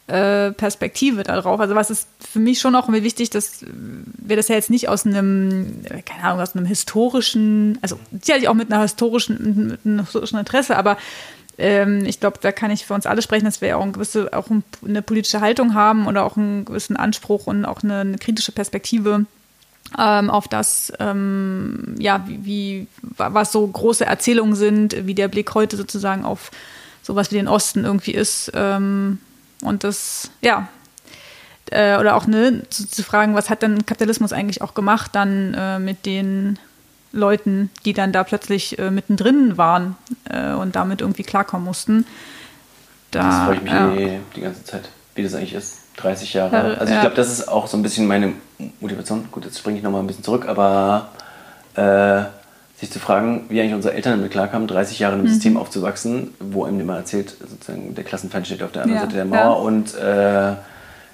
äh, 0.07 0.51
Perspektive 0.51 1.23
darauf. 1.23 1.59
Also 1.59 1.75
was 1.75 1.89
ist 1.89 2.07
für 2.19 2.39
mich 2.39 2.59
schon 2.59 2.75
auch 2.75 2.91
wichtig, 2.91 3.29
dass 3.29 3.65
wir 3.65 4.35
das 4.35 4.47
ja 4.49 4.55
jetzt 4.55 4.69
nicht 4.69 4.89
aus 4.89 5.05
einem, 5.05 5.81
keine 6.05 6.23
Ahnung, 6.23 6.41
aus 6.41 6.55
einem 6.55 6.65
historischen, 6.65 7.77
also 7.81 7.99
sicherlich 8.11 8.49
auch 8.49 8.53
mit 8.53 8.71
einer 8.71 8.81
historischen, 8.81 9.67
mit 9.69 9.85
einem 9.85 9.99
historischen 9.99 10.39
Interesse, 10.39 10.75
aber 10.75 10.97
ähm, 11.57 12.03
ich 12.05 12.19
glaube, 12.19 12.39
da 12.41 12.51
kann 12.51 12.71
ich 12.71 12.85
für 12.85 12.93
uns 12.93 13.05
alle 13.05 13.21
sprechen, 13.21 13.45
dass 13.45 13.61
wir 13.61 13.77
auch, 13.77 13.83
eine 13.83 13.91
gewisse, 13.91 14.33
auch 14.33 14.47
eine 14.85 15.01
politische 15.01 15.39
Haltung 15.39 15.73
haben 15.73 16.07
oder 16.07 16.25
auch 16.25 16.35
einen 16.35 16.65
gewissen 16.65 16.97
Anspruch 16.97 17.47
und 17.47 17.65
auch 17.65 17.83
eine, 17.83 17.99
eine 17.99 18.17
kritische 18.17 18.51
Perspektive 18.51 19.25
ähm, 19.97 20.29
auf 20.29 20.47
das, 20.47 20.91
ähm, 20.99 21.95
ja, 21.99 22.25
wie, 22.27 22.45
wie, 22.45 22.87
was 23.17 23.51
so 23.51 23.65
große 23.65 24.05
Erzählungen 24.05 24.55
sind, 24.55 25.05
wie 25.05 25.13
der 25.13 25.27
Blick 25.27 25.53
heute 25.53 25.77
sozusagen 25.77 26.25
auf 26.25 26.51
sowas 27.03 27.31
wie 27.31 27.35
den 27.35 27.47
Osten 27.47 27.85
irgendwie 27.85 28.13
ist. 28.13 28.51
Ähm, 28.55 29.19
und 29.63 29.83
das, 29.83 30.31
ja, 30.41 30.67
äh, 31.71 31.97
oder 31.97 32.15
auch 32.15 32.27
ne, 32.27 32.63
zu, 32.69 32.87
zu, 32.87 33.03
fragen, 33.03 33.35
was 33.35 33.49
hat 33.49 33.61
denn 33.61 33.85
Kapitalismus 33.85 34.33
eigentlich 34.33 34.61
auch 34.61 34.73
gemacht 34.73 35.11
dann 35.13 35.53
äh, 35.53 35.79
mit 35.79 36.05
den 36.05 36.59
Leuten, 37.11 37.69
die 37.85 37.93
dann 37.93 38.11
da 38.11 38.23
plötzlich 38.23 38.79
äh, 38.79 38.91
mittendrin 38.91 39.57
waren 39.57 39.95
äh, 40.29 40.53
und 40.53 40.75
damit 40.75 41.01
irgendwie 41.01 41.23
klarkommen 41.23 41.65
mussten. 41.65 42.05
Da, 43.11 43.21
das 43.21 43.45
freue 43.45 43.55
ich 43.55 43.61
mich 43.61 43.71
ja. 43.71 43.93
eh 43.93 44.19
die 44.35 44.41
ganze 44.41 44.63
Zeit, 44.63 44.89
wie 45.15 45.23
das 45.23 45.35
eigentlich 45.35 45.53
ist. 45.53 45.79
30 45.97 46.33
Jahre. 46.33 46.55
Ja, 46.55 46.79
also 46.79 46.93
ich 46.93 46.99
glaube, 46.99 47.15
das 47.15 47.31
ist 47.31 47.47
auch 47.47 47.67
so 47.67 47.77
ein 47.77 47.83
bisschen 47.83 48.07
meine 48.07 48.33
Motivation. 48.79 49.27
Gut, 49.31 49.45
jetzt 49.45 49.59
springe 49.59 49.77
ich 49.77 49.83
nochmal 49.83 50.01
ein 50.01 50.07
bisschen 50.07 50.23
zurück, 50.23 50.47
aber 50.47 51.09
äh, 51.75 52.23
sich 52.83 52.91
zu 52.91 52.99
fragen, 52.99 53.45
wie 53.47 53.61
eigentlich 53.61 53.73
unsere 53.73 53.93
Eltern 53.93 54.17
damit 54.17 54.31
klarkamen, 54.31 54.67
30 54.67 54.99
Jahre 54.99 55.13
in 55.13 55.21
einem 55.21 55.29
mhm. 55.29 55.33
System 55.33 55.57
aufzuwachsen, 55.57 56.33
wo 56.39 56.65
einem 56.65 56.81
immer 56.81 56.97
erzählt, 56.97 57.35
sozusagen 57.39 57.95
der 57.95 58.03
Klassenfeind 58.03 58.45
steht 58.45 58.61
auf 58.61 58.73
der 58.73 58.83
anderen 58.83 58.99
ja, 58.99 59.05
Seite 59.05 59.15
der 59.15 59.25
Mauer 59.25 59.37
ja. 59.37 59.51
und 59.51 59.95
äh, 59.95 60.55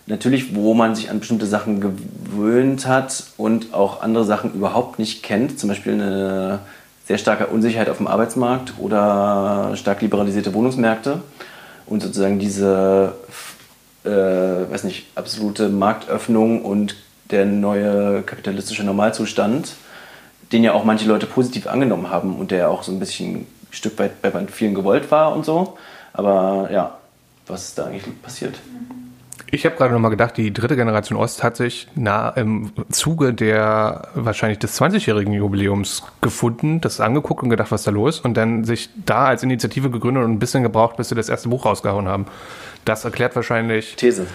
natürlich, 0.07 0.55
wo 0.55 0.73
man 0.73 0.95
sich 0.95 1.11
an 1.11 1.19
bestimmte 1.19 1.45
Sachen 1.45 1.79
gewöhnt 1.79 2.87
hat 2.87 3.23
und 3.37 3.73
auch 3.75 4.01
andere 4.01 4.25
Sachen 4.25 4.53
überhaupt 4.53 4.97
nicht 4.97 5.21
kennt, 5.21 5.59
zum 5.59 5.69
Beispiel 5.69 5.93
eine 5.93 6.59
sehr 7.05 7.19
starke 7.19 7.47
Unsicherheit 7.47 7.89
auf 7.89 7.97
dem 7.97 8.07
Arbeitsmarkt 8.07 8.73
oder 8.79 9.71
stark 9.75 10.01
liberalisierte 10.01 10.53
Wohnungsmärkte 10.55 11.21
und 11.85 12.01
sozusagen 12.01 12.39
diese, 12.39 13.13
äh, 14.03 14.09
weiß 14.09 14.85
nicht, 14.85 15.05
absolute 15.13 15.69
Marktöffnung 15.69 16.63
und 16.63 16.95
der 17.29 17.45
neue 17.45 18.23
kapitalistische 18.23 18.83
Normalzustand 18.83 19.75
den 20.51 20.63
ja 20.63 20.73
auch 20.73 20.83
manche 20.83 21.07
Leute 21.07 21.25
positiv 21.25 21.67
angenommen 21.67 22.09
haben 22.09 22.35
und 22.35 22.51
der 22.51 22.69
auch 22.69 22.83
so 22.83 22.91
ein 22.91 22.99
bisschen 22.99 23.35
ein 23.35 23.47
Stück 23.71 23.99
weit 23.99 24.21
bei 24.21 24.31
vielen 24.47 24.73
gewollt 24.73 25.11
war 25.11 25.35
und 25.35 25.45
so. 25.45 25.77
Aber 26.13 26.69
ja, 26.71 26.97
was 27.47 27.69
ist 27.69 27.77
da 27.77 27.85
eigentlich 27.85 28.21
passiert? 28.21 28.59
Ich 29.51 29.65
habe 29.65 29.75
gerade 29.75 29.93
nochmal 29.93 30.11
gedacht, 30.11 30.37
die 30.37 30.53
dritte 30.53 30.75
Generation 30.75 31.17
Ost 31.17 31.41
hat 31.41 31.57
sich 31.57 31.87
na, 31.95 32.29
im 32.29 32.71
Zuge 32.91 33.33
der 33.33 34.09
wahrscheinlich 34.13 34.59
des 34.59 34.79
20-jährigen 34.79 35.33
Jubiläums 35.33 36.03
gefunden, 36.21 36.81
das 36.81 36.99
angeguckt 36.99 37.41
und 37.41 37.49
gedacht, 37.49 37.71
was 37.71 37.83
da 37.83 37.91
los 37.91 38.19
und 38.19 38.35
dann 38.35 38.63
sich 38.63 38.89
da 39.05 39.25
als 39.25 39.41
Initiative 39.41 39.89
gegründet 39.89 40.23
und 40.23 40.31
ein 40.31 40.39
bisschen 40.39 40.61
gebraucht, 40.61 40.97
bis 40.97 41.09
sie 41.09 41.15
das 41.15 41.29
erste 41.29 41.49
Buch 41.49 41.65
rausgehauen 41.65 42.07
haben. 42.07 42.27
Das 42.85 43.05
erklärt 43.05 43.35
wahrscheinlich. 43.35 43.95
These. 43.95 44.27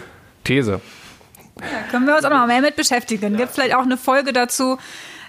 These. 0.43 0.81
Ja, 1.61 1.91
können 1.93 2.07
wir 2.07 2.17
uns 2.17 2.25
auch 2.25 2.31
noch 2.31 2.39
mal 2.39 2.49
mehr 2.49 2.63
mit 2.63 2.75
beschäftigen. 2.75 3.37
Gibt 3.37 3.53
vielleicht 3.53 3.77
auch 3.77 3.85
eine 3.85 3.97
Folge 3.97 4.33
dazu, 4.33 4.79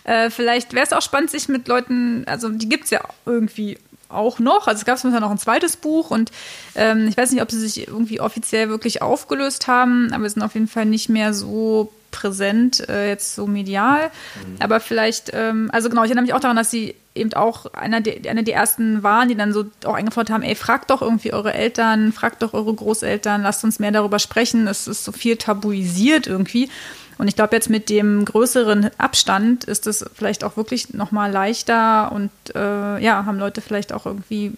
äh, 0.05 0.29
vielleicht 0.29 0.73
wäre 0.73 0.85
es 0.85 0.93
auch 0.93 1.01
spannend, 1.01 1.31
sich 1.31 1.49
mit 1.49 1.67
Leuten, 1.67 2.23
also 2.27 2.49
die 2.49 2.69
gibt 2.69 2.85
es 2.85 2.89
ja 2.91 3.01
irgendwie 3.25 3.77
auch 4.09 4.39
noch. 4.39 4.67
Also 4.67 4.79
es 4.79 4.85
gab 4.85 5.03
ja 5.03 5.19
noch 5.19 5.31
ein 5.31 5.37
zweites 5.37 5.77
Buch 5.77 6.11
und 6.11 6.31
ähm, 6.75 7.07
ich 7.07 7.17
weiß 7.17 7.31
nicht, 7.31 7.41
ob 7.41 7.51
sie 7.51 7.59
sich 7.59 7.87
irgendwie 7.87 8.21
offiziell 8.21 8.69
wirklich 8.69 9.01
aufgelöst 9.01 9.67
haben, 9.67 10.11
aber 10.13 10.29
sind 10.29 10.43
auf 10.43 10.53
jeden 10.53 10.67
Fall 10.67 10.85
nicht 10.85 11.09
mehr 11.09 11.33
so 11.33 11.91
präsent, 12.11 12.87
äh, 12.87 13.09
jetzt 13.09 13.35
so 13.35 13.45
medial. 13.45 14.07
Mhm. 14.07 14.55
Aber 14.59 14.79
vielleicht, 14.79 15.31
ähm, 15.33 15.69
also 15.73 15.89
genau, 15.89 16.03
ich 16.03 16.09
erinnere 16.09 16.23
mich 16.23 16.33
auch 16.33 16.39
daran, 16.39 16.55
dass 16.55 16.71
sie 16.71 16.95
eben 17.13 17.33
auch 17.33 17.73
einer 17.73 18.01
der, 18.01 18.29
einer 18.29 18.43
der 18.43 18.55
ersten 18.55 19.03
waren, 19.03 19.27
die 19.27 19.35
dann 19.35 19.53
so 19.53 19.65
auch 19.85 19.95
eingefordert 19.95 20.33
haben, 20.33 20.43
ey, 20.43 20.55
fragt 20.55 20.89
doch 20.91 21.01
irgendwie 21.01 21.33
eure 21.33 21.53
Eltern, 21.53 22.13
fragt 22.13 22.41
doch 22.41 22.53
eure 22.53 22.73
Großeltern, 22.73 23.41
lasst 23.41 23.63
uns 23.63 23.79
mehr 23.79 23.91
darüber 23.91 24.19
sprechen. 24.19 24.67
Es 24.67 24.87
ist 24.87 25.03
so 25.03 25.11
viel 25.11 25.37
tabuisiert 25.37 26.27
irgendwie. 26.27 26.69
Und 27.17 27.27
ich 27.27 27.35
glaube, 27.35 27.55
jetzt 27.55 27.69
mit 27.69 27.89
dem 27.89 28.25
größeren 28.25 28.89
Abstand 28.97 29.63
ist 29.63 29.87
es 29.87 30.05
vielleicht 30.13 30.43
auch 30.43 30.57
wirklich 30.57 30.93
nochmal 30.93 31.31
leichter 31.31 32.11
und 32.11 32.31
äh, 32.53 32.99
ja, 32.99 33.25
haben 33.25 33.39
Leute 33.39 33.61
vielleicht 33.61 33.93
auch 33.93 34.05
irgendwie 34.05 34.53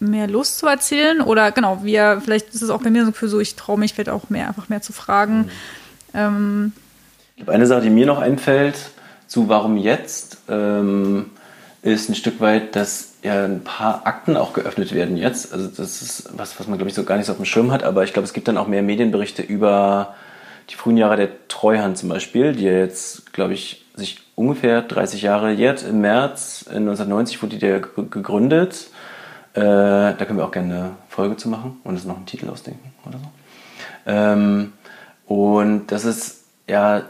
mehr 0.00 0.26
Lust 0.26 0.58
zu 0.58 0.66
erzählen. 0.66 1.20
Oder 1.20 1.52
genau, 1.52 1.84
wir, 1.84 2.20
vielleicht 2.22 2.54
ist 2.54 2.62
es 2.62 2.70
auch 2.70 2.82
bei 2.82 2.90
mir 2.90 3.06
so 3.06 3.12
für 3.12 3.28
so, 3.28 3.40
ich 3.40 3.54
traue 3.54 3.78
mich 3.78 3.94
vielleicht 3.94 4.10
auch 4.10 4.30
mehr, 4.30 4.48
einfach 4.48 4.68
mehr 4.68 4.82
zu 4.82 4.92
fragen. 4.92 5.38
Mhm. 5.38 5.50
Ähm, 6.14 6.72
ich 7.30 7.36
glaube, 7.36 7.52
eine 7.52 7.66
Sache, 7.66 7.82
die 7.82 7.90
mir 7.90 8.06
noch 8.06 8.18
einfällt, 8.20 8.76
zu 9.26 9.48
warum 9.48 9.76
jetzt, 9.76 10.38
ähm, 10.48 11.30
ist 11.82 12.08
ein 12.08 12.14
Stück 12.14 12.40
weit, 12.40 12.76
dass 12.76 13.14
ja 13.22 13.44
ein 13.44 13.64
paar 13.64 14.06
Akten 14.06 14.36
auch 14.36 14.52
geöffnet 14.52 14.92
werden 14.92 15.16
jetzt. 15.16 15.52
Also 15.52 15.68
das 15.68 16.02
ist 16.02 16.30
was, 16.36 16.58
was 16.58 16.66
man, 16.66 16.78
glaube 16.78 16.90
ich, 16.90 16.94
so 16.94 17.04
gar 17.04 17.16
nicht 17.16 17.26
so 17.26 17.32
auf 17.32 17.38
dem 17.38 17.46
Schirm 17.46 17.70
hat, 17.70 17.82
aber 17.84 18.04
ich 18.04 18.12
glaube, 18.12 18.26
es 18.26 18.32
gibt 18.32 18.48
dann 18.48 18.58
auch 18.58 18.66
mehr 18.66 18.82
Medienberichte 18.82 19.42
über 19.42 20.14
die 20.70 20.74
frühen 20.74 20.96
Jahre 20.96 21.16
der 21.16 21.48
Treuhand 21.48 21.98
zum 21.98 22.08
Beispiel, 22.08 22.52
die 22.52 22.64
jetzt, 22.64 23.32
glaube 23.32 23.54
ich, 23.54 23.84
sich 23.94 24.22
ungefähr 24.34 24.82
30 24.82 25.22
Jahre 25.22 25.52
jährt. 25.52 25.82
Im 25.82 26.00
März 26.00 26.66
1990 26.68 27.42
wurde 27.42 27.56
die 27.56 27.80
gegründet. 28.10 28.88
Äh, 29.54 29.60
da 29.60 30.16
können 30.24 30.38
wir 30.38 30.46
auch 30.46 30.50
gerne 30.52 30.74
eine 30.74 30.90
Folge 31.08 31.36
zu 31.36 31.48
machen 31.48 31.78
und 31.84 31.94
uns 31.94 32.04
noch 32.04 32.16
einen 32.16 32.26
Titel 32.26 32.48
ausdenken 32.48 32.92
oder 33.06 33.18
so. 33.18 33.24
Ähm, 34.06 34.72
und 35.26 35.88
das 35.88 36.04
ist 36.04 36.44
ja 36.68 37.02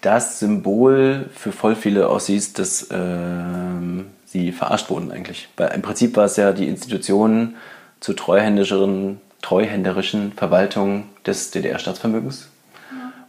das 0.00 0.38
Symbol 0.40 1.28
für 1.34 1.52
voll 1.52 1.76
viele 1.76 2.08
Ossis, 2.08 2.54
dass 2.54 2.88
ähm, 2.90 4.06
sie 4.24 4.52
verarscht 4.52 4.90
wurden 4.90 5.12
eigentlich. 5.12 5.48
Weil 5.56 5.72
im 5.74 5.82
Prinzip 5.82 6.16
war 6.16 6.24
es 6.24 6.36
ja 6.36 6.52
die 6.52 6.66
Institution 6.66 7.56
zur 8.00 8.16
treuhänderischen, 8.16 9.20
treuhänderischen 9.42 10.32
Verwaltung 10.32 11.04
des 11.26 11.50
DDR-Staatsvermögens 11.50 12.51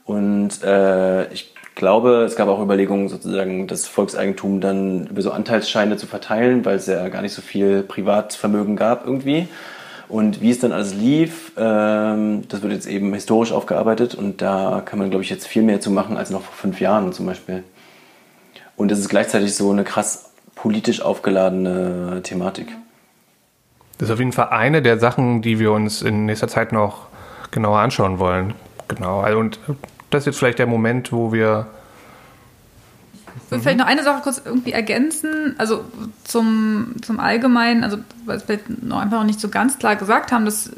und 0.06 0.64
äh, 0.64 1.32
ich 1.32 1.54
glaube, 1.76 2.24
es 2.24 2.36
gab 2.36 2.50
auch 2.50 2.62
Überlegungen, 2.62 3.08
sozusagen 3.08 3.68
das 3.68 3.88
Volkseigentum 3.88 4.62
dann 4.62 5.08
über 5.08 5.22
so 5.22 5.32
Anteilsscheine 5.32 5.98
zu 5.98 6.08
verteilen, 6.08 6.66
weil 6.66 6.76
es 6.76 6.88
ja 6.88 7.08
gar 7.10 7.22
nicht 7.22 7.34
so 7.34 7.42
viel 7.42 7.84
Privatvermögen 7.84 8.76
gab 8.76 9.06
irgendwie. 9.06 9.48
Und 10.10 10.42
wie 10.42 10.52
es 10.52 10.60
dann 10.60 10.74
alles 10.74 10.94
lief, 10.94 11.54
ähm, 11.58 12.44
das 12.50 12.62
wird 12.62 12.74
jetzt 12.74 12.88
eben 12.88 13.14
historisch 13.14 13.52
aufgearbeitet 13.52 14.14
und 14.14 14.42
da 14.42 14.84
kann 14.86 15.00
man, 15.00 15.10
glaube 15.10 15.24
ich, 15.24 15.30
jetzt 15.30 15.48
viel 15.48 15.64
mehr 15.64 15.80
zu 15.80 15.90
machen 15.90 16.18
als 16.18 16.30
noch 16.30 16.42
vor 16.42 16.54
fünf 16.54 16.80
Jahren 16.82 17.14
zum 17.14 17.26
Beispiel. 17.26 17.64
Und 18.76 18.92
es 18.92 19.00
ist 19.00 19.10
gleichzeitig 19.10 19.56
so 19.56 19.72
eine 19.72 19.84
krass 19.84 20.32
politisch 20.56 21.02
aufgeladene 21.02 22.22
Thematik. 22.24 22.68
Das 23.98 24.10
ist 24.10 24.14
auf 24.14 24.20
jeden 24.20 24.34
Fall 24.34 24.50
eine 24.50 24.82
der 24.82 25.00
Sachen, 25.00 25.42
die 25.42 25.58
wir 25.58 25.72
uns 25.72 26.02
in 26.02 26.26
nächster 26.26 26.48
Zeit 26.48 26.74
noch 26.74 27.08
genauer 27.52 27.80
anschauen 27.80 28.20
wollen 28.20 28.54
Genau, 28.88 29.22
also 29.22 29.40
und 29.40 29.60
das 30.14 30.24
ist 30.24 30.26
jetzt 30.28 30.40
vielleicht 30.40 30.60
der 30.60 30.68
Moment, 30.68 31.12
wo 31.12 31.32
wir 31.32 31.68
ich 33.36 33.52
würde 33.52 33.64
vielleicht 33.64 33.80
noch 33.80 33.88
eine 33.88 34.04
Sache 34.04 34.22
kurz 34.22 34.42
irgendwie 34.44 34.74
ergänzen, 34.74 35.56
also 35.58 35.84
zum, 36.24 36.96
zum 37.02 37.20
Allgemeinen, 37.20 37.84
also 37.84 37.98
was 38.26 38.48
wir 38.48 38.60
noch 38.82 39.00
einfach 39.00 39.18
noch 39.18 39.26
nicht 39.26 39.40
so 39.40 39.50
ganz 39.50 39.80
klar 39.80 39.96
gesagt 39.96 40.32
haben, 40.32 40.46
dass 40.46 40.70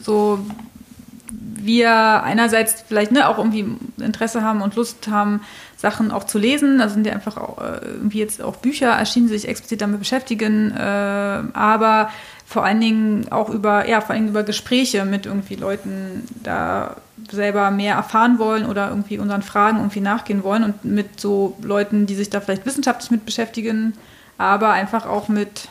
so 0.00 0.44
wir 1.30 2.22
einerseits 2.24 2.82
vielleicht 2.86 3.12
ne, 3.12 3.28
auch 3.28 3.38
irgendwie 3.38 3.66
Interesse 3.98 4.42
haben 4.42 4.62
und 4.62 4.74
Lust 4.76 5.08
haben, 5.08 5.42
Sachen 5.76 6.10
auch 6.10 6.24
zu 6.24 6.38
lesen. 6.38 6.78
Da 6.78 6.88
sind 6.88 7.06
ja 7.06 7.12
einfach 7.12 7.36
auch, 7.36 7.58
äh, 7.58 7.80
irgendwie 7.84 8.18
jetzt 8.18 8.42
auch 8.42 8.56
Bücher 8.56 8.88
erschienen, 8.88 9.28
die 9.28 9.34
sich 9.34 9.48
explizit 9.48 9.80
damit 9.80 10.00
beschäftigen, 10.00 10.72
äh, 10.72 11.42
aber 11.52 12.10
vor 12.46 12.64
allen 12.64 12.80
Dingen 12.80 13.30
auch 13.30 13.48
über, 13.50 13.88
ja, 13.88 14.00
vor 14.00 14.10
allen 14.10 14.22
Dingen 14.22 14.30
über 14.30 14.42
Gespräche 14.42 15.04
mit 15.04 15.26
irgendwie 15.26 15.54
Leuten 15.54 16.26
da 16.42 16.96
selber 17.30 17.70
mehr 17.70 17.94
erfahren 17.94 18.38
wollen 18.38 18.66
oder 18.66 18.88
irgendwie 18.88 19.18
unseren 19.18 19.42
Fragen 19.42 19.78
irgendwie 19.78 20.00
nachgehen 20.00 20.42
wollen 20.42 20.64
und 20.64 20.84
mit 20.84 21.20
so 21.20 21.56
Leuten, 21.62 22.06
die 22.06 22.14
sich 22.14 22.30
da 22.30 22.40
vielleicht 22.40 22.66
wissenschaftlich 22.66 23.10
mit 23.10 23.24
beschäftigen, 23.24 23.94
aber 24.38 24.70
einfach 24.70 25.06
auch 25.06 25.28
mit 25.28 25.68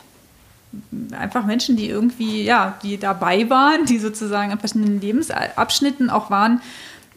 einfach 1.18 1.44
Menschen, 1.44 1.76
die 1.76 1.88
irgendwie, 1.88 2.44
ja, 2.44 2.78
die 2.82 2.98
dabei 2.98 3.50
waren, 3.50 3.86
die 3.86 3.98
sozusagen 3.98 4.52
an 4.52 4.58
verschiedenen 4.58 5.00
Lebensabschnitten 5.00 6.10
auch 6.10 6.30
waren, 6.30 6.60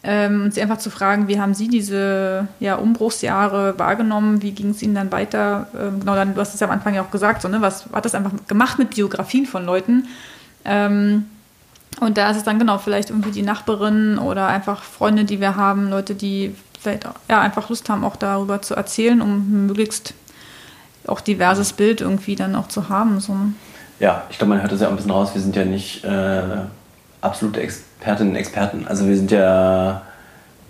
ähm, 0.06 0.52
sie 0.52 0.62
einfach 0.62 0.80
zu 0.80 0.89
fragen, 0.89 1.30
wie 1.30 1.39
haben 1.39 1.54
Sie 1.54 1.70
diese 1.70 2.48
ja, 2.60 2.76
Umbruchsjahre 2.76 3.80
wahrgenommen, 3.80 4.41
wie 4.41 4.52
ging 4.52 4.72
es 4.72 4.82
Ihnen 4.82 4.96
dann 4.96 5.14
weiter? 5.14 5.68
Ähm, 5.80 6.02
genau, 6.02 6.16
dann, 6.16 6.34
du 6.34 6.41
hast 6.41 6.54
es 6.54 6.60
ja 6.60 6.68
am 6.68 6.74
Anfang 6.74 6.94
ja 6.94 7.02
auch 7.04 7.12
gesagt, 7.12 7.41
so, 7.41 7.48
ne, 7.48 7.62
was 7.62 7.86
hat 7.94 8.04
das 8.04 8.14
einfach 8.14 8.32
gemacht 8.48 8.80
mit 8.80 8.96
Biografien 8.96 9.46
von 9.46 9.66
Leuten? 9.66 10.08
Ähm, 10.66 11.26
und 12.04 12.18
da 12.18 12.30
ist 12.30 12.38
es 12.38 12.43
dann 12.43 12.60
genau 12.60 12.78
vielleicht 12.78 13.10
irgendwie 13.10 13.32
die 13.32 13.41
Nachbarin 13.41 14.18
oder 14.18 14.47
einfach 14.47 14.84
Freunde, 14.84 15.26
die 15.26 15.39
wir 15.39 15.56
haben, 15.56 15.89
Leute, 15.89 16.16
die 16.16 16.56
vielleicht 16.80 17.06
ja, 17.30 17.41
einfach 17.41 17.70
Lust 17.70 17.89
haben, 17.89 18.04
auch 18.04 18.16
darüber 18.16 18.62
zu 18.62 18.76
erzählen, 18.76 19.22
um 19.22 19.68
möglichst 19.68 20.14
auch 21.08 21.22
diverses 21.22 21.74
Bild 21.74 22.01
irgendwie 22.01 22.36
dann 22.36 22.56
auch 22.56 22.68
zu 22.68 22.89
haben. 22.89 23.20
So. 23.20 23.36
Ja, 23.99 24.24
ich 24.30 24.38
glaube, 24.38 24.54
man 24.54 24.62
hört 24.62 24.72
das 24.72 24.82
ja 24.82 24.88
auch 24.88 24.91
ein 24.91 24.95
bisschen 24.95 25.12
raus. 25.12 25.34
Wir 25.34 25.41
sind 25.41 25.56
ja 25.56 25.66
nicht 25.66 26.04
äh, 26.04 26.41
absolute 27.22 27.62
Expertinnen 27.62 28.34
und 28.34 28.39
Experten. 28.39 28.88
Also 28.88 29.08
wir 29.08 29.16
sind 29.16 29.32
ja, 29.32 30.01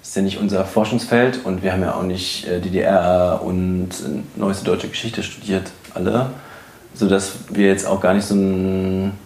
ist 0.02 0.16
ja 0.16 0.22
nicht 0.22 0.40
unser 0.40 0.66
Forschungsfeld 0.66 1.46
und 1.46 1.64
wir 1.64 1.74
haben 1.74 1.82
ja 1.82 1.96
auch 1.96 2.04
nicht 2.04 2.48
äh, 2.48 2.60
DDR 2.60 3.42
und 3.44 3.90
neueste 4.36 4.66
deutsche 4.66 4.88
Geschichte 4.88 5.24
studiert, 5.24 5.72
alle. 5.94 6.30
Sodass 6.96 7.34
wir 7.50 7.68
jetzt 7.68 7.88
auch 7.88 8.02
gar 8.02 8.14
nicht 8.14 8.26
so 8.26 8.36
einen 8.36 9.18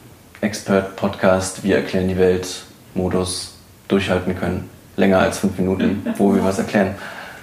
Expert-Podcast, 0.41 1.63
wir 1.63 1.77
erklären 1.77 2.07
die 2.07 2.17
Welt-Modus 2.17 3.55
durchhalten 3.87 4.37
können. 4.37 4.69
Länger 4.95 5.19
als 5.19 5.39
fünf 5.39 5.57
Minuten, 5.57 6.05
wo 6.17 6.33
wir 6.33 6.43
was 6.43 6.59
erklären. 6.59 6.95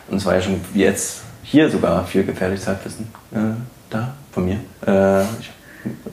Und 0.09 0.19
es 0.19 0.27
war 0.27 0.35
ja 0.35 0.41
schon 0.41 0.61
jetzt 0.75 1.23
hier 1.43 1.71
sogar 1.71 2.05
viel 2.07 2.25
gefährliches 2.25 2.67
Halbwissen 2.67 3.09
äh, 3.33 3.39
da 3.91 4.15
von 4.33 4.45
mir. 4.45 4.61
Äh, 4.87 5.23
ich 5.41 5.51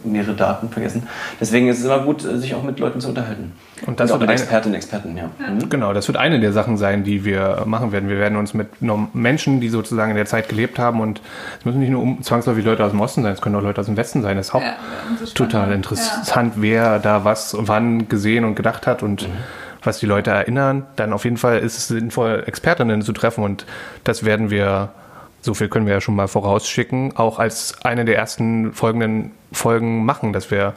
mehrere 0.03 0.33
Daten 0.33 0.69
vergessen. 0.69 1.07
Deswegen 1.39 1.67
ist 1.67 1.79
es 1.79 1.85
immer 1.85 1.99
gut, 1.99 2.21
sich 2.21 2.55
auch 2.55 2.63
mit 2.63 2.79
Leuten 2.79 2.99
zu 2.99 3.09
unterhalten. 3.09 3.53
Und 3.85 3.99
das 3.99 4.11
und 4.11 4.19
wird 4.19 4.29
mit 4.29 4.39
Expertinnen 4.39 4.73
und 4.73 4.77
Experten, 4.77 5.17
ja. 5.17 5.29
Mhm. 5.39 5.69
Genau, 5.69 5.93
das 5.93 6.07
wird 6.07 6.17
eine 6.17 6.39
der 6.39 6.53
Sachen 6.53 6.77
sein, 6.77 7.03
die 7.03 7.25
wir 7.25 7.63
machen 7.65 7.91
werden. 7.91 8.09
Wir 8.09 8.17
werden 8.17 8.37
uns 8.37 8.53
mit 8.53 8.67
Menschen, 9.13 9.61
die 9.61 9.69
sozusagen 9.69 10.11
in 10.11 10.17
der 10.17 10.25
Zeit 10.25 10.49
gelebt 10.49 10.79
haben 10.79 11.01
und 11.01 11.21
es 11.59 11.65
müssen 11.65 11.79
nicht 11.79 11.91
nur 11.91 12.17
zwangsläufig 12.21 12.65
Leute 12.65 12.83
aus 12.83 12.91
dem 12.91 13.01
Osten 13.01 13.23
sein, 13.23 13.33
es 13.33 13.41
können 13.41 13.55
auch 13.55 13.63
Leute 13.63 13.81
aus 13.81 13.87
dem 13.87 13.97
Westen 13.97 14.21
sein. 14.21 14.37
Das 14.37 14.47
ist 14.47 14.55
auch 14.55 14.61
ja, 14.61 14.75
total 15.33 15.71
interessant, 15.71 16.55
ja. 16.55 16.61
wer 16.61 16.99
da 16.99 17.23
was 17.23 17.55
wann 17.57 18.07
gesehen 18.07 18.45
und 18.45 18.55
gedacht 18.55 18.87
hat 18.87 19.03
und 19.03 19.23
mhm 19.23 19.33
was 19.83 19.99
die 19.99 20.05
Leute 20.05 20.31
erinnern, 20.31 20.85
dann 20.95 21.13
auf 21.13 21.23
jeden 21.23 21.37
Fall 21.37 21.59
ist 21.59 21.77
es 21.77 21.87
sinnvoll, 21.87 22.43
Expertinnen 22.45 23.01
zu 23.01 23.13
treffen 23.13 23.43
und 23.43 23.65
das 24.03 24.23
werden 24.23 24.49
wir 24.51 24.89
so 25.41 25.53
viel 25.53 25.69
können 25.69 25.87
wir 25.87 25.93
ja 25.93 26.01
schon 26.01 26.15
mal 26.15 26.27
vorausschicken, 26.27 27.15
auch 27.17 27.39
als 27.39 27.83
eine 27.83 28.05
der 28.05 28.17
ersten 28.17 28.73
folgenden 28.73 29.31
Folgen 29.51 30.05
machen, 30.05 30.33
dass 30.33 30.51
wir 30.51 30.73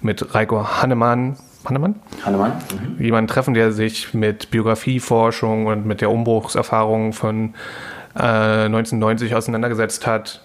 mit 0.00 0.34
Reiko 0.34 0.80
Hannemann, 0.80 1.36
Hannemann? 1.64 1.96
Hannemann. 2.24 2.52
Mhm. 2.96 3.04
Jemanden 3.04 3.28
treffen, 3.28 3.54
der 3.54 3.72
sich 3.72 4.14
mit 4.14 4.50
Biografieforschung 4.50 5.66
und 5.66 5.84
mit 5.84 6.00
der 6.00 6.10
Umbruchserfahrung 6.10 7.12
von 7.12 7.54
äh, 8.14 8.66
1990 8.66 9.34
auseinandergesetzt 9.34 10.06
hat, 10.06 10.42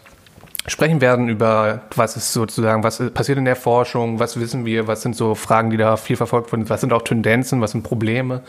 sprechen 0.68 1.02
werden 1.02 1.28
über, 1.28 1.82
was 1.96 2.16
ist 2.16 2.34
sozusagen, 2.34 2.84
was 2.84 3.02
passiert 3.14 3.40
in 3.40 3.46
der 3.46 3.56
Forschung, 3.56 4.20
was 4.20 4.40
wissen 4.40 4.66
wir, 4.66 4.88
was 4.88 5.02
sind 5.02 5.16
so 5.16 5.34
Fragen, 5.34 5.72
die 5.72 5.78
da 5.78 5.98
viel 5.98 6.16
verfolgt 6.16 6.52
wurden, 6.52 6.70
was 6.70 6.82
sind 6.82 6.94
auch 6.94 7.02
Tendenzen, 7.02 7.62
was 7.62 7.72
sind 7.72 7.84
Probleme 7.84 8.42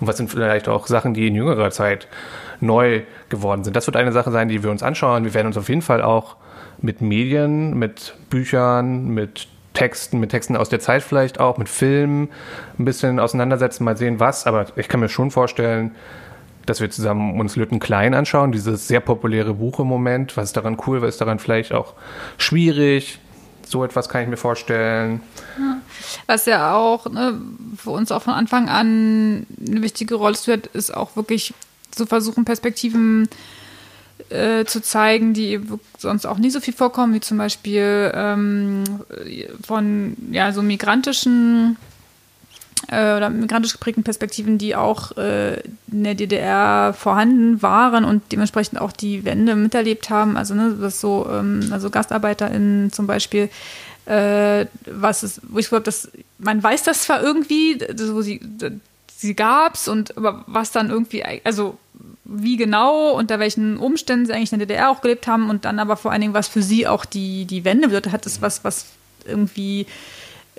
und 0.00 0.06
was 0.06 0.16
sind 0.16 0.30
vielleicht 0.30 0.68
auch 0.68 0.88
Sachen, 0.88 1.14
die 1.14 1.28
in 1.28 1.36
jüngerer 1.36 1.70
Zeit 1.70 2.08
neu 2.60 3.02
geworden 3.28 3.62
sind. 3.62 3.76
Das 3.76 3.86
wird 3.86 3.96
eine 3.96 4.12
Sache 4.12 4.32
sein, 4.32 4.48
die 4.48 4.62
wir 4.62 4.70
uns 4.70 4.82
anschauen. 4.82 5.24
Wir 5.24 5.34
werden 5.34 5.46
uns 5.46 5.56
auf 5.56 5.68
jeden 5.68 5.82
Fall 5.82 6.02
auch 6.02 6.36
mit 6.80 7.00
Medien, 7.00 7.78
mit 7.78 8.14
Büchern, 8.30 9.08
mit 9.08 9.46
Texten, 9.72 10.18
mit 10.18 10.30
Texten 10.30 10.56
aus 10.56 10.68
der 10.68 10.80
Zeit 10.80 11.02
vielleicht 11.02 11.38
auch, 11.38 11.56
mit 11.56 11.68
Filmen 11.68 12.30
ein 12.78 12.84
bisschen 12.84 13.20
auseinandersetzen, 13.20 13.84
mal 13.84 13.96
sehen 13.96 14.18
was. 14.18 14.46
Aber 14.46 14.66
ich 14.76 14.88
kann 14.88 15.00
mir 15.00 15.08
schon 15.08 15.30
vorstellen, 15.30 15.92
dass 16.66 16.80
wir 16.80 16.90
zusammen 16.90 17.40
uns 17.40 17.56
Lütten 17.56 17.78
Klein 17.78 18.14
anschauen, 18.14 18.52
dieses 18.52 18.88
sehr 18.88 19.00
populäre 19.00 19.54
Buch 19.54 19.80
im 19.80 19.86
Moment. 19.86 20.36
Was 20.36 20.46
ist 20.46 20.56
daran 20.56 20.76
cool, 20.86 21.02
was 21.02 21.10
ist 21.10 21.20
daran 21.20 21.38
vielleicht 21.38 21.72
auch 21.72 21.94
schwierig? 22.38 23.18
So 23.66 23.84
etwas 23.84 24.08
kann 24.08 24.22
ich 24.22 24.28
mir 24.28 24.36
vorstellen. 24.36 25.20
Was 26.26 26.46
ja 26.46 26.74
auch 26.74 27.06
ne, 27.06 27.40
für 27.76 27.90
uns 27.90 28.10
auch 28.10 28.22
von 28.22 28.34
Anfang 28.34 28.68
an 28.68 29.46
eine 29.66 29.82
wichtige 29.82 30.16
Rolle 30.16 30.34
spielt, 30.34 30.66
ist 30.68 30.94
auch 30.94 31.14
wirklich 31.14 31.54
zu 31.90 32.06
versuchen, 32.06 32.44
Perspektiven 32.44 33.28
äh, 34.28 34.64
zu 34.64 34.82
zeigen, 34.82 35.34
die 35.34 35.60
sonst 35.98 36.26
auch 36.26 36.38
nie 36.38 36.50
so 36.50 36.60
viel 36.60 36.74
vorkommen, 36.74 37.14
wie 37.14 37.20
zum 37.20 37.38
Beispiel 37.38 38.12
ähm, 38.14 38.84
von 39.64 40.16
ja, 40.30 40.52
so 40.52 40.62
migrantischen 40.62 41.76
äh, 42.88 43.16
oder 43.16 43.30
migrantisch 43.30 43.72
geprägten 43.72 44.02
Perspektiven, 44.02 44.58
die 44.58 44.74
auch 44.74 45.16
äh, 45.16 45.60
in 45.90 46.04
der 46.04 46.14
DDR 46.14 46.94
vorhanden 46.96 47.62
waren 47.62 48.04
und 48.04 48.22
dementsprechend 48.32 48.80
auch 48.80 48.92
die 48.92 49.24
Wende 49.24 49.54
miterlebt 49.54 50.10
haben. 50.10 50.36
Also 50.36 50.54
ne, 50.54 50.76
das 50.80 51.00
so, 51.00 51.28
ähm, 51.30 51.68
also 51.70 51.90
GastarbeiterInnen 51.90 52.92
zum 52.92 53.06
Beispiel, 53.06 53.50
äh, 54.06 54.66
was 54.86 55.22
ist, 55.22 55.40
wo 55.48 55.58
ich 55.58 55.68
glaube, 55.68 55.84
dass 55.84 56.10
man 56.38 56.62
weiß 56.62 56.82
das 56.84 57.02
zwar 57.02 57.22
irgendwie, 57.22 57.78
so 57.96 58.22
sie, 58.22 58.40
sie 59.14 59.34
gab's 59.34 59.88
und 59.88 60.16
aber 60.16 60.44
was 60.46 60.72
dann 60.72 60.90
irgendwie, 60.90 61.24
also 61.44 61.78
wie 62.24 62.56
genau, 62.56 63.12
unter 63.12 63.38
welchen 63.38 63.76
Umständen 63.76 64.26
sie 64.26 64.32
eigentlich 64.32 64.52
in 64.52 64.58
der 64.58 64.66
DDR 64.66 64.90
auch 64.90 65.00
gelebt 65.00 65.26
haben 65.26 65.50
und 65.50 65.64
dann 65.64 65.78
aber 65.78 65.96
vor 65.96 66.12
allen 66.12 66.20
Dingen, 66.20 66.34
was 66.34 66.48
für 66.48 66.62
sie 66.62 66.86
auch 66.86 67.04
die, 67.04 67.44
die 67.44 67.64
Wende 67.64 67.88
bedeutet 67.88 68.12
hat, 68.12 68.24
ist 68.24 68.40
was, 68.40 68.64
was 68.64 68.86
irgendwie 69.26 69.86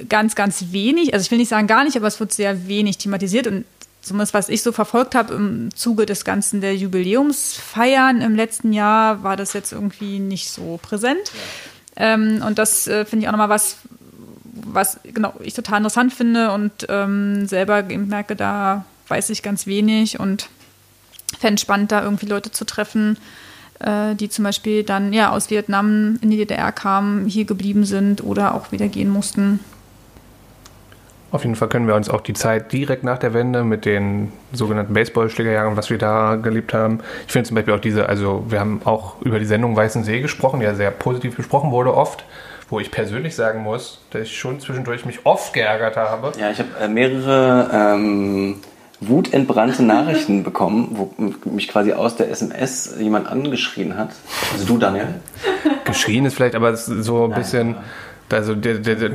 ganz, 0.09 0.35
ganz 0.35 0.65
wenig, 0.71 1.13
also 1.13 1.23
ich 1.23 1.31
will 1.31 1.37
nicht 1.37 1.49
sagen 1.49 1.67
gar 1.67 1.83
nicht, 1.83 1.97
aber 1.97 2.07
es 2.07 2.19
wird 2.19 2.33
sehr 2.33 2.67
wenig 2.67 2.97
thematisiert 2.97 3.47
und 3.47 3.65
zumindest 4.01 4.33
was 4.33 4.49
ich 4.49 4.63
so 4.63 4.71
verfolgt 4.71 5.15
habe 5.15 5.33
im 5.33 5.69
Zuge 5.75 6.05
des 6.05 6.25
Ganzen 6.25 6.61
der 6.61 6.75
Jubiläumsfeiern 6.75 8.21
im 8.21 8.35
letzten 8.35 8.73
Jahr, 8.73 9.23
war 9.23 9.37
das 9.37 9.53
jetzt 9.53 9.71
irgendwie 9.71 10.19
nicht 10.19 10.49
so 10.49 10.79
präsent. 10.81 11.31
Ja. 11.97 12.13
Ähm, 12.13 12.43
und 12.45 12.57
das 12.57 12.87
äh, 12.87 13.05
finde 13.05 13.23
ich 13.23 13.27
auch 13.27 13.33
nochmal 13.33 13.49
was, 13.49 13.77
was 14.53 14.99
genau 15.03 15.33
ich 15.41 15.53
total 15.53 15.77
interessant 15.77 16.13
finde 16.13 16.51
und 16.51 16.71
ähm, 16.89 17.47
selber 17.47 17.83
merke, 17.83 18.35
da 18.35 18.85
weiß 19.07 19.29
ich 19.29 19.43
ganz 19.43 19.67
wenig 19.67 20.19
und 20.19 20.49
fände 21.39 21.55
es 21.55 21.61
spannend, 21.61 21.91
da 21.91 22.03
irgendwie 22.03 22.25
Leute 22.25 22.51
zu 22.51 22.65
treffen, 22.65 23.17
äh, 23.79 24.15
die 24.15 24.29
zum 24.29 24.43
Beispiel 24.43 24.83
dann 24.83 25.13
ja 25.13 25.31
aus 25.31 25.49
Vietnam 25.49 26.17
in 26.21 26.29
die 26.29 26.37
DDR 26.37 26.71
kamen, 26.71 27.25
hier 27.25 27.45
geblieben 27.45 27.85
sind 27.85 28.23
oder 28.23 28.55
auch 28.55 28.71
wieder 28.71 28.87
gehen 28.87 29.09
mussten. 29.09 29.59
Auf 31.31 31.43
jeden 31.43 31.55
Fall 31.55 31.69
können 31.69 31.87
wir 31.87 31.95
uns 31.95 32.09
auch 32.09 32.21
die 32.21 32.33
Zeit 32.33 32.73
direkt 32.73 33.03
nach 33.03 33.17
der 33.17 33.33
Wende 33.33 33.63
mit 33.63 33.85
den 33.85 34.33
sogenannten 34.51 34.93
Baseballschlägerjahren, 34.93 35.77
was 35.77 35.89
wir 35.89 35.97
da 35.97 36.35
gelebt 36.35 36.73
haben. 36.73 36.99
Ich 37.25 37.31
finde 37.31 37.47
zum 37.47 37.55
Beispiel 37.55 37.73
auch 37.73 37.79
diese, 37.79 38.09
also 38.09 38.43
wir 38.49 38.59
haben 38.59 38.81
auch 38.83 39.21
über 39.21 39.39
die 39.39 39.45
Sendung 39.45 39.75
Weißen 39.75 40.03
See 40.03 40.19
gesprochen, 40.19 40.59
die 40.59 40.65
ja 40.65 40.75
sehr 40.75 40.91
positiv 40.91 41.37
besprochen 41.37 41.71
wurde 41.71 41.95
oft 41.95 42.25
wo 42.71 42.79
ich 42.79 42.89
persönlich 42.89 43.35
sagen 43.35 43.63
muss, 43.63 43.99
dass 44.11 44.23
ich 44.23 44.39
schon 44.39 44.61
zwischendurch 44.61 45.05
mich 45.05 45.25
oft 45.25 45.53
geärgert 45.53 45.97
habe. 45.97 46.31
Ja, 46.39 46.51
ich 46.51 46.59
habe 46.59 46.69
äh, 46.79 46.87
mehrere 46.87 47.69
ähm, 47.73 48.61
wutentbrannte 49.01 49.83
Nachrichten 49.83 50.43
bekommen, 50.45 50.87
wo 50.91 51.13
mich 51.49 51.67
quasi 51.67 51.91
aus 51.91 52.15
der 52.15 52.31
SMS 52.31 52.95
jemand 52.97 53.27
angeschrien 53.27 53.97
hat. 53.97 54.11
Also 54.53 54.65
du, 54.65 54.77
Daniel? 54.77 55.07
Geschrien 55.83 56.25
ist 56.25 56.35
vielleicht 56.35 56.55
aber 56.55 56.75
so 56.77 57.25
ein 57.25 57.31
Nein, 57.31 57.39
bisschen... 57.39 57.75
Also 58.33 58.55
der, 58.55 58.75
der, 58.75 58.95
der, 58.95 59.11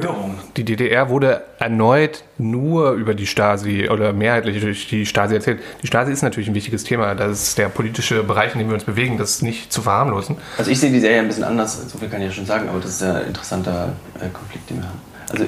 die 0.56 0.64
DDR 0.64 1.08
wurde 1.08 1.42
erneut 1.58 2.24
nur 2.38 2.92
über 2.92 3.14
die 3.14 3.26
Stasi 3.26 3.88
oder 3.88 4.12
mehrheitlich 4.12 4.60
durch 4.60 4.88
die 4.88 5.06
Stasi 5.06 5.34
erzählt. 5.34 5.60
Die 5.82 5.86
Stasi 5.86 6.12
ist 6.12 6.22
natürlich 6.22 6.48
ein 6.48 6.54
wichtiges 6.54 6.84
Thema. 6.84 7.14
Das 7.14 7.42
ist 7.42 7.58
der 7.58 7.68
politische 7.68 8.22
Bereich, 8.22 8.52
in 8.52 8.58
dem 8.58 8.68
wir 8.68 8.74
uns 8.74 8.84
bewegen. 8.84 9.18
Das 9.18 9.30
ist 9.30 9.42
nicht 9.42 9.72
zu 9.72 9.82
verharmlosen. 9.82 10.36
Also 10.58 10.70
ich 10.70 10.80
sehe 10.80 10.90
die 10.90 11.00
Serie 11.00 11.20
ein 11.20 11.28
bisschen 11.28 11.44
anders. 11.44 11.90
So 11.90 11.98
viel 11.98 12.08
kann 12.08 12.20
ich 12.20 12.28
ja 12.28 12.32
schon 12.32 12.46
sagen. 12.46 12.68
Aber 12.68 12.80
das 12.80 12.90
ist 12.90 13.02
ein 13.02 13.26
interessanter 13.26 13.92
äh, 14.20 14.28
Konflikt, 14.28 14.68
den 14.70 14.78
wir 14.78 14.88
haben. 14.88 15.00
Also 15.30 15.44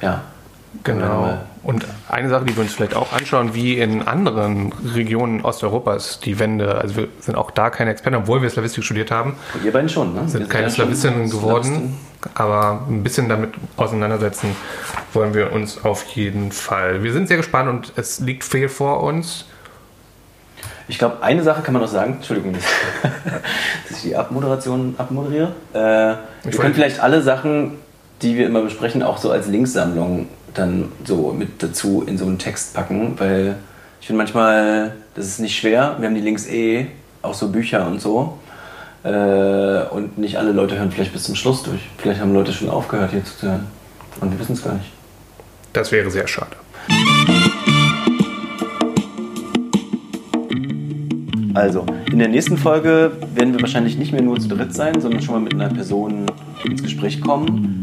ja. 0.00 0.22
Genau. 0.84 1.38
Und 1.62 1.86
eine 2.08 2.28
Sache, 2.28 2.44
die 2.44 2.56
wir 2.56 2.62
uns 2.62 2.74
vielleicht 2.74 2.96
auch 2.96 3.12
anschauen, 3.12 3.54
wie 3.54 3.78
in 3.78 4.02
anderen 4.02 4.72
Regionen 4.94 5.42
Osteuropas 5.42 6.18
die 6.18 6.40
Wende, 6.40 6.74
also 6.74 6.96
wir 6.96 7.08
sind 7.20 7.36
auch 7.36 7.52
da 7.52 7.70
keine 7.70 7.92
Experten, 7.92 8.16
obwohl 8.16 8.42
wir 8.42 8.50
Slavistik 8.50 8.82
studiert 8.82 9.12
haben. 9.12 9.36
Und 9.54 9.64
ihr 9.64 9.72
beiden 9.72 9.88
schon, 9.88 10.12
ne? 10.12 10.28
Sind 10.28 10.50
keine 10.50 10.70
Slawistinnen 10.70 11.30
geworden, 11.30 11.96
aber 12.34 12.84
ein 12.88 13.04
bisschen 13.04 13.28
damit 13.28 13.50
auseinandersetzen 13.76 14.56
wollen 15.12 15.34
wir 15.34 15.52
uns 15.52 15.84
auf 15.84 16.04
jeden 16.14 16.50
Fall. 16.50 17.04
Wir 17.04 17.12
sind 17.12 17.28
sehr 17.28 17.36
gespannt 17.36 17.68
und 17.68 17.92
es 17.96 18.18
liegt 18.18 18.42
viel 18.42 18.68
vor 18.68 19.02
uns. 19.02 19.44
Ich 20.88 20.98
glaube, 20.98 21.22
eine 21.22 21.44
Sache 21.44 21.62
kann 21.62 21.74
man 21.74 21.82
noch 21.82 21.88
sagen, 21.88 22.14
Entschuldigung, 22.14 22.54
dass 23.88 23.98
ich 23.98 24.02
die 24.02 24.16
Abmoderation 24.16 24.96
abmoderiere. 24.98 25.52
Äh, 25.72 25.78
wir 25.78 26.58
können 26.58 26.74
vielleicht 26.74 26.98
alle 26.98 27.22
Sachen, 27.22 27.78
die 28.20 28.36
wir 28.36 28.46
immer 28.46 28.62
besprechen, 28.62 29.04
auch 29.04 29.18
so 29.18 29.30
als 29.30 29.46
Linksammlung 29.46 30.28
dann 30.54 30.92
so 31.04 31.32
mit 31.32 31.62
dazu 31.62 32.02
in 32.06 32.18
so 32.18 32.26
einen 32.26 32.38
Text 32.38 32.74
packen, 32.74 33.14
weil 33.18 33.56
ich 34.00 34.06
finde 34.06 34.18
manchmal, 34.18 34.92
das 35.14 35.26
ist 35.26 35.38
nicht 35.38 35.56
schwer. 35.56 35.96
Wir 35.98 36.08
haben 36.08 36.14
die 36.14 36.20
Links 36.20 36.46
eh, 36.48 36.86
auch 37.22 37.34
so 37.34 37.48
Bücher 37.48 37.86
und 37.86 38.00
so. 38.00 38.38
Äh, 39.04 39.84
und 39.90 40.18
nicht 40.18 40.38
alle 40.38 40.52
Leute 40.52 40.76
hören 40.76 40.90
vielleicht 40.90 41.12
bis 41.12 41.24
zum 41.24 41.34
Schluss 41.34 41.62
durch. 41.62 41.80
Vielleicht 41.98 42.20
haben 42.20 42.32
Leute 42.32 42.52
schon 42.52 42.68
aufgehört, 42.68 43.10
hier 43.10 43.24
zuzuhören. 43.24 43.66
Und 44.20 44.30
wir 44.30 44.38
wissen 44.38 44.52
es 44.52 44.62
gar 44.62 44.74
nicht. 44.74 44.90
Das 45.72 45.90
wäre 45.90 46.10
sehr 46.10 46.28
schade. 46.28 46.56
Also, 51.54 51.84
in 52.10 52.18
der 52.18 52.28
nächsten 52.28 52.56
Folge 52.56 53.12
werden 53.34 53.52
wir 53.52 53.60
wahrscheinlich 53.60 53.98
nicht 53.98 54.12
mehr 54.12 54.22
nur 54.22 54.40
zu 54.40 54.48
dritt 54.48 54.74
sein, 54.74 55.00
sondern 55.00 55.22
schon 55.22 55.34
mal 55.34 55.40
mit 55.40 55.54
einer 55.54 55.68
Person 55.68 56.26
ins 56.64 56.82
Gespräch 56.82 57.20
kommen. 57.20 57.82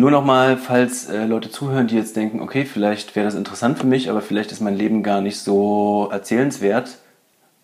Nur 0.00 0.10
nochmal, 0.10 0.56
falls 0.56 1.10
äh, 1.10 1.26
Leute 1.26 1.50
zuhören, 1.50 1.86
die 1.86 1.94
jetzt 1.94 2.16
denken, 2.16 2.40
okay, 2.40 2.64
vielleicht 2.64 3.14
wäre 3.14 3.26
das 3.26 3.34
interessant 3.34 3.78
für 3.78 3.86
mich, 3.86 4.08
aber 4.08 4.22
vielleicht 4.22 4.50
ist 4.50 4.62
mein 4.62 4.74
Leben 4.74 5.02
gar 5.02 5.20
nicht 5.20 5.38
so 5.40 6.08
erzählenswert. 6.10 6.96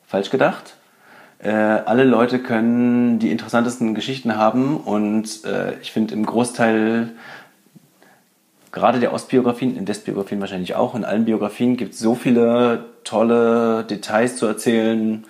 Falsch 0.07 0.29
gedacht. 0.29 0.77
Äh, 1.39 1.49
alle 1.49 2.05
Leute 2.05 2.39
können 2.39 3.19
die 3.19 3.31
interessantesten 3.31 3.95
Geschichten 3.95 4.37
haben 4.37 4.77
und 4.77 5.47
äh, 5.47 5.81
ich 5.81 5.93
finde 5.93 6.13
im 6.13 6.27
Großteil 6.27 7.09
gerade 8.71 9.01
der 9.01 9.15
Ostbiografien, 9.15 9.75
in 9.75 9.89
Westbiografien 9.89 10.39
wahrscheinlich 10.39 10.75
auch, 10.75 10.95
in 10.95 11.07
allen 11.07 11.25
Biografien 11.25 11.79
gibt 11.79 11.95
es 11.95 12.01
so 12.01 12.15
viele 12.15 12.85
tolle 13.03 13.85
Details 13.85 14.37
zu 14.37 14.45
erzählen. 14.45 15.25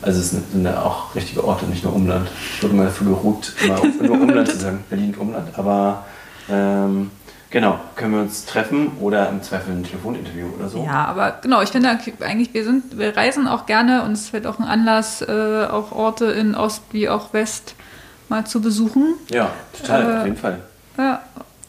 also 0.00 0.20
es 0.20 0.30
sind 0.30 0.64
ja 0.64 0.80
auch 0.82 1.14
richtige 1.14 1.44
Orte, 1.44 1.66
nicht 1.66 1.84
nur 1.84 1.94
Umland. 1.94 2.30
Ich 2.56 2.62
wurde 2.62 2.72
mal 2.74 2.86
dafür 2.86 3.08
geruht, 3.08 3.52
immer 3.62 3.78
nur 4.02 4.22
Umland 4.22 4.48
zu 4.48 4.56
sagen, 4.56 4.82
Berlin 4.88 5.12
und 5.14 5.20
Umland. 5.20 5.58
Aber 5.58 6.06
ähm, 6.50 7.10
genau, 7.52 7.78
können 7.94 8.14
wir 8.14 8.20
uns 8.22 8.44
treffen 8.44 8.90
oder 9.00 9.28
im 9.28 9.42
Zweifel 9.42 9.72
ein 9.72 9.84
Telefoninterview 9.84 10.48
oder 10.58 10.68
so. 10.68 10.84
Ja, 10.84 11.04
aber 11.04 11.38
genau, 11.40 11.62
ich 11.62 11.68
finde 11.68 11.96
eigentlich, 12.20 12.52
wir 12.52 12.64
sind, 12.64 12.98
wir 12.98 13.16
reisen 13.16 13.46
auch 13.46 13.66
gerne 13.66 14.02
und 14.02 14.12
es 14.12 14.32
wird 14.32 14.46
auch 14.48 14.58
ein 14.58 14.64
Anlass, 14.64 15.22
äh, 15.22 15.66
auch 15.70 15.92
Orte 15.92 16.24
in 16.26 16.56
Ost 16.56 16.82
wie 16.90 17.08
auch 17.08 17.32
West 17.32 17.76
mal 18.28 18.44
zu 18.44 18.60
besuchen. 18.60 19.14
Ja, 19.30 19.50
total, 19.80 20.02
äh, 20.02 20.18
auf 20.18 20.24
jeden 20.24 20.36
Fall. 20.36 20.58
Ja, 20.98 21.22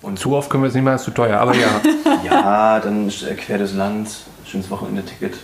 und 0.04 0.20
zu 0.20 0.36
oft 0.36 0.50
können 0.50 0.64
wir 0.64 0.68
es 0.68 0.74
nicht 0.74 0.84
machen, 0.84 0.96
ist 0.96 1.06
zu 1.06 1.12
teuer, 1.12 1.40
aber 1.40 1.56
ja. 1.56 1.82
ja, 2.24 2.80
dann 2.82 3.10
quer 3.38 3.58
das 3.58 3.74
Land, 3.74 4.10
schönes 4.46 4.70
Wochenende-Ticket. 4.70 5.36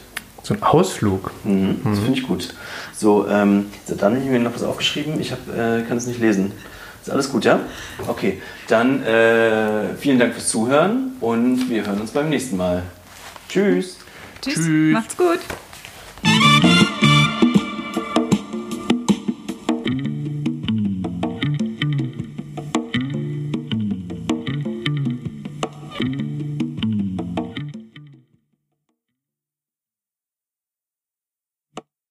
So 0.43 0.53
ein 0.53 0.63
Ausflug. 0.63 1.31
Mhm, 1.43 1.81
das 1.83 1.99
mhm. 1.99 2.03
finde 2.03 2.19
ich 2.19 2.27
gut. 2.27 2.53
So, 2.93 3.27
ähm, 3.27 3.67
dann 3.87 4.15
habe 4.15 4.23
ich 4.23 4.29
mir 4.29 4.39
noch 4.39 4.53
was 4.53 4.63
aufgeschrieben. 4.63 5.19
Ich 5.19 5.31
hab, 5.31 5.39
äh, 5.47 5.83
kann 5.83 5.97
es 5.97 6.07
nicht 6.07 6.19
lesen. 6.19 6.51
Ist 7.09 7.13
alles 7.13 7.31
gut, 7.31 7.43
ja? 7.43 7.59
Okay, 8.07 8.39
dann 8.67 9.01
äh, 9.01 9.95
vielen 9.97 10.19
Dank 10.19 10.35
fürs 10.35 10.47
Zuhören 10.47 11.13
und 11.21 11.67
wir 11.67 11.83
hören 11.83 11.99
uns 11.99 12.11
beim 12.11 12.29
nächsten 12.29 12.55
Mal. 12.55 12.83
Tschüss. 13.49 13.97
Tschüss. 14.41 14.53
Tschüss. 14.53 14.93
Macht's 14.93 15.17
gut. 15.17 15.39